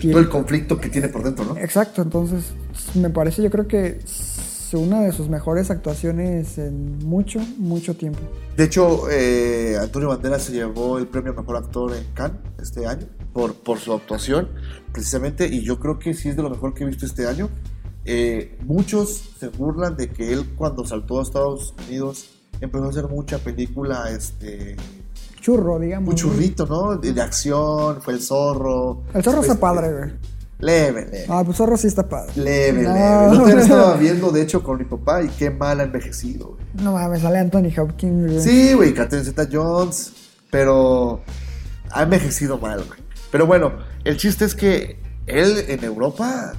Todo 0.00 0.20
el 0.20 0.28
conflicto 0.28 0.80
que 0.80 0.88
tiene 0.88 1.08
por 1.08 1.22
dentro, 1.22 1.44
¿no? 1.44 1.56
Exacto, 1.56 2.02
entonces 2.02 2.52
me 2.94 3.10
parece, 3.10 3.42
yo 3.42 3.50
creo 3.50 3.66
que 3.66 4.00
es 4.02 4.74
una 4.74 5.00
de 5.00 5.12
sus 5.12 5.28
mejores 5.28 5.70
actuaciones 5.70 6.58
en 6.58 6.98
mucho, 6.98 7.40
mucho 7.56 7.96
tiempo. 7.96 8.20
De 8.56 8.64
hecho, 8.64 9.08
eh, 9.10 9.76
Antonio 9.80 10.08
Banderas 10.08 10.42
se 10.42 10.52
llevó 10.52 10.98
el 10.98 11.06
premio 11.06 11.32
a 11.32 11.36
Mejor 11.36 11.56
Actor 11.56 11.96
en 11.96 12.04
Cannes 12.12 12.38
este 12.60 12.86
año 12.86 13.06
por, 13.32 13.54
por 13.54 13.78
su 13.78 13.92
actuación, 13.92 14.48
precisamente, 14.92 15.46
y 15.46 15.62
yo 15.62 15.78
creo 15.78 15.98
que 15.98 16.12
sí 16.14 16.28
es 16.28 16.36
de 16.36 16.42
lo 16.42 16.50
mejor 16.50 16.74
que 16.74 16.84
he 16.84 16.86
visto 16.86 17.06
este 17.06 17.26
año. 17.26 17.48
Eh, 18.04 18.58
muchos 18.64 19.34
se 19.38 19.48
burlan 19.48 19.96
de 19.96 20.08
que 20.08 20.32
él 20.32 20.44
cuando 20.56 20.84
saltó 20.84 21.20
a 21.20 21.22
Estados 21.22 21.74
Unidos 21.86 22.30
empezó 22.60 22.84
a 22.86 22.88
hacer 22.88 23.08
mucha 23.08 23.38
película, 23.38 24.10
este, 24.10 24.76
Churro, 25.40 25.78
digamos. 25.78 26.08
un 26.10 26.14
churrito, 26.16 26.66
¿no? 26.66 26.96
De, 26.96 27.12
de 27.12 27.20
acción, 27.22 28.00
fue 28.02 28.14
el 28.14 28.20
zorro. 28.22 29.02
El 29.14 29.22
zorro 29.22 29.40
está 29.42 29.54
padre, 29.54 29.92
güey. 29.92 30.10
Leve, 30.60 31.04
leve. 31.04 31.26
Ah, 31.28 31.42
pues 31.44 31.56
zorro 31.56 31.76
sí 31.76 31.86
está 31.86 32.08
padre. 32.08 32.32
Leve, 32.34 32.82
No. 32.82 32.92
leve. 32.92 33.44
Día 33.46 33.54
lo 33.54 33.60
estaba 33.62 33.96
viendo, 33.96 34.30
de 34.32 34.42
hecho, 34.42 34.62
con 34.62 34.78
mi 34.78 34.84
papá 34.84 35.22
y 35.22 35.28
qué 35.28 35.50
mal 35.50 35.78
ha 35.80 35.84
envejecido, 35.84 36.48
güey. 36.54 36.64
No 36.82 36.92
mames, 36.92 37.22
sale 37.22 37.38
Anthony 37.38 37.70
Hopkins, 37.80 38.26
güey. 38.32 38.40
Sí, 38.42 38.72
güey, 38.74 38.92
Catherine 38.92 39.24
Zeta 39.24 39.48
Jones. 39.50 40.12
Pero 40.50 41.20
ha 41.92 42.02
envejecido 42.02 42.58
mal, 42.58 42.82
güey. 42.86 42.98
Pero 43.30 43.46
bueno, 43.46 43.72
el 44.04 44.16
chiste 44.16 44.44
es 44.46 44.54
que 44.54 44.98
él 45.26 45.64
en 45.68 45.84
Europa 45.84 46.54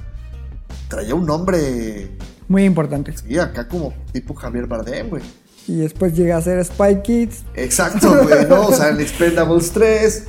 traía 0.88 1.14
un 1.14 1.26
nombre, 1.26 2.16
Muy 2.48 2.64
importante. 2.64 3.12
y 3.28 3.36
acá 3.38 3.66
como 3.68 3.92
tipo 4.12 4.32
Javier 4.34 4.66
Bardem, 4.66 5.08
güey. 5.10 5.22
Y 5.70 5.76
después 5.76 6.16
llega 6.16 6.36
a 6.36 6.42
ser 6.42 6.64
Spy 6.64 7.00
Kids. 7.02 7.44
Exacto, 7.54 8.22
güey, 8.24 8.46
¿no? 8.48 8.66
O 8.68 8.72
sea, 8.72 8.88
en 8.88 9.00
Expendables 9.00 9.70
3. 9.70 10.24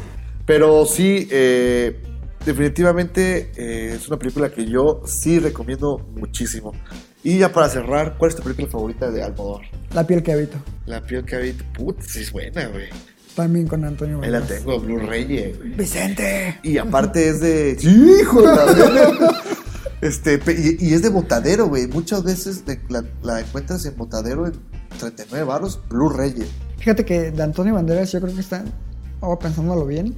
Pero 0.45 0.85
sí, 0.85 1.27
eh, 1.31 1.99
definitivamente 2.45 3.51
eh, 3.55 3.93
es 3.95 4.07
una 4.07 4.19
película 4.19 4.51
que 4.51 4.65
yo 4.65 5.01
sí 5.05 5.39
recomiendo 5.39 5.97
muchísimo. 6.15 6.73
Y 7.23 7.39
ya 7.39 7.51
para 7.51 7.69
cerrar, 7.69 8.17
¿cuál 8.17 8.29
es 8.29 8.35
tu 8.37 8.43
película 8.43 8.67
favorita 8.67 9.09
de 9.11 9.23
Almodóvar? 9.23 9.65
La 9.93 10.05
piel 10.05 10.21
que 10.23 10.31
habito. 10.33 10.57
La 10.85 11.01
piel 11.01 11.23
que 11.25 11.35
habita. 11.35 11.63
Putz, 11.73 12.05
sí 12.07 12.21
es 12.21 12.31
buena, 12.31 12.67
güey. 12.67 12.89
También 13.35 13.65
con 13.67 13.85
Antonio 13.85 14.19
Ahí 14.21 14.29
la 14.29 14.41
tengo, 14.41 14.79
Blu-ray, 14.79 15.25
güey. 15.25 15.73
Vicente. 15.75 16.59
Y 16.63 16.77
aparte 16.77 17.29
es 17.29 17.39
de. 17.39 17.77
¡Sí, 17.79 18.11
hijo! 18.21 18.43
también. 18.43 18.89
Este, 20.01 20.39
y, 20.79 20.87
y 20.89 20.93
es 20.95 21.01
de 21.03 21.09
botadero, 21.09 21.67
güey. 21.67 21.87
Muchas 21.87 22.23
veces 22.23 22.65
de- 22.65 22.81
la, 22.89 23.03
la 23.21 23.39
encuentras 23.39 23.85
en 23.85 23.95
botadero 23.95 24.47
en 24.47 24.53
39 24.99 25.45
baros, 25.45 25.79
Blu-ray. 25.89 26.35
Fíjate 26.77 27.05
que 27.05 27.31
de 27.31 27.43
Antonio 27.43 27.73
Banderas 27.73 28.11
yo 28.11 28.21
creo 28.21 28.33
que 28.33 28.41
está, 28.41 28.63
ahora 29.21 29.39
pensándolo 29.39 29.85
bien, 29.85 30.15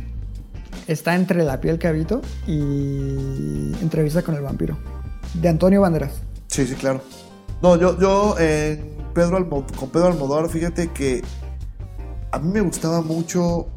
está 0.88 1.16
entre 1.16 1.44
La 1.44 1.60
piel 1.62 1.78
que 1.80 1.88
habito 1.88 2.22
y 2.48 3.74
Entrevista 3.82 4.22
con 4.22 4.36
el 4.36 4.42
vampiro. 4.42 4.78
De 5.34 5.50
Antonio 5.50 5.82
Banderas. 5.82 6.14
Sí, 6.48 6.66
sí, 6.68 6.76
claro. 6.76 7.02
No, 7.62 7.76
yo, 7.78 8.00
yo 8.00 8.36
en 8.40 8.94
Pedro 9.14 9.38
Almo- 9.38 9.66
con 9.78 9.90
Pedro 9.90 10.08
Almodóvar, 10.08 10.50
fíjate 10.50 10.90
que 10.92 11.24
a 12.32 12.40
mí 12.40 12.52
me 12.52 12.62
gustaba 12.62 13.02
mucho 13.02 13.68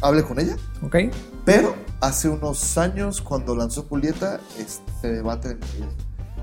Hable 0.00 0.22
con 0.24 0.38
ella, 0.40 0.56
¿Ok? 0.84 0.96
pero 1.44 1.74
hace 2.00 2.28
unos 2.28 2.76
años 2.78 3.20
cuando 3.20 3.54
lanzó 3.54 3.84
Julieta, 3.84 4.40
este 4.58 5.12
debate 5.12 5.50
ellas. 5.76 5.88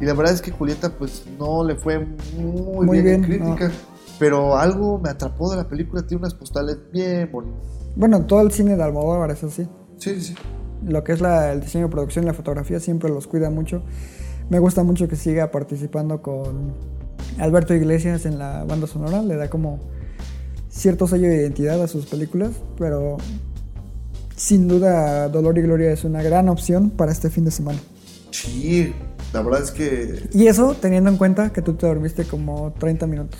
Y 0.01 0.05
la 0.05 0.13
verdad 0.13 0.33
es 0.33 0.41
que 0.41 0.51
Julieta 0.51 0.89
pues 0.97 1.23
no 1.37 1.63
le 1.63 1.75
fue 1.75 1.99
muy, 2.37 2.85
Muy 2.85 3.01
bien, 3.01 3.23
en 3.23 3.29
bien, 3.29 3.41
crítica, 3.41 3.71
pero 4.17 4.57
algo 4.57 4.97
me 4.99 5.09
atrapó 5.09 5.49
de 5.51 5.57
la 5.57 5.67
película, 5.67 6.01
tiene 6.05 6.21
unas 6.21 6.33
postales 6.33 6.77
bien 6.91 7.29
bonitas. 7.31 7.59
Bueno, 7.95 8.25
todo 8.25 8.41
el 8.41 8.51
cine 8.51 8.75
de 8.77 8.83
Almodóvar 8.83 9.31
es 9.31 9.43
así. 9.43 9.63
Sí, 9.97 10.15
sí, 10.15 10.21
sí. 10.21 10.35
Lo 10.85 11.03
que 11.03 11.11
es 11.11 11.19
la- 11.21 11.51
el 11.51 11.59
diseño 11.61 11.85
de 11.87 11.91
producción 11.91 12.23
y 12.23 12.27
la 12.27 12.33
fotografía 12.33 12.79
siempre 12.79 13.09
los 13.09 13.27
cuida 13.27 13.49
mucho. 13.49 13.81
Me 14.49 14.59
gusta 14.59 14.83
mucho 14.83 15.07
que 15.09 15.15
siga 15.17 15.51
participando 15.51 16.21
con 16.21 16.73
Alberto 17.37 17.73
Iglesias 17.73 18.25
en 18.25 18.39
la 18.39 18.63
banda 18.63 18.87
sonora. 18.87 19.21
Le 19.21 19.35
da 19.35 19.49
como 19.49 19.79
cierto 20.69 21.07
sello 21.07 21.27
de 21.27 21.35
identidad 21.41 21.81
a 21.83 21.87
sus 21.87 22.05
películas, 22.05 22.51
pero 22.77 23.17
sin 24.35 24.67
duda 24.69 25.27
Dolor 25.27 25.57
y 25.57 25.61
Gloria 25.63 25.91
es 25.91 26.05
una 26.05 26.23
gran 26.23 26.47
opción 26.47 26.89
para 26.89 27.11
este 27.11 27.29
fin 27.29 27.43
de 27.45 27.51
semana. 27.51 27.79
Sí, 28.31 28.93
la 29.33 29.41
verdad 29.41 29.61
es 29.63 29.71
que 29.71 30.27
Y 30.33 30.47
eso 30.47 30.75
teniendo 30.79 31.09
en 31.09 31.17
cuenta 31.17 31.51
que 31.51 31.61
tú 31.61 31.73
te 31.75 31.85
dormiste 31.87 32.25
como 32.25 32.73
30 32.79 33.07
minutos. 33.07 33.39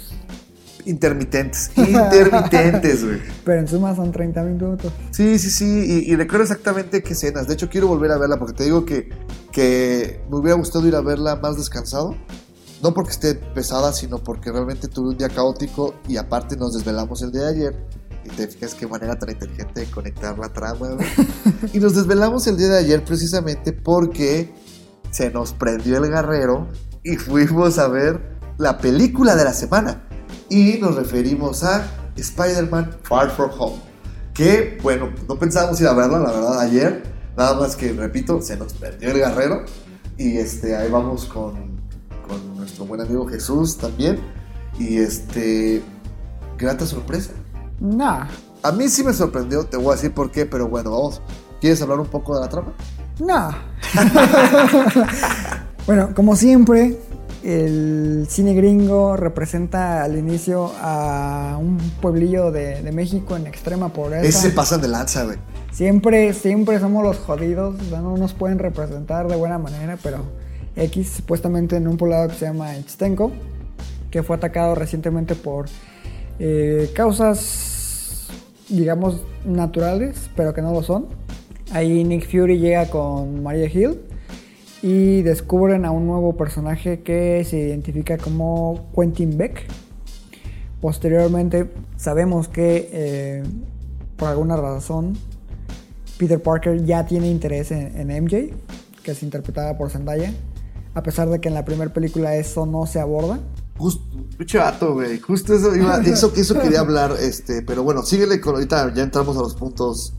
intermitentes, 0.85 1.71
intermitentes, 1.75 3.03
güey. 3.05 3.19
Pero 3.43 3.59
en 3.59 3.67
suma 3.67 3.95
son 3.95 4.11
30 4.11 4.43
minutos. 4.43 4.91
Sí, 5.11 5.37
sí, 5.39 5.49
sí, 5.51 5.65
y, 6.05 6.11
y 6.11 6.15
recuerdo 6.15 6.43
exactamente 6.43 7.03
qué 7.03 7.13
escenas. 7.13 7.47
De 7.47 7.53
hecho, 7.53 7.69
quiero 7.69 7.87
volver 7.87 8.11
a 8.11 8.17
verla 8.17 8.37
porque 8.37 8.53
te 8.53 8.63
digo 8.63 8.85
que, 8.85 9.09
que 9.51 10.21
me 10.29 10.37
hubiera 10.37 10.55
gustado 10.57 10.87
ir 10.87 10.95
a 10.95 11.01
verla 11.01 11.35
más 11.35 11.57
descansado. 11.57 12.15
No 12.81 12.93
porque 12.93 13.11
esté 13.11 13.35
pesada, 13.35 13.91
sino 13.91 14.19
porque 14.23 14.51
realmente 14.51 14.87
tuve 14.87 15.09
un 15.09 15.17
día 15.17 15.27
caótico 15.27 15.95
y 16.07 16.15
aparte 16.15 16.55
nos 16.55 16.73
desvelamos 16.73 17.21
el 17.21 17.31
día 17.33 17.41
de 17.41 17.49
ayer. 17.49 17.75
Y 18.23 18.29
te 18.29 18.47
fijas 18.47 18.73
qué 18.73 18.87
manera 18.87 19.17
tan 19.19 19.29
inteligente 19.31 19.81
de 19.81 19.91
conectar 19.91 20.37
la 20.39 20.47
trama. 20.53 20.87
güey. 20.91 21.07
y 21.73 21.79
nos 21.79 21.93
desvelamos 21.95 22.47
el 22.47 22.55
día 22.57 22.67
de 22.69 22.77
ayer 22.77 23.03
precisamente 23.03 23.73
porque 23.73 24.53
se 25.11 25.31
nos 25.31 25.53
prendió 25.53 25.97
el 26.03 26.09
garrero 26.09 26.67
y 27.03 27.15
fuimos 27.17 27.77
a 27.79 27.87
ver 27.87 28.39
la 28.57 28.77
película 28.77 29.35
de 29.35 29.43
la 29.43 29.53
semana. 29.53 30.03
Y 30.49 30.77
nos 30.79 30.95
referimos 30.95 31.63
a 31.63 31.85
Spider-Man 32.15 32.91
Far 33.03 33.31
From 33.31 33.51
Home. 33.57 33.81
Que, 34.33 34.77
bueno, 34.81 35.09
no 35.27 35.37
pensábamos 35.37 35.79
ir 35.81 35.87
a 35.87 35.93
verla, 35.93 36.19
la 36.19 36.31
verdad, 36.31 36.59
ayer. 36.59 37.03
Nada 37.37 37.59
más 37.59 37.75
que, 37.75 37.93
repito, 37.93 38.41
se 38.41 38.57
nos 38.57 38.73
perdió 38.73 39.11
el 39.11 39.19
garrero. 39.19 39.63
Y 40.17 40.37
este, 40.37 40.75
ahí 40.75 40.89
vamos 40.89 41.25
con, 41.25 41.79
con 42.27 42.57
nuestro 42.57 42.85
buen 42.85 43.01
amigo 43.01 43.27
Jesús 43.27 43.77
también. 43.77 44.19
Y 44.77 44.97
este, 44.97 45.81
grata 46.57 46.85
sorpresa. 46.85 47.31
Nah, 47.79 48.25
A 48.61 48.71
mí 48.73 48.89
sí 48.89 49.03
me 49.03 49.13
sorprendió, 49.13 49.65
te 49.65 49.77
voy 49.77 49.93
a 49.93 49.95
decir 49.95 50.13
por 50.13 50.31
qué, 50.31 50.45
pero 50.45 50.67
bueno, 50.67 50.91
vamos. 50.91 51.21
¿Quieres 51.61 51.81
hablar 51.81 51.99
un 51.99 52.07
poco 52.07 52.35
de 52.35 52.41
la 52.41 52.49
trama? 52.49 52.73
nah. 53.19 53.68
bueno, 55.85 56.09
como 56.15 56.35
siempre, 56.35 56.97
el 57.43 58.27
cine 58.29 58.53
gringo 58.53 59.15
representa 59.15 60.03
al 60.03 60.17
inicio 60.17 60.71
a 60.81 61.57
un 61.59 61.77
pueblillo 62.01 62.51
de, 62.51 62.81
de 62.81 62.91
México 62.91 63.35
en 63.35 63.47
extrema 63.47 63.89
pobreza. 63.93 64.27
Ese 64.27 64.49
se 64.49 64.51
pasan 64.51 64.81
de 64.81 64.87
lanza, 64.87 65.23
güey. 65.23 65.37
Siempre, 65.71 66.33
siempre 66.33 66.79
somos 66.79 67.03
los 67.03 67.17
jodidos, 67.17 67.79
o 67.79 67.89
sea, 67.89 68.01
no 68.01 68.17
nos 68.17 68.33
pueden 68.33 68.59
representar 68.59 69.27
de 69.27 69.35
buena 69.35 69.57
manera, 69.57 69.97
pero 70.01 70.25
X, 70.75 71.09
supuestamente 71.17 71.75
en 71.75 71.87
un 71.87 71.97
poblado 71.97 72.27
que 72.29 72.35
se 72.35 72.45
llama 72.45 72.75
Ixtenco, 72.75 73.31
que 74.11 74.23
fue 74.23 74.35
atacado 74.35 74.75
recientemente 74.75 75.35
por 75.35 75.67
eh, 76.39 76.89
causas, 76.95 78.27
digamos, 78.67 79.21
naturales, 79.45 80.29
pero 80.35 80.53
que 80.53 80.61
no 80.61 80.71
lo 80.71 80.83
son. 80.83 81.07
Ahí 81.71 82.03
Nick 82.03 82.25
Fury 82.29 82.57
llega 82.57 82.89
con 82.89 83.43
Maria 83.43 83.69
Hill 83.71 83.99
y 84.81 85.21
descubren 85.21 85.85
a 85.85 85.91
un 85.91 86.07
nuevo 86.07 86.35
personaje 86.35 87.01
que 87.01 87.43
se 87.43 87.59
identifica 87.59 88.17
como 88.17 88.89
Quentin 88.95 89.37
Beck. 89.37 89.67
Posteriormente 90.81 91.69
sabemos 91.97 92.47
que 92.47 92.89
eh, 92.91 93.43
por 94.15 94.29
alguna 94.29 94.55
razón 94.55 95.17
Peter 96.17 96.41
Parker 96.41 96.83
ya 96.85 97.05
tiene 97.05 97.29
interés 97.29 97.71
en, 97.71 98.07
MJ, 98.07 98.53
que 99.03 99.11
es 99.11 99.23
interpretada 99.23 99.77
por 99.77 99.89
Zendaya, 99.89 100.33
a 100.93 101.03
pesar 101.03 101.29
de 101.29 101.39
que 101.39 101.47
en 101.47 101.53
la 101.53 101.65
primera 101.65 101.93
película 101.93 102.35
eso 102.35 102.65
no 102.65 102.85
se 102.85 102.99
aborda. 102.99 103.39
Justo, 103.77 104.03
pinche 104.37 104.57
vato, 104.57 104.93
güey. 104.93 105.19
Justo 105.19 105.53
eso, 105.53 105.73
iba, 105.73 106.01
eso, 106.01 106.33
eso 106.35 106.59
quería 106.59 106.81
hablar, 106.81 107.15
este, 107.21 107.61
pero 107.61 107.83
bueno, 107.83 108.03
síguele 108.03 108.41
con 108.41 108.55
ahorita, 108.55 108.93
ya 108.93 109.03
entramos 109.03 109.37
a 109.37 109.41
los 109.41 109.55
puntos, 109.55 110.13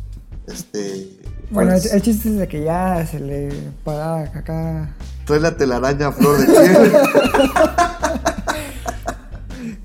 este. 0.53 1.09
Bueno, 1.51 1.73
el, 1.73 1.79
fuertes. 1.81 1.95
el 1.95 2.03
chiste 2.03 2.29
es 2.29 2.37
de 2.37 2.49
que 2.49 2.63
ya 2.65 3.07
se 3.07 3.21
le 3.21 3.49
para 3.85 4.21
acá 4.23 4.95
Trae 5.25 5.41
la 5.41 5.57
telaraña 5.57 6.13
flor 6.13 6.39
de 6.39 6.47
piel. 6.47 6.93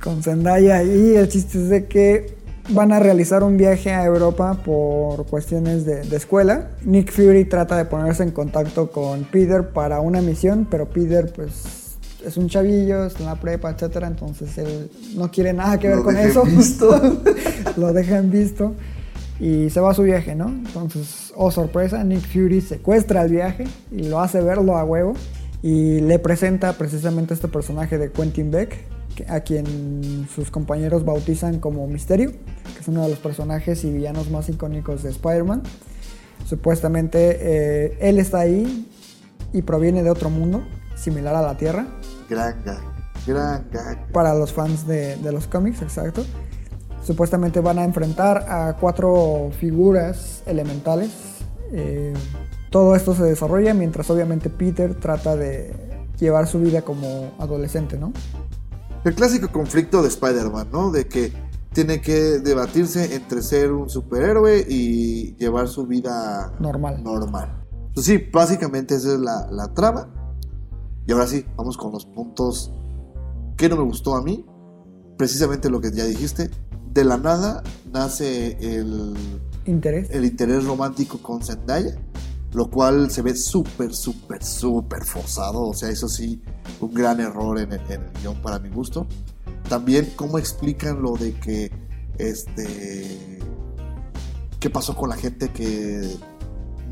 con 0.04 0.22
Zendaya 0.24 0.84
y 0.84 1.16
el 1.16 1.28
chiste 1.30 1.58
es 1.58 1.70
de 1.70 1.86
que 1.86 2.36
van 2.70 2.92
a 2.92 3.00
realizar 3.00 3.44
un 3.44 3.58
viaje 3.58 3.92
a 3.92 4.06
Europa 4.06 4.58
por 4.64 5.26
cuestiones 5.28 5.86
de, 5.86 6.04
de 6.04 6.16
escuela. 6.16 6.70
Nick 6.84 7.12
Fury 7.12 7.46
trata 7.46 7.78
de 7.78 7.86
ponerse 7.86 8.24
en 8.24 8.32
contacto 8.32 8.92
con 8.92 9.24
Peter 9.26 9.70
para 9.70 10.00
una 10.00 10.22
misión, 10.22 10.68
pero 10.70 10.90
Peter 10.90 11.32
pues 11.36 11.98
es 12.26 12.38
un 12.38 12.50
chavillo, 12.50 13.06
está 13.06 13.20
en 13.20 13.26
la 13.28 13.36
prepa, 13.36 13.70
etcétera, 13.70 14.08
entonces 14.08 14.58
él 14.58 14.90
no 15.16 15.30
quiere 15.30 15.54
nada 15.54 15.78
que 15.80 15.90
ver 15.90 15.98
Lo 15.98 16.04
con 16.04 16.18
eso. 16.18 16.44
visto. 16.44 17.20
lo 17.78 17.94
dejan 17.94 18.32
visto 18.32 18.74
y 19.40 19.70
se 19.70 19.80
va 19.80 19.92
a 19.92 19.94
su 19.94 20.04
viaje, 20.04 20.36
¿no? 20.36 20.48
Entonces, 20.48 21.34
oh 21.36 21.52
sorpresa, 21.52 22.04
Nick 22.04 22.26
Fury 22.28 22.62
secuestra 22.62 23.24
el 23.24 23.32
viaje 23.32 23.66
y 23.92 24.04
lo 24.08 24.20
hace 24.20 24.42
verlo 24.42 24.78
a 24.78 24.84
huevo 24.84 25.14
y 25.62 26.00
le 26.00 26.20
presenta 26.20 26.74
precisamente 26.74 27.34
este 27.34 27.48
personaje 27.48 27.98
de 27.98 28.12
Quentin 28.12 28.52
Beck, 28.52 28.78
a 29.28 29.40
quien 29.40 30.28
sus 30.34 30.52
compañeros 30.52 31.06
bautizan 31.06 31.60
como 31.60 31.88
Misterio, 31.88 32.32
que 32.32 32.82
es 32.82 32.88
uno 32.88 33.04
de 33.04 33.10
los 33.10 33.20
personajes 33.20 33.84
y 33.84 33.92
villanos 33.92 34.30
más 34.30 34.48
icónicos 34.50 35.04
de 35.04 35.10
Spider-Man. 35.10 35.64
Supuestamente 36.46 37.38
eh, 37.40 37.98
él 38.02 38.20
está 38.20 38.42
ahí 38.42 38.88
y 39.54 39.62
proviene 39.62 40.04
de 40.04 40.10
otro 40.10 40.30
mundo, 40.30 40.64
similar 40.96 41.36
a 41.36 41.42
la 41.42 41.58
Tierra, 41.58 41.88
gran 42.30 42.62
gag, 42.64 42.82
gran 43.26 43.66
gag. 43.72 44.12
para 44.12 44.36
los 44.36 44.54
fans 44.54 44.86
de, 44.86 45.16
de 45.18 45.32
los 45.32 45.48
cómics, 45.48 45.82
exacto. 45.82 46.24
Supuestamente 47.06 47.60
van 47.60 47.78
a 47.78 47.84
enfrentar 47.84 48.46
a 48.50 48.78
cuatro 48.80 49.52
figuras 49.60 50.42
elementales. 50.48 51.12
Eh, 51.72 52.14
todo 52.72 52.96
esto 52.96 53.14
se 53.14 53.24
desarrolla 53.24 53.76
mientras 53.76 54.10
obviamente 54.10 54.50
Peter 54.50 54.96
trata 54.96 55.36
de 55.36 55.74
llevar 56.20 56.48
su 56.48 56.60
vida 56.60 56.82
como 56.82 57.32
adolescente, 57.38 57.98
¿no? 58.00 58.12
El 59.04 59.14
clásico 59.14 59.52
conflicto 59.52 60.02
de 60.02 60.08
Spider-Man, 60.08 60.70
¿no? 60.72 60.90
De 60.90 61.08
que 61.08 61.32
tiene 61.74 62.02
que 62.02 62.40
debatirse 62.40 63.14
entre 63.14 63.44
ser 63.44 63.72
un 63.72 63.88
superhéroe 63.88 64.66
y 64.68 65.36
llevar 65.36 65.68
su 65.68 65.86
vida 65.86 66.54
Normal. 66.60 67.04
normal. 67.04 67.64
Pues 67.94 68.08
sí, 68.08 68.18
básicamente 68.34 68.96
esa 68.96 69.14
es 69.14 69.20
la, 69.20 69.48
la 69.52 69.74
trama. 69.76 70.10
Y 71.06 71.12
ahora 71.12 71.28
sí, 71.28 71.46
vamos 71.56 71.78
con 71.78 71.92
los 71.92 72.06
puntos 72.08 72.74
que 73.58 73.70
no 73.70 73.76
me 73.76 73.84
gustó 73.84 74.16
a 74.16 74.24
mí. 74.24 74.44
Precisamente 75.18 75.70
lo 75.70 75.80
que 75.80 75.92
ya 75.92 76.06
dijiste. 76.06 76.50
De 76.96 77.04
la 77.04 77.18
nada 77.18 77.62
nace 77.94 78.58
el 78.60 79.14
interés. 79.66 80.10
el 80.12 80.26
interés 80.26 80.64
romántico 80.66 81.18
con 81.20 81.44
Zendaya, 81.44 81.96
lo 82.54 82.72
cual 82.72 83.12
se 83.12 83.22
ve 83.22 83.36
súper, 83.36 83.94
súper, 83.94 84.44
súper 84.44 85.04
forzado. 85.04 85.62
O 85.64 85.74
sea, 85.74 85.90
eso 85.90 86.08
sí, 86.08 86.42
un 86.80 86.94
gran 86.94 87.20
error 87.20 87.60
en 87.60 87.74
el, 87.74 87.82
en 87.92 88.02
el 88.02 88.12
guion 88.22 88.42
para 88.42 88.60
mi 88.60 88.70
gusto. 88.70 89.06
También, 89.70 90.14
cómo 90.16 90.38
explican 90.40 91.02
lo 91.02 91.14
de 91.18 91.34
que, 91.34 91.70
este, 92.18 93.40
qué 94.60 94.70
pasó 94.70 94.96
con 94.96 95.10
la 95.10 95.18
gente 95.18 95.50
que 95.50 96.16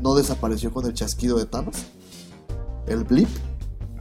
no 0.02 0.14
desapareció 0.14 0.70
con 0.70 0.84
el 0.84 0.92
chasquido 0.92 1.38
de 1.38 1.46
Thanos, 1.46 1.76
el 2.86 3.04
blip. 3.04 3.28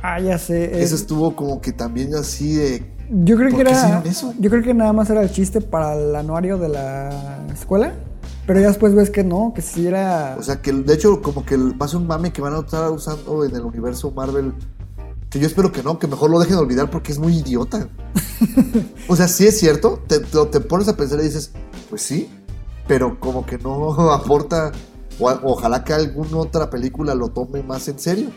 Ah, 0.01 0.19
ya 0.19 0.37
sé. 0.37 0.65
Eso 0.83 0.95
es- 0.95 1.01
estuvo 1.01 1.33
como 1.35 1.61
que 1.61 1.71
también 1.71 2.13
así 2.15 2.55
de, 2.55 2.92
yo 3.09 3.35
creo 3.37 3.49
que 3.49 3.55
¿por 3.55 3.65
qué 3.65 3.71
era. 3.71 4.01
eso? 4.05 4.33
Yo 4.39 4.49
creo 4.49 4.63
que 4.63 4.73
nada 4.73 4.93
más 4.93 5.09
era 5.09 5.21
el 5.21 5.31
chiste 5.31 5.61
para 5.61 5.93
el 5.95 6.15
anuario 6.15 6.57
de 6.57 6.69
la 6.69 7.45
escuela. 7.53 7.93
Pero 8.45 8.59
ya 8.59 8.67
después 8.67 8.93
ves 8.93 9.09
que 9.09 9.23
no, 9.23 9.53
que 9.55 9.61
sí 9.61 9.87
era. 9.87 10.35
O 10.37 10.43
sea, 10.43 10.61
que 10.61 10.73
de 10.73 10.93
hecho, 10.93 11.21
como 11.21 11.45
que 11.45 11.55
el- 11.55 11.81
va 11.81 11.85
a 11.85 11.89
ser 11.89 11.99
un 11.99 12.07
mame 12.07 12.33
que 12.33 12.41
van 12.41 12.53
a 12.53 12.59
estar 12.59 12.91
usando 12.91 13.45
en 13.45 13.55
el 13.55 13.61
universo 13.61 14.11
Marvel. 14.11 14.53
Que 15.29 15.39
yo 15.39 15.47
espero 15.47 15.71
que 15.71 15.81
no, 15.81 15.97
que 15.97 16.07
mejor 16.07 16.29
lo 16.29 16.39
dejen 16.39 16.57
de 16.57 16.61
olvidar 16.61 16.89
porque 16.89 17.13
es 17.13 17.19
muy 17.19 17.37
idiota. 17.37 17.87
o 19.07 19.15
sea, 19.15 19.27
sí 19.29 19.47
es 19.47 19.57
cierto, 19.59 19.99
te, 20.07 20.19
te- 20.19 20.45
te 20.47 20.59
pones 20.59 20.87
a 20.89 20.97
pensar 20.97 21.19
y 21.21 21.23
dices, 21.23 21.51
pues 21.89 22.01
sí, 22.01 22.29
pero 22.87 23.17
como 23.19 23.45
que 23.45 23.57
no 23.57 23.93
aporta. 24.11 24.71
o- 25.19 25.39
ojalá 25.43 25.83
que 25.85 25.93
alguna 25.93 26.37
otra 26.37 26.69
película 26.69 27.15
lo 27.15 27.29
tome 27.29 27.63
más 27.63 27.87
en 27.87 27.97
serio. 27.97 28.29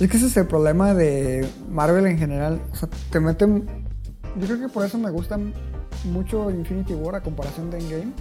Es 0.00 0.10
que 0.10 0.16
ese 0.16 0.26
es 0.26 0.36
el 0.36 0.46
problema 0.46 0.94
de 0.94 1.46
Marvel 1.70 2.06
en 2.06 2.18
general. 2.18 2.60
O 2.72 2.76
sea, 2.76 2.88
te 3.10 3.20
meten. 3.20 3.66
Yo 4.38 4.46
creo 4.46 4.60
que 4.60 4.68
por 4.68 4.84
eso 4.84 4.98
me 4.98 5.10
gusta 5.10 5.38
mucho 6.04 6.50
Infinity 6.50 6.94
War 6.94 7.16
a 7.16 7.22
comparación 7.22 7.70
de 7.70 7.78
Endgame. 7.78 8.12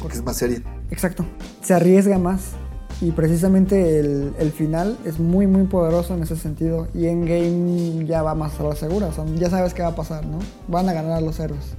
Porque 0.00 0.16
es 0.16 0.24
más 0.24 0.36
seria. 0.36 0.62
Exacto. 0.90 1.24
Se 1.62 1.74
arriesga 1.74 2.18
más. 2.18 2.52
Y 3.00 3.12
precisamente 3.12 3.98
el, 3.98 4.34
el 4.38 4.52
final 4.52 4.98
es 5.06 5.18
muy, 5.18 5.46
muy 5.46 5.64
poderoso 5.64 6.14
en 6.14 6.22
ese 6.22 6.36
sentido. 6.36 6.88
Y 6.92 7.06
Endgame 7.06 8.04
ya 8.04 8.22
va 8.22 8.34
más 8.34 8.60
a 8.60 8.64
la 8.64 8.76
segura. 8.76 9.06
O 9.06 9.12
sea, 9.12 9.24
ya 9.36 9.48
sabes 9.48 9.72
qué 9.72 9.82
va 9.82 9.88
a 9.88 9.94
pasar, 9.94 10.26
¿no? 10.26 10.38
Van 10.68 10.88
a 10.88 10.92
ganar 10.92 11.12
a 11.12 11.20
los 11.20 11.40
héroes. 11.40 11.74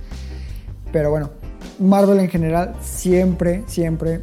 Pero 0.92 1.12
bueno, 1.12 1.30
Marvel 1.80 2.20
en 2.20 2.30
general 2.30 2.76
siempre, 2.82 3.64
siempre 3.68 4.22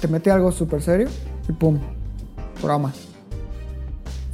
te 0.00 0.08
mete 0.08 0.30
algo 0.30 0.52
súper 0.52 0.82
serio 0.82 1.08
y 1.48 1.52
pum, 1.52 1.78
broma. 2.62 2.92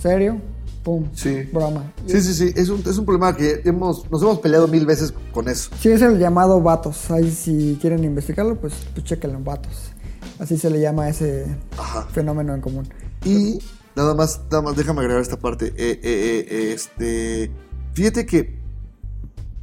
Serio, 0.03 0.41
pum, 0.83 1.09
Sí. 1.15 1.43
broma. 1.53 1.93
Sí, 2.07 2.21
sí, 2.21 2.35
sí, 2.35 2.53
es 2.57 2.69
un, 2.69 2.81
es 2.81 2.99
un 2.99 3.05
problema 3.05 3.37
que 3.37 3.63
hemos, 3.65 4.11
nos 4.11 4.21
hemos 4.23 4.41
peleado 4.41 4.67
mil 4.67 4.85
veces 4.85 5.15
con 5.33 5.49
eso. 5.49 5.71
Sí, 5.81 5.91
es 5.91 6.03
el 6.03 6.19
llamado 6.19 6.61
vatos. 6.61 7.11
Ahí 7.13 7.31
si 7.31 7.79
quieren 7.81 8.03
investigarlo, 8.03 8.57
pues, 8.61 8.75
pues 8.93 9.05
chéquenlo, 9.07 9.39
vatos. 9.41 9.93
Así 10.41 10.59
se 10.59 10.71
le 10.71 10.81
llama 10.81 11.05
a 11.05 11.09
ese 11.11 11.47
Ajá. 11.79 12.07
fenómeno 12.11 12.53
en 12.55 12.61
común. 12.61 12.89
Y 13.25 13.61
nada 13.95 14.15
más, 14.15 14.41
nada 14.51 14.63
más, 14.63 14.77
déjame 14.77 15.01
agregar 15.03 15.23
esta 15.23 15.39
parte. 15.39 15.67
Eh, 15.77 16.01
eh, 16.03 16.47
eh, 16.51 16.73
este, 16.73 17.51
fíjate 17.95 18.27
que 18.27 18.59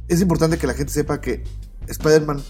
es 0.08 0.22
importante 0.22 0.56
que 0.56 0.66
la 0.66 0.72
gente 0.74 0.92
sepa 0.92 1.20
que 1.20 1.44
Spider-Man 1.86 2.40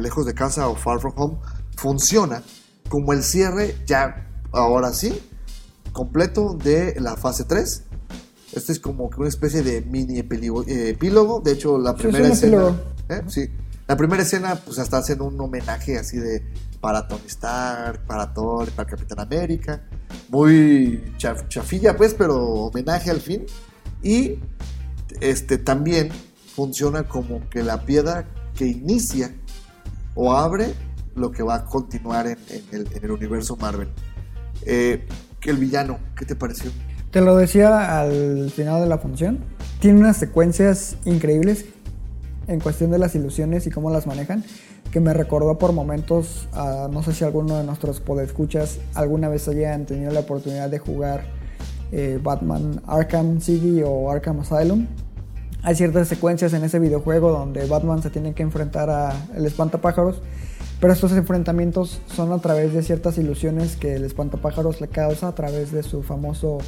Lejos 0.00 0.24
de 0.26 0.34
Casa 0.34 0.68
o 0.68 0.76
Far 0.76 1.00
From 1.00 1.14
Home 1.16 1.38
funciona 1.76 2.42
como 2.88 3.12
el 3.12 3.22
cierre 3.24 3.74
ya, 3.86 4.28
ahora 4.52 4.92
sí, 4.92 5.20
completo 5.92 6.54
de 6.54 6.98
la 7.00 7.16
fase 7.16 7.44
3. 7.44 7.82
Este 8.52 8.72
es 8.72 8.80
como 8.80 9.10
que 9.10 9.20
una 9.20 9.28
especie 9.28 9.62
de 9.62 9.80
mini 9.82 10.18
epílogo. 10.18 11.40
De 11.40 11.52
hecho, 11.52 11.78
la 11.78 11.90
Sí, 11.92 11.96
es 11.98 12.02
primera 12.02 12.28
escena. 12.28 12.76
¿eh? 13.08 13.22
Sí. 13.28 13.48
La 13.86 13.96
primera 13.96 14.22
escena, 14.22 14.54
pues 14.56 14.78
hasta 14.78 14.98
hacen 14.98 15.20
un 15.20 15.40
homenaje 15.40 15.98
así 15.98 16.16
de 16.16 16.44
para 16.80 17.06
Tony 17.08 17.26
Stark, 17.26 18.06
para 18.06 18.32
Thor, 18.32 18.70
para 18.70 18.88
Capitán 18.88 19.20
América. 19.20 19.82
Muy 20.28 21.02
chaf- 21.18 21.46
chafilla, 21.48 21.96
pues, 21.96 22.14
pero 22.14 22.38
homenaje 22.44 23.10
al 23.10 23.20
fin. 23.20 23.44
Y 24.02 24.38
este 25.20 25.58
también 25.58 26.10
funciona 26.54 27.04
como 27.08 27.48
que 27.50 27.62
la 27.62 27.84
piedra 27.84 28.26
que 28.54 28.66
inicia 28.66 29.32
o 30.14 30.32
abre 30.32 30.74
lo 31.14 31.30
que 31.32 31.42
va 31.42 31.56
a 31.56 31.64
continuar 31.66 32.26
en, 32.26 32.38
en 32.48 32.64
el, 32.72 32.88
en 32.96 33.04
el 33.04 33.10
universo 33.10 33.56
Marvel. 33.56 33.88
Eh, 34.62 35.06
que 35.40 35.50
el 35.50 35.56
villano, 35.56 35.98
¿qué 36.16 36.24
te 36.24 36.36
pareció? 36.36 36.70
Te 37.10 37.20
lo 37.20 37.36
decía 37.36 38.00
al 38.00 38.50
final 38.50 38.82
de 38.82 38.88
la 38.88 38.98
función. 38.98 39.40
Tiene 39.80 40.00
unas 40.00 40.16
secuencias 40.16 40.96
increíbles 41.04 41.64
en 42.46 42.60
cuestión 42.60 42.90
de 42.90 42.98
las 42.98 43.14
ilusiones 43.14 43.66
y 43.66 43.70
cómo 43.70 43.90
las 43.90 44.06
manejan, 44.06 44.44
que 44.90 45.00
me 45.00 45.14
recordó 45.14 45.58
por 45.58 45.72
momentos, 45.72 46.48
no 46.54 47.02
sé 47.02 47.12
si 47.14 47.24
alguno 47.24 47.56
de 47.56 47.64
nuestros 47.64 48.00
podescuchas 48.00 48.78
alguna 48.94 49.28
vez 49.28 49.46
hayan 49.48 49.86
tenido 49.86 50.12
la 50.12 50.20
oportunidad 50.20 50.68
de 50.68 50.78
jugar 50.78 51.24
eh, 51.92 52.20
Batman 52.22 52.80
Arkham 52.86 53.40
City 53.40 53.82
o 53.84 54.10
Arkham 54.10 54.40
Asylum. 54.40 54.86
Hay 55.62 55.74
ciertas 55.74 56.08
secuencias 56.08 56.52
en 56.54 56.64
ese 56.64 56.78
videojuego 56.78 57.30
donde 57.30 57.66
Batman 57.66 58.02
se 58.02 58.10
tiene 58.10 58.34
que 58.34 58.42
enfrentar 58.42 58.88
a 58.90 59.12
el 59.36 59.44
espantapájaros, 59.46 60.22
pero 60.80 60.92
estos 60.92 61.12
enfrentamientos 61.12 62.00
son 62.14 62.32
a 62.32 62.38
través 62.38 62.72
de 62.72 62.82
ciertas 62.82 63.18
ilusiones 63.18 63.76
que 63.76 63.94
el 63.96 64.04
espantapájaros 64.04 64.80
le 64.80 64.88
causa 64.88 65.28
a 65.28 65.34
través 65.34 65.72
de 65.72 65.82
su 65.82 66.02
famoso 66.02 66.58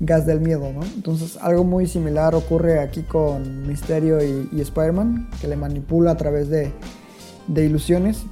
gas 0.00 0.26
del 0.26 0.40
miedo, 0.40 0.72
¿no? 0.72 0.82
Entonces 0.82 1.36
algo 1.40 1.62
muy 1.64 1.86
similar 1.86 2.34
ocurre 2.34 2.80
aquí 2.80 3.02
con 3.02 3.66
Misterio 3.68 4.22
y, 4.24 4.48
y 4.52 4.60
Spider-Man, 4.60 5.28
que 5.40 5.48
le 5.48 5.56
manipula 5.56 6.12
a 6.12 6.16
través 6.16 6.48
de, 6.48 6.72
de 7.46 7.64
ilusiones. 7.66 8.22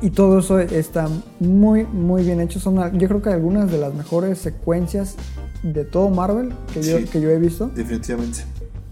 Y 0.00 0.10
todo 0.10 0.38
eso 0.38 0.60
está 0.60 1.08
muy, 1.40 1.84
muy 1.84 2.22
bien 2.22 2.40
hecho. 2.40 2.60
Son, 2.60 2.76
yo 2.96 3.08
creo 3.08 3.20
que 3.20 3.30
algunas 3.30 3.68
de 3.70 3.78
las 3.78 3.92
mejores 3.94 4.38
secuencias 4.38 5.16
de 5.64 5.84
todo 5.84 6.08
Marvel 6.08 6.52
que 6.72 6.82
yo, 6.84 6.98
Sí. 6.98 7.04
que 7.06 7.20
yo 7.20 7.28
he 7.30 7.38
visto. 7.38 7.66
Definitivamente. 7.74 8.44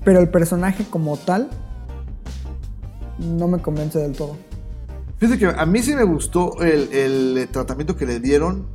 Pero 0.05 0.19
el 0.19 0.29
personaje 0.29 0.85
como 0.91 1.17
tal 1.17 1.49
no 3.21 3.47
me 3.49 3.59
convence 3.59 3.99
del 4.01 4.13
todo. 4.13 4.37
Fíjate 5.19 5.39
que 5.39 5.47
a 5.47 5.67
mí 5.67 5.83
sí 5.83 5.95
me 5.95 6.05
gustó 6.05 6.61
el, 6.63 6.93
el 6.93 7.49
tratamiento 7.51 7.97
que 7.97 8.05
le 8.05 8.21
dieron, 8.21 8.69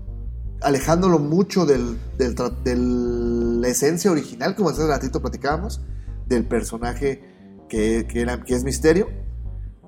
alejándolo 0.62 1.20
mucho 1.20 1.66
del, 1.66 1.98
del 2.18 3.62
la 3.62 3.68
esencia 3.68 4.12
original, 4.12 4.56
como 4.56 4.70
hace 4.70 4.88
ratito 4.88 5.22
platicábamos, 5.22 5.82
del 6.26 6.46
personaje 6.46 7.22
que, 7.70 8.08
que, 8.08 8.22
era, 8.22 8.44
que 8.44 8.56
es 8.56 8.64
Misterio. 8.64 9.08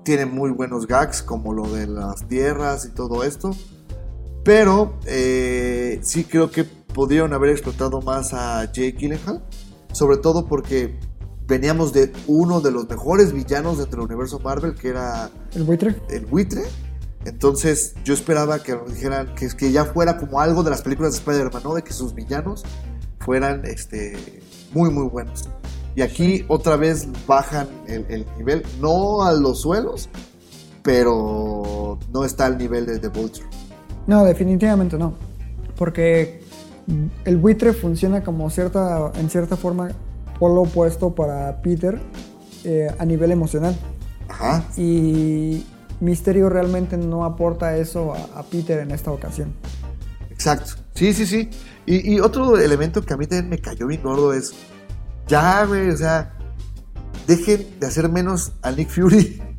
Tiene 0.04 0.26
muy 0.26 0.50
buenos 0.50 0.86
gags, 0.86 1.22
como 1.22 1.52
lo 1.52 1.68
de 1.72 1.86
las 1.86 2.28
tierras 2.28 2.86
y 2.86 2.90
todo 2.90 3.24
esto. 3.24 3.50
Pero 4.44 4.98
eh, 5.06 5.98
sí 6.02 6.24
creo 6.24 6.50
que 6.50 6.64
podrían 6.64 7.32
haber 7.32 7.50
explotado 7.50 8.00
más 8.02 8.32
a 8.32 8.64
Jake 8.66 8.96
Gyllenhaal, 8.98 9.42
sobre 9.92 10.18
todo 10.18 10.46
porque 10.46 10.98
veníamos 11.46 11.92
de 11.92 12.12
uno 12.26 12.60
de 12.60 12.70
los 12.70 12.88
mejores 12.88 13.32
villanos 13.32 13.78
dentro 13.78 14.02
del 14.02 14.10
universo 14.10 14.38
Marvel, 14.40 14.74
que 14.74 14.88
era 14.88 15.30
El 15.54 15.64
buitre. 15.64 15.94
el 16.08 16.26
buitre. 16.26 16.62
Entonces 17.24 17.94
yo 18.04 18.12
esperaba 18.12 18.62
que 18.62 18.72
nos 18.72 18.92
dijeran 18.92 19.34
que, 19.34 19.48
que 19.48 19.72
ya 19.72 19.84
fuera 19.86 20.18
como 20.18 20.40
algo 20.40 20.62
de 20.62 20.70
las 20.70 20.82
películas 20.82 21.12
de 21.12 21.18
Spider-Man, 21.18 21.62
¿no? 21.64 21.74
De 21.74 21.82
que 21.82 21.92
sus 21.92 22.14
villanos 22.14 22.64
fueran 23.20 23.64
este, 23.64 24.42
muy, 24.72 24.90
muy 24.90 25.08
buenos. 25.08 25.48
Y 25.96 26.02
aquí 26.02 26.44
otra 26.48 26.76
vez 26.76 27.08
bajan 27.26 27.68
el, 27.86 28.04
el 28.08 28.26
nivel, 28.36 28.62
no 28.80 29.22
a 29.22 29.32
los 29.32 29.62
suelos, 29.62 30.08
pero 30.82 31.98
no 32.12 32.24
está 32.24 32.46
al 32.46 32.58
nivel 32.58 32.84
de 32.84 32.98
The 32.98 33.08
Vulture. 33.08 33.46
No, 34.06 34.24
definitivamente 34.24 34.98
no. 34.98 35.14
Porque 35.76 36.42
el 37.24 37.36
buitre 37.38 37.72
funciona 37.72 38.22
como 38.22 38.50
cierta, 38.50 39.12
en 39.14 39.30
cierta 39.30 39.56
forma, 39.56 39.92
polo 40.38 40.62
opuesto 40.62 41.14
para 41.14 41.60
Peter 41.62 41.98
eh, 42.64 42.88
a 42.98 43.04
nivel 43.04 43.30
emocional. 43.32 43.76
Ajá. 44.28 44.64
Y 44.76 45.64
Misterio 46.00 46.48
realmente 46.48 46.96
no 46.96 47.24
aporta 47.24 47.76
eso 47.76 48.14
a, 48.14 48.38
a 48.40 48.42
Peter 48.42 48.80
en 48.80 48.90
esta 48.90 49.10
ocasión. 49.12 49.52
Exacto. 50.30 50.72
Sí, 50.94 51.12
sí, 51.12 51.26
sí. 51.26 51.50
Y, 51.86 52.14
y 52.14 52.20
otro 52.20 52.58
elemento 52.58 53.02
que 53.02 53.12
a 53.14 53.16
mí 53.16 53.26
también 53.26 53.48
me 53.48 53.58
cayó 53.58 53.86
bien 53.86 54.02
gordo 54.02 54.32
es, 54.32 54.52
ya, 55.28 55.64
güey, 55.64 55.90
o 55.90 55.96
sea, 55.96 56.32
dejen 57.26 57.66
de 57.80 57.86
hacer 57.86 58.08
menos 58.08 58.52
a 58.62 58.70
Nick 58.70 58.88
Fury. 58.88 59.40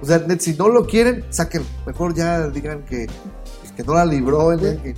O 0.00 0.06
sea, 0.06 0.18
net, 0.20 0.38
si 0.38 0.54
no 0.54 0.68
lo 0.68 0.86
quieren, 0.86 1.24
saquen. 1.30 1.62
Mejor 1.84 2.14
ya 2.14 2.46
digan 2.50 2.84
que, 2.84 3.08
pues, 3.60 3.72
que 3.72 3.82
no 3.82 3.94
la 3.94 4.04
libró. 4.06 4.56
que- 4.56 4.94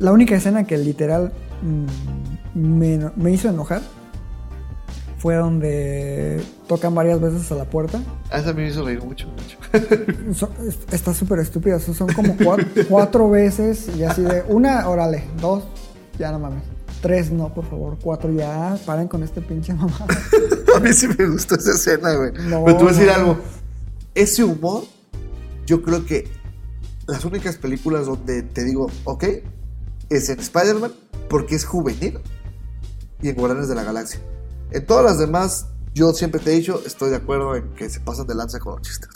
La 0.00 0.12
única 0.12 0.36
escena 0.36 0.64
que 0.64 0.76
literal 0.76 1.32
mm, 1.62 2.58
me, 2.78 3.10
me 3.16 3.30
hizo 3.32 3.48
enojar 3.48 3.80
fue 5.18 5.34
donde 5.34 6.40
tocan 6.68 6.94
varias 6.94 7.20
veces 7.20 7.50
a 7.52 7.54
la 7.56 7.64
puerta. 7.64 8.00
a 8.30 8.38
esa 8.38 8.52
me 8.52 8.68
hizo 8.68 8.84
reír 8.84 9.02
mucho, 9.02 9.26
mucho. 9.28 10.48
Está 10.92 11.12
súper 11.14 11.40
estúpida. 11.40 11.78
so- 11.80 11.94
Son 11.94 12.12
como 12.12 12.36
cuatro, 12.36 12.66
cuatro 12.88 13.30
veces 13.30 13.88
y 13.96 14.04
así 14.04 14.22
de 14.22 14.42
una, 14.48 14.88
órale, 14.88 15.24
dos, 15.40 15.64
ya 16.18 16.30
no 16.32 16.38
mames. 16.38 16.62
Tres, 17.02 17.30
no, 17.30 17.52
por 17.54 17.64
favor. 17.68 17.96
Cuatro, 18.02 18.32
ya 18.32 18.76
paren 18.84 19.06
con 19.08 19.22
este 19.22 19.40
pinche 19.40 19.72
mamá. 19.72 20.06
a 20.76 20.80
mí 20.80 20.92
sí 20.92 21.06
me 21.16 21.26
gustó 21.28 21.54
esa 21.54 21.72
escena, 21.72 22.12
güey. 22.14 22.32
No, 22.48 22.64
Pero 22.64 22.76
te 22.78 22.84
voy 22.84 22.92
a 22.92 22.96
decir 22.96 23.10
algo. 23.10 23.38
Ese 24.14 24.42
humor, 24.42 24.82
yo 25.66 25.82
creo 25.82 26.04
que 26.04 26.28
las 27.06 27.24
únicas 27.24 27.56
películas 27.56 28.06
donde 28.06 28.42
te 28.42 28.64
digo, 28.64 28.90
ok, 29.04 29.24
es 30.10 30.28
en 30.28 30.40
Spider-Man 30.40 30.92
porque 31.28 31.54
es 31.54 31.64
juvenil 31.64 32.18
y 33.22 33.28
en 33.28 33.36
Guardianes 33.36 33.68
de 33.68 33.74
la 33.76 33.84
Galaxia. 33.84 34.20
En 34.70 34.84
todas 34.86 35.04
las 35.04 35.18
demás, 35.18 35.66
yo 35.94 36.12
siempre 36.12 36.40
te 36.40 36.52
he 36.52 36.56
dicho, 36.56 36.82
estoy 36.86 37.10
de 37.10 37.16
acuerdo 37.16 37.56
en 37.56 37.68
que 37.74 37.88
se 37.88 38.00
pasan 38.00 38.26
de 38.26 38.34
lanza 38.34 38.58
con 38.58 38.74
los 38.74 38.82
chistes. 38.82 39.08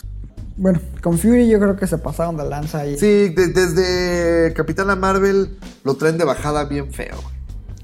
Bueno, 0.57 0.81
con 1.03 1.19
Fury 1.19 1.49
yo 1.49 1.59
creo 1.59 1.77
que 1.77 1.87
se 1.87 1.99
pasaron 1.99 2.37
de 2.37 2.45
lanza 2.45 2.81
ahí. 2.81 2.99
Sí, 2.99 3.31
de- 3.31 3.49
desde 3.49 4.53
Capitana 4.55 4.97
Marvel 4.97 5.57
lo 5.85 5.95
traen 5.97 6.19
de 6.19 6.25
bajada 6.25 6.65
bien 6.65 6.93
feo. 6.93 7.17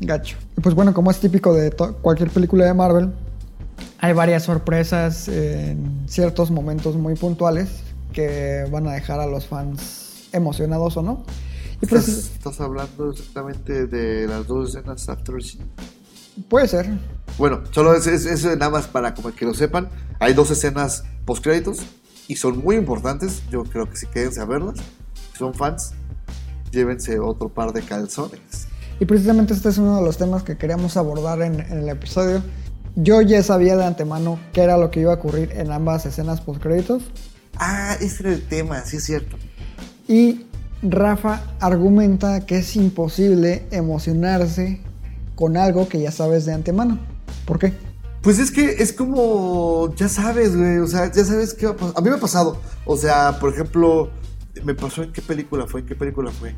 Gacho. 0.01 0.37
Y 0.57 0.61
pues 0.61 0.75
bueno, 0.75 0.93
como 0.95 1.11
es 1.11 1.19
típico 1.19 1.53
de 1.55 1.71
cualquier 2.03 2.31
película 2.31 2.65
de 2.67 2.75
Marvel, 2.75 3.13
hay 4.01 4.13
varias 4.13 4.45
sorpresas 4.45 5.29
en 5.29 6.05
ciertos 6.09 6.51
momentos 6.51 6.95
muy 6.97 7.15
puntuales 7.17 7.69
que 8.13 8.67
van 8.71 8.87
a 8.87 8.93
dejar 8.93 9.19
a 9.21 9.27
los 9.27 9.47
fans 9.47 10.29
emocionados 10.33 10.97
o 10.97 11.03
no. 11.03 11.25
Y 11.81 11.85
¿Estás, 11.87 12.05
pues 12.05 12.09
estás 12.33 12.61
hablando 12.61 13.11
exactamente 13.11 13.87
de 13.87 14.27
las 14.27 14.47
dos 14.47 14.71
escenas 14.75 15.09
after 15.09 15.43
scene? 15.43 15.65
puede 16.49 16.69
ser. 16.69 16.91
Bueno, 17.39 17.61
solo 17.71 17.95
es, 17.95 18.07
es- 18.07 18.27
es 18.27 18.45
nada 18.45 18.71
más 18.71 18.87
para 18.87 19.15
como 19.15 19.33
que 19.35 19.45
lo 19.45 19.55
sepan. 19.55 19.89
Hay 20.19 20.35
dos 20.35 20.51
escenas 20.51 21.05
post 21.25 21.43
créditos 21.45 21.79
y 22.27 22.37
son 22.37 22.59
muy 22.59 22.77
importantes. 22.77 23.43
Yo 23.51 23.65
creo 23.65 23.89
que 23.89 23.97
si 23.97 24.07
quédense 24.07 24.41
a 24.41 24.45
verlas, 24.45 24.79
si 25.33 25.39
son 25.39 25.55
fans, 25.55 25.93
llévense 26.73 27.19
otro 27.21 27.49
par 27.49 27.73
de 27.73 27.83
calzones. 27.83 28.67
Y 29.01 29.05
precisamente 29.07 29.55
este 29.55 29.69
es 29.69 29.79
uno 29.79 29.97
de 29.99 30.03
los 30.05 30.17
temas 30.19 30.43
que 30.43 30.57
queríamos 30.59 30.97
abordar 30.97 31.41
en, 31.43 31.61
en 31.61 31.79
el 31.79 31.89
episodio. 31.89 32.43
Yo 32.97 33.21
ya 33.23 33.41
sabía 33.45 33.77
de 33.77 33.85
antemano 33.85 34.41
qué 34.53 34.63
era 34.63 34.77
lo 34.77 34.91
que 34.91 35.01
iba 35.01 35.13
a 35.13 35.17
ocurrir 35.17 35.53
en 35.53 35.71
ambas 35.71 36.05
escenas 36.07 36.41
post 36.41 36.61
créditos. 36.61 37.05
Ah, 37.57 37.97
ese 38.01 38.25
era 38.25 38.33
el 38.33 38.43
tema, 38.43 38.81
sí 38.85 38.97
es 38.97 39.05
cierto. 39.05 39.37
Y 40.09 40.47
Rafa 40.83 41.43
argumenta 41.61 42.45
que 42.45 42.59
es 42.59 42.75
imposible 42.75 43.67
emocionarse 43.71 44.81
con 45.37 45.57
algo 45.57 45.89
que 45.89 46.01
ya 46.01 46.11
sabes 46.11 46.45
de 46.45 46.55
antemano. 46.55 46.99
¿Por 47.47 47.59
qué? 47.59 47.73
Pues 48.23 48.39
es 48.39 48.51
que 48.51 48.83
es 48.83 48.93
como, 48.93 49.95
ya 49.95 50.09
sabes, 50.09 50.57
güey, 50.57 50.79
o 50.79 50.87
sea, 50.87 51.11
ya 51.11 51.25
sabes 51.25 51.55
qué 51.55 51.67
va 51.67 51.73
a 51.73 51.77
pasar. 51.77 51.95
A 51.97 52.01
mí 52.01 52.11
me 52.11 52.17
ha 52.17 52.21
pasado, 52.21 52.61
o 52.85 52.97
sea, 52.97 53.39
por 53.39 53.53
ejemplo, 53.53 54.11
me 54.65 54.75
pasó 54.75 55.03
en 55.03 55.13
qué 55.13 55.23
película 55.23 55.67
fue, 55.67 55.81
en 55.81 55.87
qué 55.87 55.95
película 55.95 56.31
fue. 56.31 56.55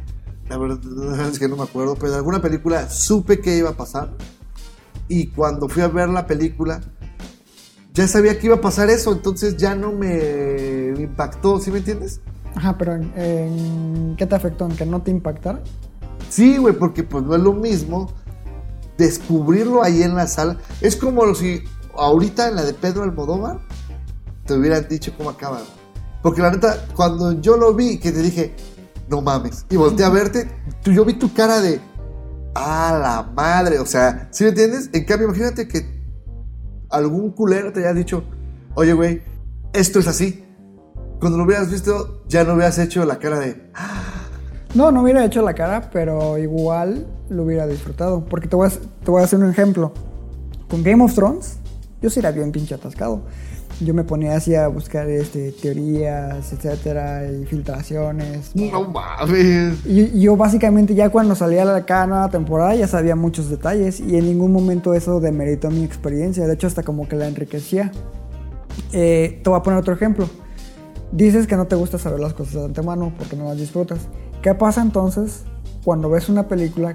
La 0.49 0.59
verdad 0.59 0.81
es 1.31 1.39
que 1.39 1.49
no 1.49 1.57
me 1.57 1.63
acuerdo, 1.63 1.95
pero 1.95 2.09
en 2.09 2.15
alguna 2.15 2.41
película 2.41 2.89
supe 2.89 3.41
que 3.41 3.57
iba 3.57 3.71
a 3.71 3.77
pasar. 3.77 4.11
Y 5.07 5.29
cuando 5.29 5.69
fui 5.69 5.83
a 5.83 5.89
ver 5.89 6.09
la 6.09 6.27
película, 6.27 6.81
ya 7.93 8.09
sabía 8.09 8.39
que 8.39 8.47
iba 8.47 8.57
a 8.57 8.61
pasar 8.61 8.91
eso, 8.91 9.13
entonces 9.13 9.57
ya 9.57 9.75
no 9.75 9.93
me 9.93 10.95
impactó, 10.99 11.61
¿sí 11.61 11.71
me 11.71 11.79
entiendes? 11.79 12.21
Ajá, 12.55 12.77
pero 12.79 12.95
¿en, 12.95 13.13
en 13.17 14.17
qué 14.17 14.27
te 14.27 14.35
afectó? 14.35 14.67
¿En 14.67 14.77
que 14.77 14.87
no 14.87 15.03
te 15.03 15.11
impactara? 15.11 15.63
Sí, 16.31 16.57
güey, 16.57 16.75
porque 16.75 17.03
pues 17.03 17.23
no 17.25 17.35
es 17.35 17.43
lo 17.43 17.53
mismo 17.53 18.13
descubrirlo 19.01 19.83
ahí 19.83 20.03
en 20.03 20.15
la 20.15 20.27
sala. 20.29 20.59
Es 20.81 20.95
como 20.97 21.35
si 21.35 21.65
ahorita 21.97 22.49
en 22.49 22.57
la 22.57 22.63
de 22.65 22.75
Pedro 22.75 23.03
Almodóvar 23.03 23.59
te 24.47 24.55
hubieran 24.55 24.87
dicho 24.89 25.13
cómo 25.17 25.31
acaba. 25.31 25.61
Porque 26.23 26.43
la 26.43 26.51
neta, 26.51 26.87
cuando 26.95 27.41
yo 27.41 27.57
lo 27.57 27.75
vi, 27.75 27.99
que 27.99 28.13
te 28.13 28.21
dije, 28.23 28.55
no 29.09 29.23
mames, 29.23 29.67
y 29.71 29.77
volteé 29.77 30.05
a 30.07 30.11
verte, 30.11 30.49
tú- 30.85 30.93
yo 30.93 31.05
vi 31.05 31.15
tu 31.15 31.33
cara 31.33 31.61
de, 31.61 31.81
a 32.55 32.97
la 33.01 33.23
madre, 33.35 33.79
o 33.79 33.87
sea, 33.87 34.29
¿sí 34.31 34.45
me 34.45 34.51
entiendes? 34.51 34.91
En 34.93 35.05
cambio, 35.05 35.29
imagínate 35.29 35.67
que 35.67 36.01
algún 36.91 37.31
culero 37.33 37.73
te 37.73 37.81
haya 37.81 37.95
dicho, 37.95 38.23
oye, 38.75 38.93
güey, 38.93 39.23
esto 39.73 39.99
es 39.99 40.07
así. 40.09 40.45
Cuando 41.21 41.39
lo 41.39 41.45
hubieras 41.45 41.71
visto, 41.71 42.23
ya 42.29 42.45
no 42.45 42.55
hubieras 42.55 42.79
hecho 42.79 43.05
la 43.05 43.19
cara 43.19 43.39
de, 43.39 43.71
No, 44.75 44.93
no 44.93 45.03
hubiera 45.03 45.25
hecho 45.25 45.43
la 45.43 45.55
cara, 45.55 45.91
pero 45.93 46.39
igual 46.39 47.07
lo 47.29 47.45
hubiera 47.45 47.67
disfrutado. 47.67 48.25
Porque 48.25 48.49
te 48.49 48.57
voy 48.57 48.69
a, 48.69 48.71
te 48.71 49.11
voy 49.11 49.21
a 49.21 49.25
hacer 49.25 49.39
un 49.39 49.51
ejemplo. 49.51 49.93
Con 50.69 50.85
Game 50.85 51.03
of 51.03 51.15
Thrones, 51.15 51.59
yo 52.01 52.09
sí 52.11 52.21
era 52.21 52.31
bien 52.31 52.53
pinche 52.53 52.75
atascado. 52.75 53.23
Yo 53.81 53.95
me 53.95 54.05
ponía 54.05 54.37
así 54.37 54.55
a 54.55 54.69
buscar 54.69 55.09
este, 55.09 55.53
teorías, 55.53 56.53
etcétera, 56.53 57.31
y 57.33 57.47
filtraciones. 57.47 58.55
no 58.55 58.85
mames. 58.85 59.87
Y 59.87 60.21
yo 60.21 60.37
básicamente 60.37 60.95
ya 60.95 61.09
cuando 61.09 61.35
salía 61.35 61.65
la 61.65 61.85
cada 61.87 62.07
nueva 62.07 62.29
temporada 62.29 62.75
ya 62.75 62.87
sabía 62.87 63.17
muchos 63.17 63.49
detalles 63.49 64.01
y 64.01 64.17
en 64.17 64.27
ningún 64.27 64.53
momento 64.53 64.93
eso 64.93 65.19
demeritó 65.19 65.71
mi 65.71 65.83
experiencia. 65.83 66.47
De 66.47 66.55
hecho, 66.55 66.67
hasta 66.67 66.83
como 66.83 67.09
que 67.09 67.17
la 67.17 67.27
enriquecía. 67.27 67.91
Eh, 68.93 69.41
te 69.43 69.51
voy 69.51 69.59
a 69.59 69.63
poner 69.63 69.81
otro 69.81 69.95
ejemplo. 69.95 70.29
Dices 71.11 71.47
que 71.47 71.57
no 71.57 71.67
te 71.67 71.75
gusta 71.75 71.99
saber 71.99 72.21
las 72.21 72.35
cosas 72.35 72.55
de 72.55 72.65
antemano 72.67 73.13
porque 73.19 73.35
no 73.35 73.47
las 73.47 73.57
disfrutas. 73.57 73.99
¿Qué 74.43 74.55
pasa 74.55 74.81
entonces 74.81 75.43
cuando 75.85 76.09
ves 76.09 76.29
una 76.29 76.49
película 76.49 76.95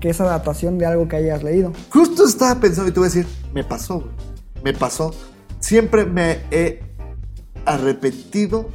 que 0.00 0.10
es 0.10 0.20
adaptación 0.20 0.78
de 0.78 0.86
algo 0.86 1.08
que 1.08 1.16
hayas 1.16 1.42
leído? 1.42 1.72
Justo 1.90 2.24
estaba 2.24 2.60
pensando 2.60 2.90
y 2.90 2.92
te 2.92 3.00
voy 3.00 3.08
a 3.08 3.10
decir, 3.10 3.26
me 3.52 3.64
pasó, 3.64 4.00
güey. 4.00 4.12
Me 4.62 4.72
pasó. 4.72 5.12
Siempre 5.58 6.06
me 6.06 6.40
he 6.50 6.82
arrepentido 7.66 8.68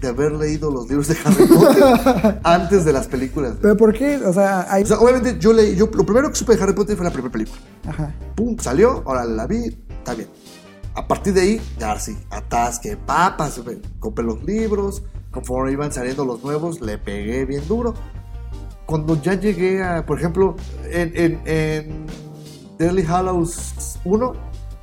de 0.00 0.08
haber 0.08 0.32
leído 0.32 0.70
los 0.70 0.88
libros 0.88 1.08
de 1.08 1.16
Harry 1.24 1.46
Potter 1.46 2.40
antes 2.44 2.84
de 2.84 2.92
las 2.92 3.08
películas. 3.08 3.50
güey. 3.52 3.62
¿Pero 3.62 3.76
por 3.76 3.92
qué? 3.92 4.16
O 4.24 4.32
sea, 4.32 4.72
hay... 4.72 4.84
O 4.84 4.86
sea, 4.86 4.98
obviamente 4.98 5.36
yo 5.38 5.52
leí, 5.52 5.76
yo 5.76 5.90
lo 5.92 6.04
primero 6.06 6.30
que 6.30 6.36
supe 6.36 6.56
de 6.56 6.62
Harry 6.62 6.72
Potter 6.72 6.96
fue 6.96 7.04
la 7.04 7.12
primera 7.12 7.32
película. 7.32 7.60
Ajá. 7.86 8.14
Pum, 8.36 8.56
salió, 8.58 9.02
ahora 9.06 9.24
la 9.24 9.46
vi, 9.46 9.76
está 9.98 10.14
bien. 10.14 10.28
A 10.94 11.06
partir 11.06 11.34
de 11.34 11.40
ahí, 11.42 11.60
ya 11.78 11.98
sí, 12.00 12.16
atasque, 12.30 12.96
papas, 12.96 13.60
compré 14.00 14.24
los 14.24 14.42
libros, 14.44 15.02
conforme 15.38 15.70
iban 15.70 15.92
saliendo 15.92 16.24
los 16.24 16.42
nuevos, 16.42 16.80
le 16.80 16.98
pegué 16.98 17.44
bien 17.44 17.62
duro. 17.68 17.94
Cuando 18.86 19.20
ya 19.22 19.34
llegué 19.34 19.84
a, 19.84 20.04
por 20.04 20.18
ejemplo, 20.18 20.56
en, 20.90 21.12
en, 21.14 21.40
en 21.44 22.06
Deadly 22.76 23.04
Hallows 23.06 24.00
1, 24.04 24.32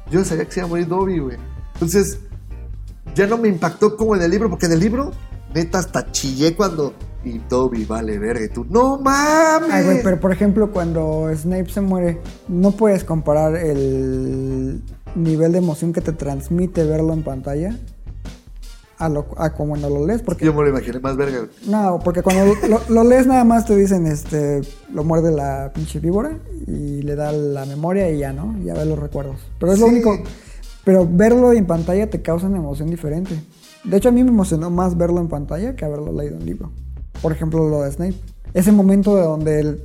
yo 0.09 0.23
sabía 0.23 0.45
que 0.45 0.51
se 0.51 0.59
iba 0.61 0.67
a 0.67 0.69
morir 0.69 0.87
Dobby, 0.87 1.19
güey. 1.19 1.37
Entonces, 1.73 2.19
ya 3.15 3.27
no 3.27 3.37
me 3.37 3.49
impactó 3.49 3.97
como 3.97 4.15
en 4.15 4.21
el 4.21 4.31
libro, 4.31 4.49
porque 4.49 4.67
en 4.67 4.71
el 4.71 4.79
libro, 4.79 5.11
neta, 5.53 5.79
hasta 5.79 6.09
chillé 6.11 6.55
cuando... 6.55 6.93
Y 7.25 7.39
Dobby, 7.49 7.85
vale, 7.85 8.17
verga, 8.19 8.45
y 8.45 8.49
tú, 8.49 8.65
¡no 8.69 8.97
mames! 8.99 9.71
Ay, 9.71 9.83
güey, 9.83 10.03
pero 10.03 10.19
por 10.19 10.31
ejemplo, 10.31 10.71
cuando 10.71 11.29
Snape 11.35 11.69
se 11.69 11.81
muere, 11.81 12.21
no 12.47 12.71
puedes 12.71 13.03
comparar 13.03 13.55
el 13.55 14.83
nivel 15.15 15.51
de 15.51 15.57
emoción 15.57 15.91
que 15.91 16.01
te 16.01 16.13
transmite 16.13 16.85
verlo 16.85 17.13
en 17.13 17.23
pantalla 17.23 17.75
a, 18.97 19.09
lo, 19.09 19.25
a 19.37 19.51
como 19.53 19.69
cuando 19.71 19.89
lo 19.89 20.05
lees, 20.05 20.21
porque 20.21 20.45
Yo 20.45 20.53
me 20.53 20.61
lo 20.63 20.69
imaginé 20.69 20.99
más 20.99 21.17
verga, 21.17 21.47
no, 21.67 21.99
porque 22.03 22.21
cuando 22.21 22.53
lo, 22.69 22.79
lo 22.89 23.03
lees 23.03 23.27
nada 23.27 23.43
más 23.43 23.65
te 23.65 23.75
dicen, 23.75 24.05
este, 24.07 24.61
lo 24.93 25.03
muerde 25.03 25.31
la 25.31 25.71
pinche 25.73 25.99
víbora 25.99 26.37
y 26.67 27.01
le 27.01 27.15
da 27.15 27.31
la 27.31 27.65
memoria 27.65 28.09
y 28.09 28.19
ya, 28.19 28.31
¿no? 28.33 28.55
Ya 28.63 28.73
ves 28.73 28.87
los 28.87 28.97
recuerdos. 28.99 29.35
Pero 29.59 29.73
es 29.73 29.79
lo 29.79 29.87
único. 29.87 30.17
Pero 30.83 31.07
verlo 31.09 31.51
en 31.51 31.65
pantalla 31.65 32.09
te 32.09 32.21
causa 32.21 32.47
una 32.47 32.57
emoción 32.57 32.89
diferente. 32.89 33.35
De 33.83 33.97
hecho, 33.97 34.09
a 34.09 34.11
mí 34.11 34.23
me 34.23 34.29
emocionó 34.29 34.69
más 34.69 34.95
verlo 34.97 35.19
en 35.19 35.27
pantalla 35.27 35.75
que 35.75 35.83
haberlo 35.85 36.11
leído 36.13 36.37
en 36.37 36.45
libro. 36.45 36.71
Por 37.21 37.31
ejemplo, 37.31 37.67
lo 37.67 37.81
de 37.81 37.91
Snape. 37.91 38.15
Ese 38.53 38.71
momento 38.71 39.15
de 39.15 39.23
donde 39.23 39.59
él 39.59 39.83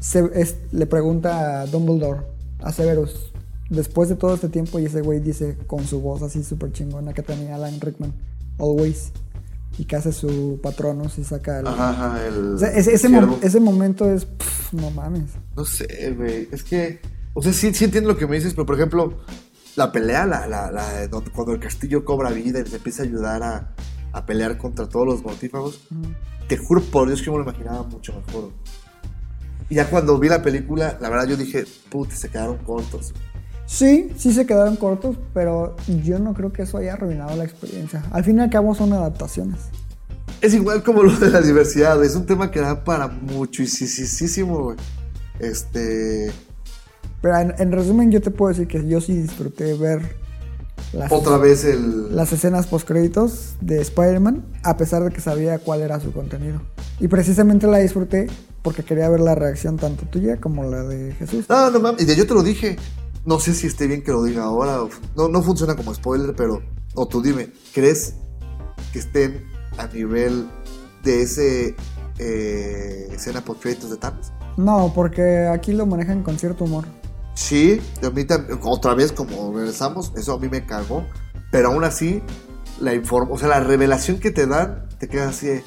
se- 0.00 0.30
es- 0.34 0.56
le 0.72 0.86
pregunta 0.86 1.60
a 1.60 1.66
Dumbledore, 1.66 2.20
a 2.60 2.72
Severus, 2.72 3.32
después 3.70 4.08
de 4.08 4.16
todo 4.16 4.34
este 4.34 4.48
tiempo, 4.48 4.78
y 4.78 4.86
ese 4.86 5.02
güey 5.02 5.20
dice 5.20 5.56
con 5.66 5.84
su 5.86 6.00
voz 6.00 6.22
así 6.22 6.42
súper 6.42 6.72
chingona 6.72 7.12
que 7.12 7.22
tenía 7.22 7.54
Alan 7.54 7.78
Rickman, 7.80 8.12
Always, 8.58 9.12
y 9.78 9.84
que 9.84 9.96
hace 9.96 10.12
su 10.12 10.58
patronus 10.62 11.18
y 11.18 11.24
saca 11.24 11.60
el... 11.60 11.66
Ajá, 11.68 11.90
ajá, 11.90 12.26
el. 12.26 12.54
O 12.54 12.58
sea, 12.58 12.70
ese, 12.70 12.94
ese, 12.94 13.08
mo- 13.08 13.18
ciervo. 13.18 13.38
ese 13.42 13.60
momento 13.60 14.10
es... 14.10 14.24
pff, 14.24 14.72
no 14.72 14.90
mames. 14.90 15.30
No 15.56 15.64
sé, 15.64 16.12
güey. 16.16 16.48
Es 16.50 16.64
que. 16.64 17.00
O 17.34 17.42
sea, 17.42 17.52
sí, 17.52 17.72
sí 17.72 17.84
entiendo 17.84 18.08
lo 18.10 18.16
que 18.16 18.26
me 18.26 18.36
dices, 18.36 18.54
pero 18.54 18.66
por 18.66 18.74
ejemplo, 18.74 19.18
la 19.76 19.92
pelea, 19.92 20.26
la, 20.26 20.46
la, 20.48 20.72
la 20.72 21.08
cuando 21.32 21.52
el 21.52 21.60
castillo 21.60 22.04
cobra 22.04 22.30
vida 22.30 22.58
y 22.58 22.64
les 22.64 22.72
empieza 22.74 23.02
a 23.02 23.06
ayudar 23.06 23.42
a, 23.44 23.74
a 24.12 24.26
pelear 24.26 24.58
contra 24.58 24.88
todos 24.88 25.06
los 25.06 25.22
mortífagos, 25.22 25.80
te 26.48 26.56
juro 26.56 26.80
por 26.82 27.06
Dios 27.06 27.22
que 27.22 27.30
me 27.30 27.36
lo 27.36 27.44
imaginaba 27.44 27.84
mucho 27.84 28.12
mejor. 28.26 28.50
Y 29.70 29.76
ya 29.76 29.88
cuando 29.88 30.18
vi 30.18 30.28
la 30.28 30.42
película, 30.42 30.98
la 31.00 31.10
verdad 31.10 31.28
yo 31.28 31.36
dije, 31.36 31.64
puta, 31.90 32.16
se 32.16 32.28
quedaron 32.30 32.56
cortos. 32.58 33.12
Sí, 33.68 34.10
sí 34.16 34.32
se 34.32 34.46
quedaron 34.46 34.76
cortos, 34.76 35.16
pero 35.34 35.76
yo 36.02 36.18
no 36.18 36.32
creo 36.32 36.54
que 36.54 36.62
eso 36.62 36.78
haya 36.78 36.94
arruinado 36.94 37.36
la 37.36 37.44
experiencia. 37.44 38.02
Al 38.10 38.24
fin 38.24 38.38
y 38.38 38.40
al 38.40 38.48
cabo 38.48 38.74
son 38.74 38.94
adaptaciones. 38.94 39.60
Es 40.40 40.54
igual 40.54 40.82
como 40.82 41.02
lo 41.02 41.14
de 41.14 41.28
la 41.30 41.42
diversidad, 41.42 42.02
es 42.02 42.16
un 42.16 42.24
tema 42.24 42.50
que 42.50 42.60
da 42.60 42.82
para 42.82 43.08
muchísimo, 43.08 44.62
güey. 44.64 44.78
Este. 45.38 46.32
Pero 47.20 47.38
en, 47.38 47.54
en 47.58 47.72
resumen 47.72 48.10
yo 48.10 48.22
te 48.22 48.30
puedo 48.30 48.48
decir 48.48 48.66
que 48.66 48.88
yo 48.88 49.02
sí 49.02 49.14
disfruté 49.14 49.74
ver 49.74 50.16
las, 50.94 51.12
Otra 51.12 51.36
vez 51.36 51.64
el. 51.66 52.16
las 52.16 52.32
escenas 52.32 52.66
postcréditos 52.66 53.56
de 53.60 53.82
Spider-Man, 53.82 54.46
a 54.62 54.78
pesar 54.78 55.04
de 55.04 55.10
que 55.10 55.20
sabía 55.20 55.58
cuál 55.58 55.82
era 55.82 56.00
su 56.00 56.12
contenido. 56.12 56.62
Y 57.00 57.08
precisamente 57.08 57.66
la 57.66 57.78
disfruté 57.78 58.28
porque 58.62 58.82
quería 58.82 59.10
ver 59.10 59.20
la 59.20 59.34
reacción 59.34 59.76
tanto 59.76 60.06
tuya 60.06 60.38
como 60.38 60.64
la 60.64 60.84
de 60.84 61.12
Jesús. 61.12 61.44
No, 61.50 61.70
no 61.70 61.80
mames. 61.80 62.02
Y 62.02 62.06
de 62.06 62.16
yo 62.16 62.26
te 62.26 62.32
lo 62.32 62.42
dije. 62.42 62.76
No 63.24 63.38
sé 63.40 63.54
si 63.54 63.66
esté 63.66 63.86
bien 63.86 64.02
que 64.02 64.12
lo 64.12 64.22
diga 64.22 64.44
ahora. 64.44 64.78
No, 65.16 65.28
no 65.28 65.42
funciona 65.42 65.76
como 65.76 65.94
spoiler, 65.94 66.34
pero. 66.34 66.62
O 66.94 67.06
tú 67.06 67.20
dime, 67.22 67.50
¿crees 67.74 68.14
que 68.92 68.98
estén 68.98 69.44
a 69.76 69.86
nivel 69.86 70.48
de 71.02 71.22
ese 71.22 71.76
eh, 72.18 73.08
escena 73.12 73.40
post 73.44 73.62
créditos 73.62 73.90
de 73.90 73.96
Thanos. 73.96 74.32
No, 74.56 74.92
porque 74.94 75.46
aquí 75.46 75.72
lo 75.72 75.86
manejan 75.86 76.22
con 76.22 76.38
cierto 76.38 76.64
humor. 76.64 76.84
Sí, 77.34 77.80
a 78.02 78.10
mí 78.10 78.24
tam- 78.24 78.58
otra 78.64 78.94
vez 78.94 79.12
como 79.12 79.52
regresamos, 79.56 80.12
eso 80.16 80.34
a 80.34 80.38
mí 80.38 80.48
me 80.48 80.66
cagó, 80.66 81.04
pero 81.52 81.68
aún 81.68 81.84
así 81.84 82.20
la 82.80 82.94
inform 82.94 83.30
o 83.30 83.38
sea, 83.38 83.48
la 83.48 83.60
revelación 83.60 84.18
que 84.18 84.30
te 84.32 84.46
dan 84.46 84.88
te 84.98 85.08
queda 85.08 85.28
así 85.28 85.46
de, 85.46 85.64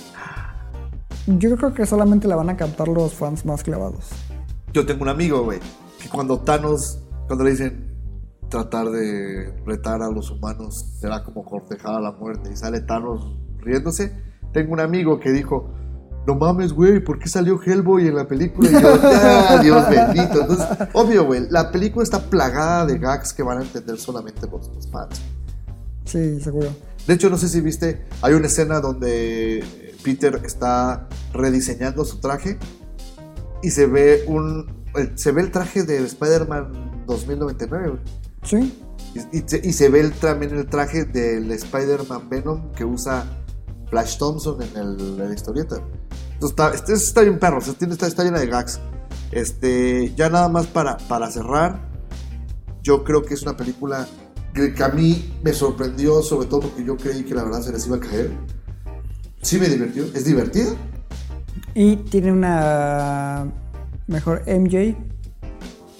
Yo 1.28 1.56
creo 1.56 1.74
que 1.74 1.86
solamente 1.86 2.28
la 2.28 2.36
van 2.36 2.50
a 2.50 2.58
captar 2.58 2.90
los 2.90 3.14
fans 3.14 3.46
más 3.46 3.64
clavados. 3.64 4.10
Yo 4.74 4.86
tengo 4.86 5.04
un 5.04 5.10
amigo, 5.10 5.44
güey, 5.44 5.60
que 6.02 6.10
cuando 6.10 6.40
Thanos, 6.40 7.00
cuando 7.32 7.46
le 7.46 7.52
dicen 7.52 7.86
tratar 8.50 8.90
de 8.90 9.54
retar 9.66 10.02
a 10.02 10.12
los 10.12 10.32
humanos 10.32 10.98
será 11.00 11.24
como 11.24 11.46
cortejar 11.46 11.96
a 11.96 12.02
la 12.02 12.12
muerte 12.12 12.50
y 12.52 12.58
sale 12.58 12.82
Thanos 12.82 13.38
riéndose, 13.60 14.12
tengo 14.52 14.74
un 14.74 14.82
amigo 14.82 15.18
que 15.18 15.32
dijo, 15.32 15.74
no 16.28 16.36
mames, 16.36 16.74
güey, 16.74 17.02
¿por 17.02 17.20
qué 17.20 17.30
salió 17.30 17.58
Hellboy 17.66 18.06
en 18.06 18.16
la 18.16 18.28
película? 18.28 18.70
Y 18.70 18.74
yo, 18.74 19.00
"Ah, 19.02 19.60
Dios 19.64 19.90
bendito. 19.90 20.42
Entonces, 20.42 20.68
obvio, 20.92 21.24
güey, 21.24 21.48
la 21.50 21.72
película 21.72 22.04
está 22.04 22.20
plagada 22.20 22.86
de 22.86 23.00
gags 23.00 23.32
que 23.32 23.44
van 23.44 23.60
a 23.60 23.62
entender 23.62 23.98
solamente 23.98 24.42
los, 24.52 24.68
los 24.68 24.92
fans. 24.92 25.22
Sí, 26.04 26.42
seguro. 26.42 26.68
De 27.08 27.14
hecho, 27.14 27.30
no 27.30 27.38
sé 27.38 27.48
si 27.48 27.62
viste, 27.62 28.08
hay 28.22 28.34
una 28.34 28.48
escena 28.48 28.82
donde 28.82 29.64
Peter 30.04 30.42
está 30.44 31.08
rediseñando 31.32 32.04
su 32.04 32.20
traje 32.20 32.60
y 33.64 33.70
se 33.70 33.86
ve 33.86 34.26
un 34.28 34.82
se 35.16 35.32
ve 35.32 35.42
el 35.42 35.52
traje 35.52 35.84
de 35.84 36.04
Spider-Man 36.04 37.01
2099 37.12 37.88
güey. 37.90 38.00
Sí. 38.44 38.74
y, 39.32 39.38
y 39.38 39.44
se, 39.46 39.62
y 39.64 39.74
se 39.74 39.90
ve 39.90 40.00
el, 40.02 40.12
también 40.14 40.58
el 40.58 40.66
traje 40.68 41.06
del 41.06 41.52
Spider-Man 41.52 42.30
Venom 42.30 42.72
que 42.74 42.84
usa 42.86 43.26
Flash 43.90 44.18
Thompson 44.18 44.58
en, 44.62 44.78
el, 44.78 45.00
en 45.00 45.28
la 45.30 45.34
historieta. 45.34 45.76
Entonces, 46.34 46.50
está, 46.50 46.74
este- 46.74 46.94
está 46.94 47.22
bien 47.22 47.38
perro, 47.40 47.60
está, 47.60 48.08
está 48.08 48.24
llena 48.24 48.40
de 48.40 48.48
gags. 48.48 48.80
Este, 49.32 50.14
ya 50.16 50.30
nada 50.30 50.50
más 50.50 50.66
para, 50.68 50.98
para 50.98 51.30
cerrar, 51.30 51.88
yo 52.84 53.04
creo 53.04 53.22
que 53.24 53.34
es 53.36 53.44
una 53.44 53.56
película 53.56 54.08
que, 54.54 54.74
que 54.74 54.84
a 54.84 54.90
mí 54.90 55.34
me 55.44 55.54
sorprendió, 55.54 56.22
sobre 56.22 56.48
todo 56.48 56.62
porque 56.62 56.84
yo 56.84 56.98
creí 56.98 57.24
que 57.24 57.34
la 57.36 57.44
verdad 57.44 57.62
se 57.62 57.72
les 57.72 57.86
iba 57.88 57.98
a 57.98 58.00
caer. 58.00 58.32
Sí 59.42 59.58
me 59.60 59.68
divirtió, 59.70 60.04
es 60.14 60.26
divertida. 60.26 60.72
Y 61.74 61.96
tiene 61.98 62.32
una 62.32 63.46
mejor 64.08 64.44
MJ 64.48 64.96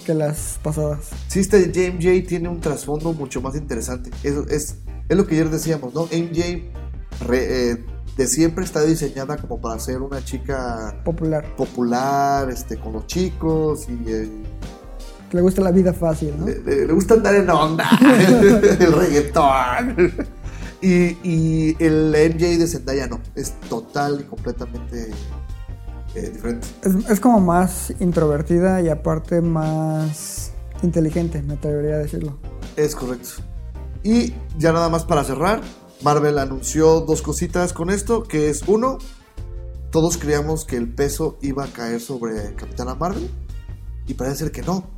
que 0.02 0.14
las 0.14 0.58
pasadas. 0.62 1.08
Sí, 1.28 1.40
este 1.40 1.70
JMJ 1.72 2.26
tiene 2.26 2.48
un 2.48 2.60
trasfondo 2.60 3.12
mucho 3.12 3.40
más 3.40 3.54
interesante. 3.56 4.10
Eso 4.22 4.46
es, 4.48 4.76
es 5.08 5.16
lo 5.16 5.26
que 5.26 5.34
ayer 5.36 5.50
decíamos, 5.50 5.94
¿no? 5.94 6.02
MJ 6.04 6.70
re- 7.26 7.70
eh, 7.72 7.84
de 8.16 8.26
siempre 8.26 8.64
está 8.64 8.82
diseñada 8.82 9.36
como 9.38 9.60
para 9.60 9.78
ser 9.80 10.02
una 10.02 10.22
chica 10.24 11.00
Popular. 11.04 11.56
popular, 11.56 12.50
este, 12.50 12.78
con 12.78 12.92
los 12.92 13.06
chicos 13.06 13.86
y 13.88 14.10
eh, 14.10 14.28
le 15.32 15.40
gusta 15.40 15.62
la 15.62 15.70
vida 15.70 15.94
fácil, 15.94 16.34
¿no? 16.38 16.46
le, 16.46 16.58
le- 16.62 16.86
le 16.86 16.92
gusta 16.92 17.14
andar 17.14 17.34
en 17.34 17.48
onda, 17.48 17.88
el 18.80 18.92
reggaetón. 18.92 20.12
Y, 20.82 21.16
y 21.22 21.76
el 21.78 22.10
MJ 22.34 22.58
de 22.58 22.66
Zendaya 22.66 23.06
no, 23.06 23.20
es 23.36 23.52
total 23.68 24.20
y 24.20 24.24
completamente 24.24 25.10
eh, 26.14 26.30
diferente. 26.32 26.66
Es, 26.82 27.10
es 27.10 27.20
como 27.20 27.40
más 27.40 27.92
introvertida 28.00 28.80
y 28.80 28.88
aparte 28.88 29.40
más 29.40 30.52
inteligente, 30.82 31.42
me 31.42 31.54
atrevería 31.54 31.94
a 31.94 31.98
decirlo. 31.98 32.38
Es 32.76 32.94
correcto. 32.94 33.42
Y 34.02 34.34
ya 34.58 34.72
nada 34.72 34.88
más 34.88 35.04
para 35.04 35.24
cerrar, 35.24 35.60
Marvel 36.02 36.38
anunció 36.38 37.00
dos 37.00 37.22
cositas 37.22 37.72
con 37.72 37.90
esto, 37.90 38.24
que 38.24 38.50
es 38.50 38.62
uno, 38.66 38.98
todos 39.90 40.16
creíamos 40.16 40.64
que 40.64 40.76
el 40.76 40.92
peso 40.92 41.38
iba 41.42 41.64
a 41.64 41.68
caer 41.68 42.00
sobre 42.00 42.54
Capitana 42.54 42.94
Marvel 42.94 43.30
y 44.06 44.14
parece 44.14 44.36
ser 44.38 44.52
que 44.52 44.62
no, 44.62 44.90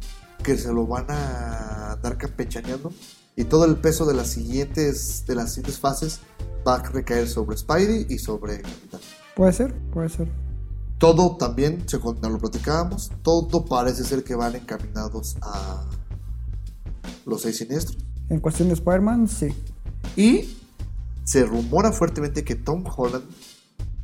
que 0.42 0.56
se 0.56 0.72
lo 0.72 0.86
van 0.86 1.06
a 1.08 1.98
dar 2.02 2.16
campechaneando 2.16 2.92
y 3.36 3.44
todo 3.44 3.64
el 3.64 3.76
peso 3.76 4.06
de 4.06 4.14
las 4.14 4.28
siguientes 4.28 5.24
de 5.26 5.34
las 5.34 5.52
siguientes 5.52 5.80
fases 5.80 6.20
va 6.66 6.76
a 6.76 6.82
recaer 6.82 7.28
sobre 7.28 7.56
Spidey 7.56 8.06
y 8.08 8.18
sobre 8.18 8.62
Capitán. 8.62 9.00
Puede 9.34 9.52
ser, 9.52 9.74
puede 9.92 10.08
ser. 10.08 10.43
Todo 11.04 11.36
también, 11.36 11.86
según 11.86 12.18
lo 12.22 12.38
platicábamos, 12.38 13.10
todo 13.20 13.66
parece 13.66 14.04
ser 14.04 14.24
que 14.24 14.34
van 14.34 14.56
encaminados 14.56 15.36
a 15.42 15.84
los 17.26 17.42
seis 17.42 17.58
siniestros. 17.58 17.98
En 18.30 18.40
cuestión 18.40 18.68
de 18.68 18.74
Spider-Man, 18.74 19.28
sí. 19.28 19.48
Y 20.16 20.56
se 21.22 21.44
rumora 21.44 21.92
fuertemente 21.92 22.42
que 22.42 22.54
Tom 22.54 22.84
Holland 22.86 23.26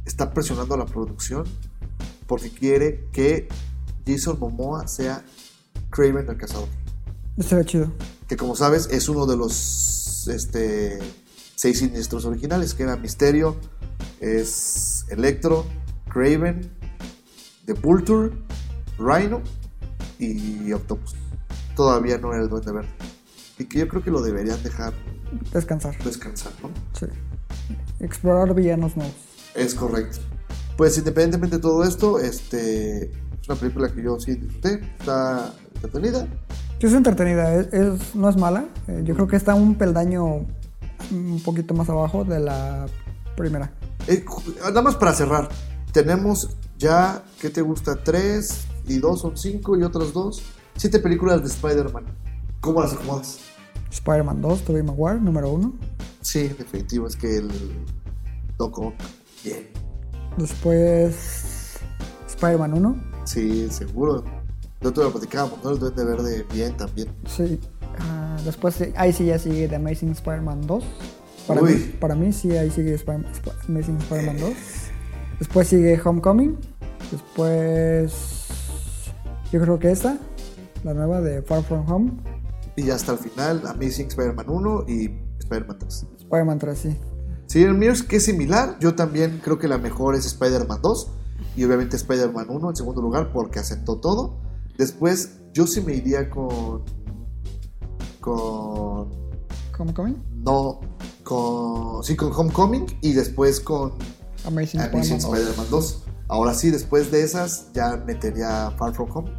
está 0.04 0.34
presionando 0.34 0.74
a 0.74 0.76
la 0.76 0.84
producción 0.84 1.44
porque 2.26 2.50
quiere 2.50 3.08
que 3.12 3.48
Jason 4.06 4.38
Momoa 4.38 4.86
sea 4.86 5.24
Craven 5.88 6.28
el 6.28 6.36
cazador. 6.36 6.68
Estaría 7.38 7.64
chido. 7.64 7.92
Que 8.28 8.36
como 8.36 8.54
sabes 8.54 8.90
es 8.90 9.08
uno 9.08 9.24
de 9.24 9.38
los 9.38 10.28
este, 10.28 10.98
seis 11.54 11.78
siniestros 11.78 12.26
originales, 12.26 12.74
que 12.74 12.82
era 12.82 12.96
Misterio, 12.96 13.56
es 14.20 15.06
Electro, 15.08 15.64
Craven, 16.10 16.78
The 17.66 17.74
Vulture, 17.74 18.30
Rhino 18.98 19.40
y 20.18 20.72
Octopus. 20.72 21.14
Todavía 21.76 22.18
no 22.18 22.32
era 22.32 22.42
el 22.42 22.48
Duende 22.48 22.72
Verde. 22.72 22.88
Y 23.58 23.64
que 23.64 23.80
yo 23.80 23.88
creo 23.88 24.02
que 24.02 24.10
lo 24.10 24.22
deberían 24.22 24.62
dejar 24.62 24.92
Descansar. 25.52 25.96
descansar, 26.02 26.52
¿no? 26.62 26.70
Sí. 26.98 27.06
Explorar 28.00 28.54
villanos 28.54 28.96
nuevos. 28.96 29.14
Es 29.54 29.74
correcto. 29.74 30.18
Pues 30.76 30.96
independientemente 30.98 31.56
de 31.56 31.62
todo 31.62 31.84
esto, 31.84 32.18
este 32.18 33.04
es 33.04 33.48
una 33.48 33.58
película 33.58 33.92
que 33.92 34.02
yo 34.02 34.18
sí 34.18 34.34
disfruté, 34.34 34.80
está 34.98 35.52
entretenida. 35.74 36.26
Sí, 36.80 36.86
es 36.86 36.94
entretenida, 36.94 37.54
es, 37.54 37.72
es- 37.72 38.14
no 38.14 38.28
es 38.30 38.36
mala. 38.36 38.64
Eh, 38.88 39.02
yo 39.04 39.14
creo 39.14 39.26
que 39.26 39.36
está 39.36 39.54
un 39.54 39.74
peldaño 39.74 40.46
un 41.10 41.42
poquito 41.44 41.74
más 41.74 41.88
abajo 41.90 42.24
de 42.24 42.40
la 42.40 42.86
primera. 43.36 43.72
Eh, 44.08 44.24
nada 44.62 44.80
más 44.82 44.96
para 44.96 45.12
cerrar, 45.12 45.48
tenemos 45.92 46.56
ya, 46.80 47.22
¿qué 47.40 47.50
te 47.50 47.60
gusta? 47.60 47.94
Tres 48.02 48.64
y 48.88 48.98
dos 48.98 49.20
son 49.20 49.36
cinco 49.36 49.76
y 49.78 49.82
otras 49.82 50.12
dos, 50.12 50.42
siete 50.76 50.98
películas 50.98 51.42
de 51.42 51.48
Spider-Man. 51.48 52.06
¿Cómo 52.60 52.80
las 52.82 52.94
acomodas? 52.94 53.38
Spider-Man 53.90 54.40
2, 54.40 54.62
Tobey 54.62 54.82
Maguire, 54.82 55.20
número 55.20 55.50
1. 55.50 55.72
Sí, 56.22 56.48
definitivo, 56.48 57.06
es 57.06 57.16
que 57.16 57.38
el 57.38 57.48
Doc 58.56 58.78
bien. 59.44 59.68
Después 60.36 61.76
Spider-Man 62.28 62.74
1. 62.74 63.02
Sí, 63.24 63.68
seguro. 63.70 64.24
No 64.80 64.92
te 64.92 65.00
lo 65.02 65.10
platicábamos, 65.12 65.62
¿no? 65.62 65.70
El 65.70 65.78
Duende 65.78 66.04
Verde, 66.04 66.46
bien 66.52 66.76
también. 66.76 67.08
Sí. 67.26 67.60
Ah, 67.98 68.36
después 68.44 68.82
ahí 68.96 69.12
sí 69.12 69.26
ya 69.26 69.38
sigue 69.38 69.68
The 69.68 69.76
Amazing 69.76 70.12
Spider-Man 70.12 70.66
2. 70.66 70.84
Para 71.46 71.62
Uy. 71.62 71.74
mí, 71.74 71.78
para 72.00 72.14
mí 72.14 72.32
sí, 72.32 72.56
ahí 72.56 72.70
sigue 72.70 72.94
Spider- 72.94 73.26
Amazing 73.68 73.98
Spider-Man 73.98 74.38
2. 74.40 74.52
Después 75.40 75.68
sigue 75.68 76.00
Homecoming. 76.02 76.58
Después 77.10 78.40
yo 79.52 79.60
creo 79.60 79.78
que 79.78 79.90
esta, 79.90 80.16
la 80.84 80.94
nueva 80.94 81.20
de 81.20 81.42
Far 81.42 81.62
From 81.64 81.90
Home. 81.90 82.12
Y 82.76 82.90
hasta 82.90 83.12
el 83.12 83.18
final, 83.18 83.62
Amazing 83.66 84.06
Spider-Man 84.06 84.48
1 84.48 84.84
y 84.88 85.10
Spider-Man 85.40 85.78
3. 85.78 86.06
Spider-Man 86.20 86.58
3, 86.58 86.78
sí. 86.78 86.96
Sí, 87.46 87.64
el 87.64 87.74
mío 87.74 87.90
es 87.90 88.04
que 88.04 88.16
es 88.16 88.24
similar. 88.24 88.76
Yo 88.78 88.94
también 88.94 89.40
creo 89.42 89.58
que 89.58 89.66
la 89.66 89.76
mejor 89.76 90.14
es 90.14 90.24
Spider-Man 90.24 90.80
2 90.80 91.10
y 91.56 91.64
obviamente 91.64 91.96
Spider-Man 91.96 92.46
1 92.48 92.70
en 92.70 92.76
segundo 92.76 93.02
lugar 93.02 93.32
porque 93.32 93.58
aceptó 93.58 93.98
todo. 93.98 94.38
Después 94.78 95.40
yo 95.52 95.66
sí 95.66 95.80
me 95.80 95.94
iría 95.94 96.30
con 96.30 96.84
con 98.20 99.08
Homecoming. 99.76 100.22
no 100.44 100.80
con 101.24 102.04
sí 102.04 102.14
con 102.14 102.32
Homecoming 102.32 102.86
y 103.00 103.14
después 103.14 103.60
con 103.60 103.94
Amazing 104.44 104.82
Amazing 104.82 105.16
Spider-Man 105.16 105.66
2. 105.70 106.04
Spider-Man 106.30 106.36
2. 106.36 106.36
Ahora 106.36 106.54
sí, 106.54 106.70
después 106.70 107.10
de 107.10 107.22
esas 107.22 107.72
ya 107.72 107.96
metería 108.06 108.70
Far 108.78 108.94
From 108.94 109.10
Home 109.12 109.30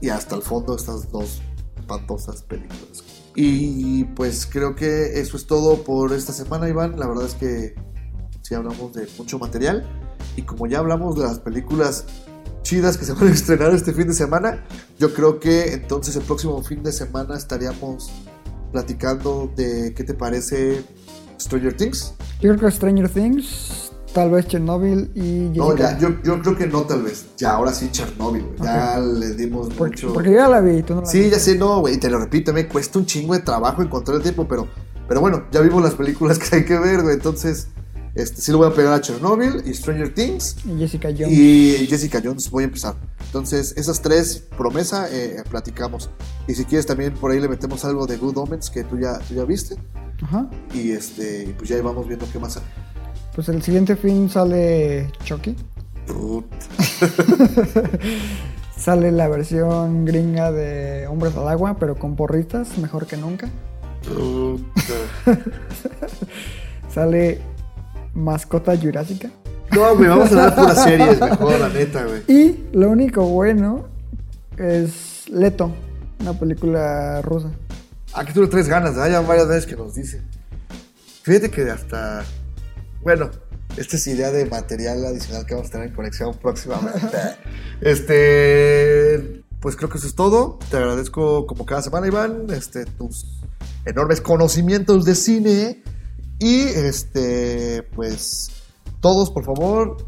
y 0.00 0.08
hasta 0.08 0.36
el 0.36 0.42
fondo 0.42 0.74
estas 0.74 1.10
dos 1.10 1.42
espantosas 1.76 2.42
películas. 2.42 3.04
Y 3.34 4.04
pues 4.04 4.46
creo 4.46 4.74
que 4.74 5.20
eso 5.20 5.36
es 5.36 5.46
todo 5.46 5.84
por 5.84 6.12
esta 6.12 6.32
semana, 6.32 6.68
Iván. 6.68 6.98
La 6.98 7.06
verdad 7.06 7.26
es 7.26 7.34
que 7.34 7.74
sí 8.42 8.54
hablamos 8.54 8.92
de 8.94 9.06
mucho 9.18 9.38
material. 9.38 9.86
Y 10.36 10.42
como 10.42 10.66
ya 10.66 10.78
hablamos 10.78 11.16
de 11.16 11.22
las 11.22 11.38
películas 11.38 12.06
chidas 12.62 12.96
que 12.96 13.04
se 13.04 13.12
van 13.12 13.28
a 13.28 13.30
estrenar 13.32 13.72
este 13.72 13.92
fin 13.92 14.08
de 14.08 14.14
semana, 14.14 14.64
yo 14.98 15.12
creo 15.14 15.38
que 15.38 15.74
entonces 15.74 16.16
el 16.16 16.22
próximo 16.22 16.62
fin 16.62 16.82
de 16.82 16.92
semana 16.92 17.36
estaríamos 17.36 18.10
platicando 18.72 19.52
de 19.56 19.92
qué 19.94 20.04
te 20.04 20.14
parece 20.14 20.84
Stranger 21.40 21.76
Things. 21.76 22.14
Yo 22.40 22.54
creo 22.54 22.68
que 22.68 22.70
Stranger 22.70 23.08
Things, 23.08 23.89
tal 24.12 24.30
vez 24.30 24.46
Chernobyl 24.48 25.10
y 25.14 25.50
No, 25.56 25.70
Jessica. 25.70 25.92
ya, 25.92 25.98
yo, 25.98 26.22
yo 26.22 26.40
creo 26.42 26.56
que 26.56 26.66
no 26.66 26.82
tal 26.82 27.02
vez. 27.02 27.26
Ya, 27.36 27.52
ahora 27.52 27.72
sí 27.72 27.88
Chernobyl. 27.90 28.42
güey. 28.42 28.56
Ya 28.62 28.98
le 28.98 29.34
dimos 29.34 29.68
porque, 29.76 30.06
mucho... 30.06 30.12
porque 30.14 30.30
yo 30.30 30.36
ya 30.36 30.48
la 30.48 30.60
vi, 30.60 30.82
tú 30.82 30.94
no 30.94 31.00
la 31.02 31.06
Sí, 31.06 31.30
ya 31.30 31.38
sé, 31.38 31.56
no, 31.56 31.80
güey, 31.80 31.98
te 31.98 32.10
lo 32.10 32.18
repito, 32.18 32.52
me 32.52 32.66
cuesta 32.68 32.98
un 32.98 33.06
chingo 33.06 33.34
de 33.34 33.40
trabajo 33.40 33.82
encontrar 33.82 34.16
el 34.16 34.22
tiempo, 34.22 34.46
pero, 34.48 34.66
pero 35.08 35.20
bueno, 35.20 35.44
ya 35.52 35.60
vimos 35.60 35.82
las 35.82 35.94
películas 35.94 36.38
que 36.40 36.56
hay 36.56 36.64
que 36.64 36.78
ver, 36.78 37.02
güey, 37.02 37.14
entonces, 37.14 37.68
Este, 38.14 38.40
sí 38.42 38.50
le 38.50 38.56
voy 38.58 38.66
a 38.66 38.74
pegar 38.74 38.92
a 38.92 39.00
Chernobyl 39.00 39.62
y 39.64 39.72
Stranger 39.72 40.12
Things. 40.12 40.56
Y 40.66 40.76
Jessica 40.78 41.10
Jones. 41.16 41.30
Y 41.32 41.86
Jessica 41.88 42.20
Jones, 42.22 42.50
voy 42.50 42.64
a 42.64 42.66
empezar. 42.66 42.96
Entonces, 43.26 43.72
esas 43.76 44.02
tres, 44.02 44.42
promesa, 44.58 45.06
eh, 45.12 45.44
platicamos. 45.48 46.10
Y 46.48 46.54
si 46.54 46.64
quieres 46.64 46.86
también 46.86 47.14
por 47.14 47.30
ahí 47.30 47.38
le 47.38 47.48
metemos 47.48 47.84
algo 47.84 48.06
de 48.08 48.16
Good 48.16 48.36
Omens 48.36 48.68
que 48.68 48.82
tú 48.82 48.98
ya, 48.98 49.18
tú 49.20 49.34
ya 49.34 49.44
viste. 49.44 49.76
Ajá. 50.22 50.50
Y 50.74 50.90
este, 50.90 51.54
pues 51.56 51.70
ya 51.70 51.80
vamos 51.82 52.08
viendo 52.08 52.26
qué 52.32 52.40
más. 52.40 52.58
Pues 53.34 53.48
el 53.48 53.62
siguiente 53.62 53.96
fin 53.96 54.28
sale 54.28 55.10
Chucky. 55.24 55.56
Sale 58.76 59.12
la 59.12 59.28
versión 59.28 60.04
gringa 60.06 60.50
de 60.50 61.06
Hombres 61.06 61.36
al 61.36 61.48
Agua, 61.48 61.76
pero 61.78 61.96
con 61.96 62.16
porritas, 62.16 62.78
mejor 62.78 63.06
que 63.06 63.18
nunca. 63.18 63.48
Sale 66.94 67.40
Mascota 68.14 68.76
Jurásica. 68.76 69.30
No, 69.72 69.94
güey, 69.94 70.08
vamos 70.08 70.32
a 70.32 70.34
dar 70.34 70.54
puras 70.54 70.82
series 70.84 71.20
mejor, 71.20 71.60
la 71.60 71.68
neta, 71.68 72.04
güey. 72.04 72.22
Y 72.26 72.64
lo 72.72 72.90
único 72.90 73.24
bueno 73.26 73.84
es 74.56 75.28
Leto, 75.28 75.70
una 76.20 76.32
película 76.32 77.20
rusa. 77.22 77.50
Aquí 78.14 78.32
tú 78.32 78.42
le 78.42 78.48
traes 78.48 78.68
ganas. 78.68 78.96
Ya 78.96 79.20
varias 79.20 79.46
veces 79.46 79.66
que 79.66 79.76
nos 79.76 79.94
dice. 79.94 80.22
Fíjate 81.22 81.50
que 81.50 81.70
hasta. 81.70 82.24
Bueno, 83.02 83.30
esta 83.76 83.96
es 83.96 84.06
idea 84.06 84.30
de 84.30 84.44
material 84.46 85.04
adicional 85.06 85.46
que 85.46 85.54
vamos 85.54 85.70
a 85.70 85.72
tener 85.72 85.88
en 85.88 85.94
conexión 85.94 86.36
próximamente. 86.38 87.18
este. 87.80 89.44
Pues 89.60 89.76
creo 89.76 89.90
que 89.90 89.98
eso 89.98 90.06
es 90.06 90.14
todo. 90.14 90.58
Te 90.70 90.78
agradezco 90.78 91.46
como 91.46 91.66
cada 91.66 91.82
semana, 91.82 92.06
Iván, 92.06 92.46
este, 92.50 92.86
tus 92.86 93.40
enormes 93.84 94.20
conocimientos 94.20 95.04
de 95.04 95.14
cine. 95.14 95.82
Y 96.38 96.60
este, 96.60 97.82
pues, 97.94 98.50
todos, 99.00 99.30
por 99.30 99.44
favor, 99.44 99.98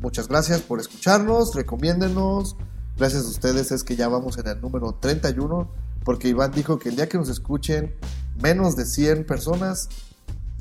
muchas 0.00 0.28
gracias 0.28 0.60
por 0.60 0.78
escucharnos. 0.78 1.54
Recomiéndenos. 1.54 2.56
Gracias 2.96 3.24
a 3.24 3.28
ustedes 3.28 3.72
es 3.72 3.82
que 3.82 3.96
ya 3.96 4.08
vamos 4.08 4.38
en 4.38 4.46
el 4.46 4.60
número 4.60 4.92
31. 5.00 5.68
Porque 6.04 6.28
Iván 6.28 6.52
dijo 6.52 6.78
que 6.78 6.88
el 6.88 6.96
día 6.96 7.08
que 7.08 7.18
nos 7.18 7.28
escuchen 7.28 7.94
menos 8.40 8.76
de 8.76 8.84
100 8.84 9.26
personas, 9.26 9.88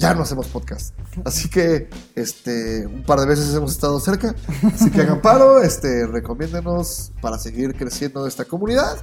ya 0.01 0.15
no 0.15 0.23
hacemos 0.23 0.47
podcast. 0.47 0.95
Así 1.25 1.47
que 1.49 1.89
este, 2.15 2.87
un 2.87 3.03
par 3.03 3.19
de 3.19 3.27
veces 3.27 3.53
hemos 3.53 3.71
estado 3.71 3.99
cerca. 3.99 4.33
Así 4.73 4.89
que 4.89 5.01
hagan 5.01 5.21
paro, 5.21 5.61
este, 5.61 6.07
recomiéndenos 6.07 7.11
para 7.21 7.37
seguir 7.37 7.75
creciendo 7.75 8.25
esta 8.25 8.45
comunidad. 8.45 8.97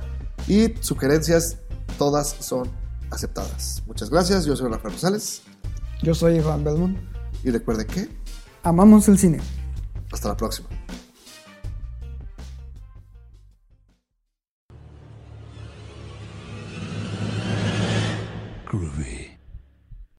Y 0.48 0.74
sugerencias, 0.80 1.58
todas 1.98 2.28
son 2.40 2.68
aceptadas. 3.10 3.82
Muchas 3.86 4.10
gracias. 4.10 4.44
Yo 4.44 4.56
soy 4.56 4.70
Rafael 4.70 4.94
Rosales. 4.94 5.42
Yo 6.02 6.14
soy 6.14 6.40
Juan 6.42 6.64
Belmont. 6.64 6.98
Y 7.44 7.50
recuerden 7.50 7.86
que 7.86 8.08
Amamos 8.64 9.08
el 9.08 9.18
cine. 9.18 9.38
hasta 10.12 10.28
la 10.28 10.36
próxima. 10.36 10.68
Groovy. 18.66 19.17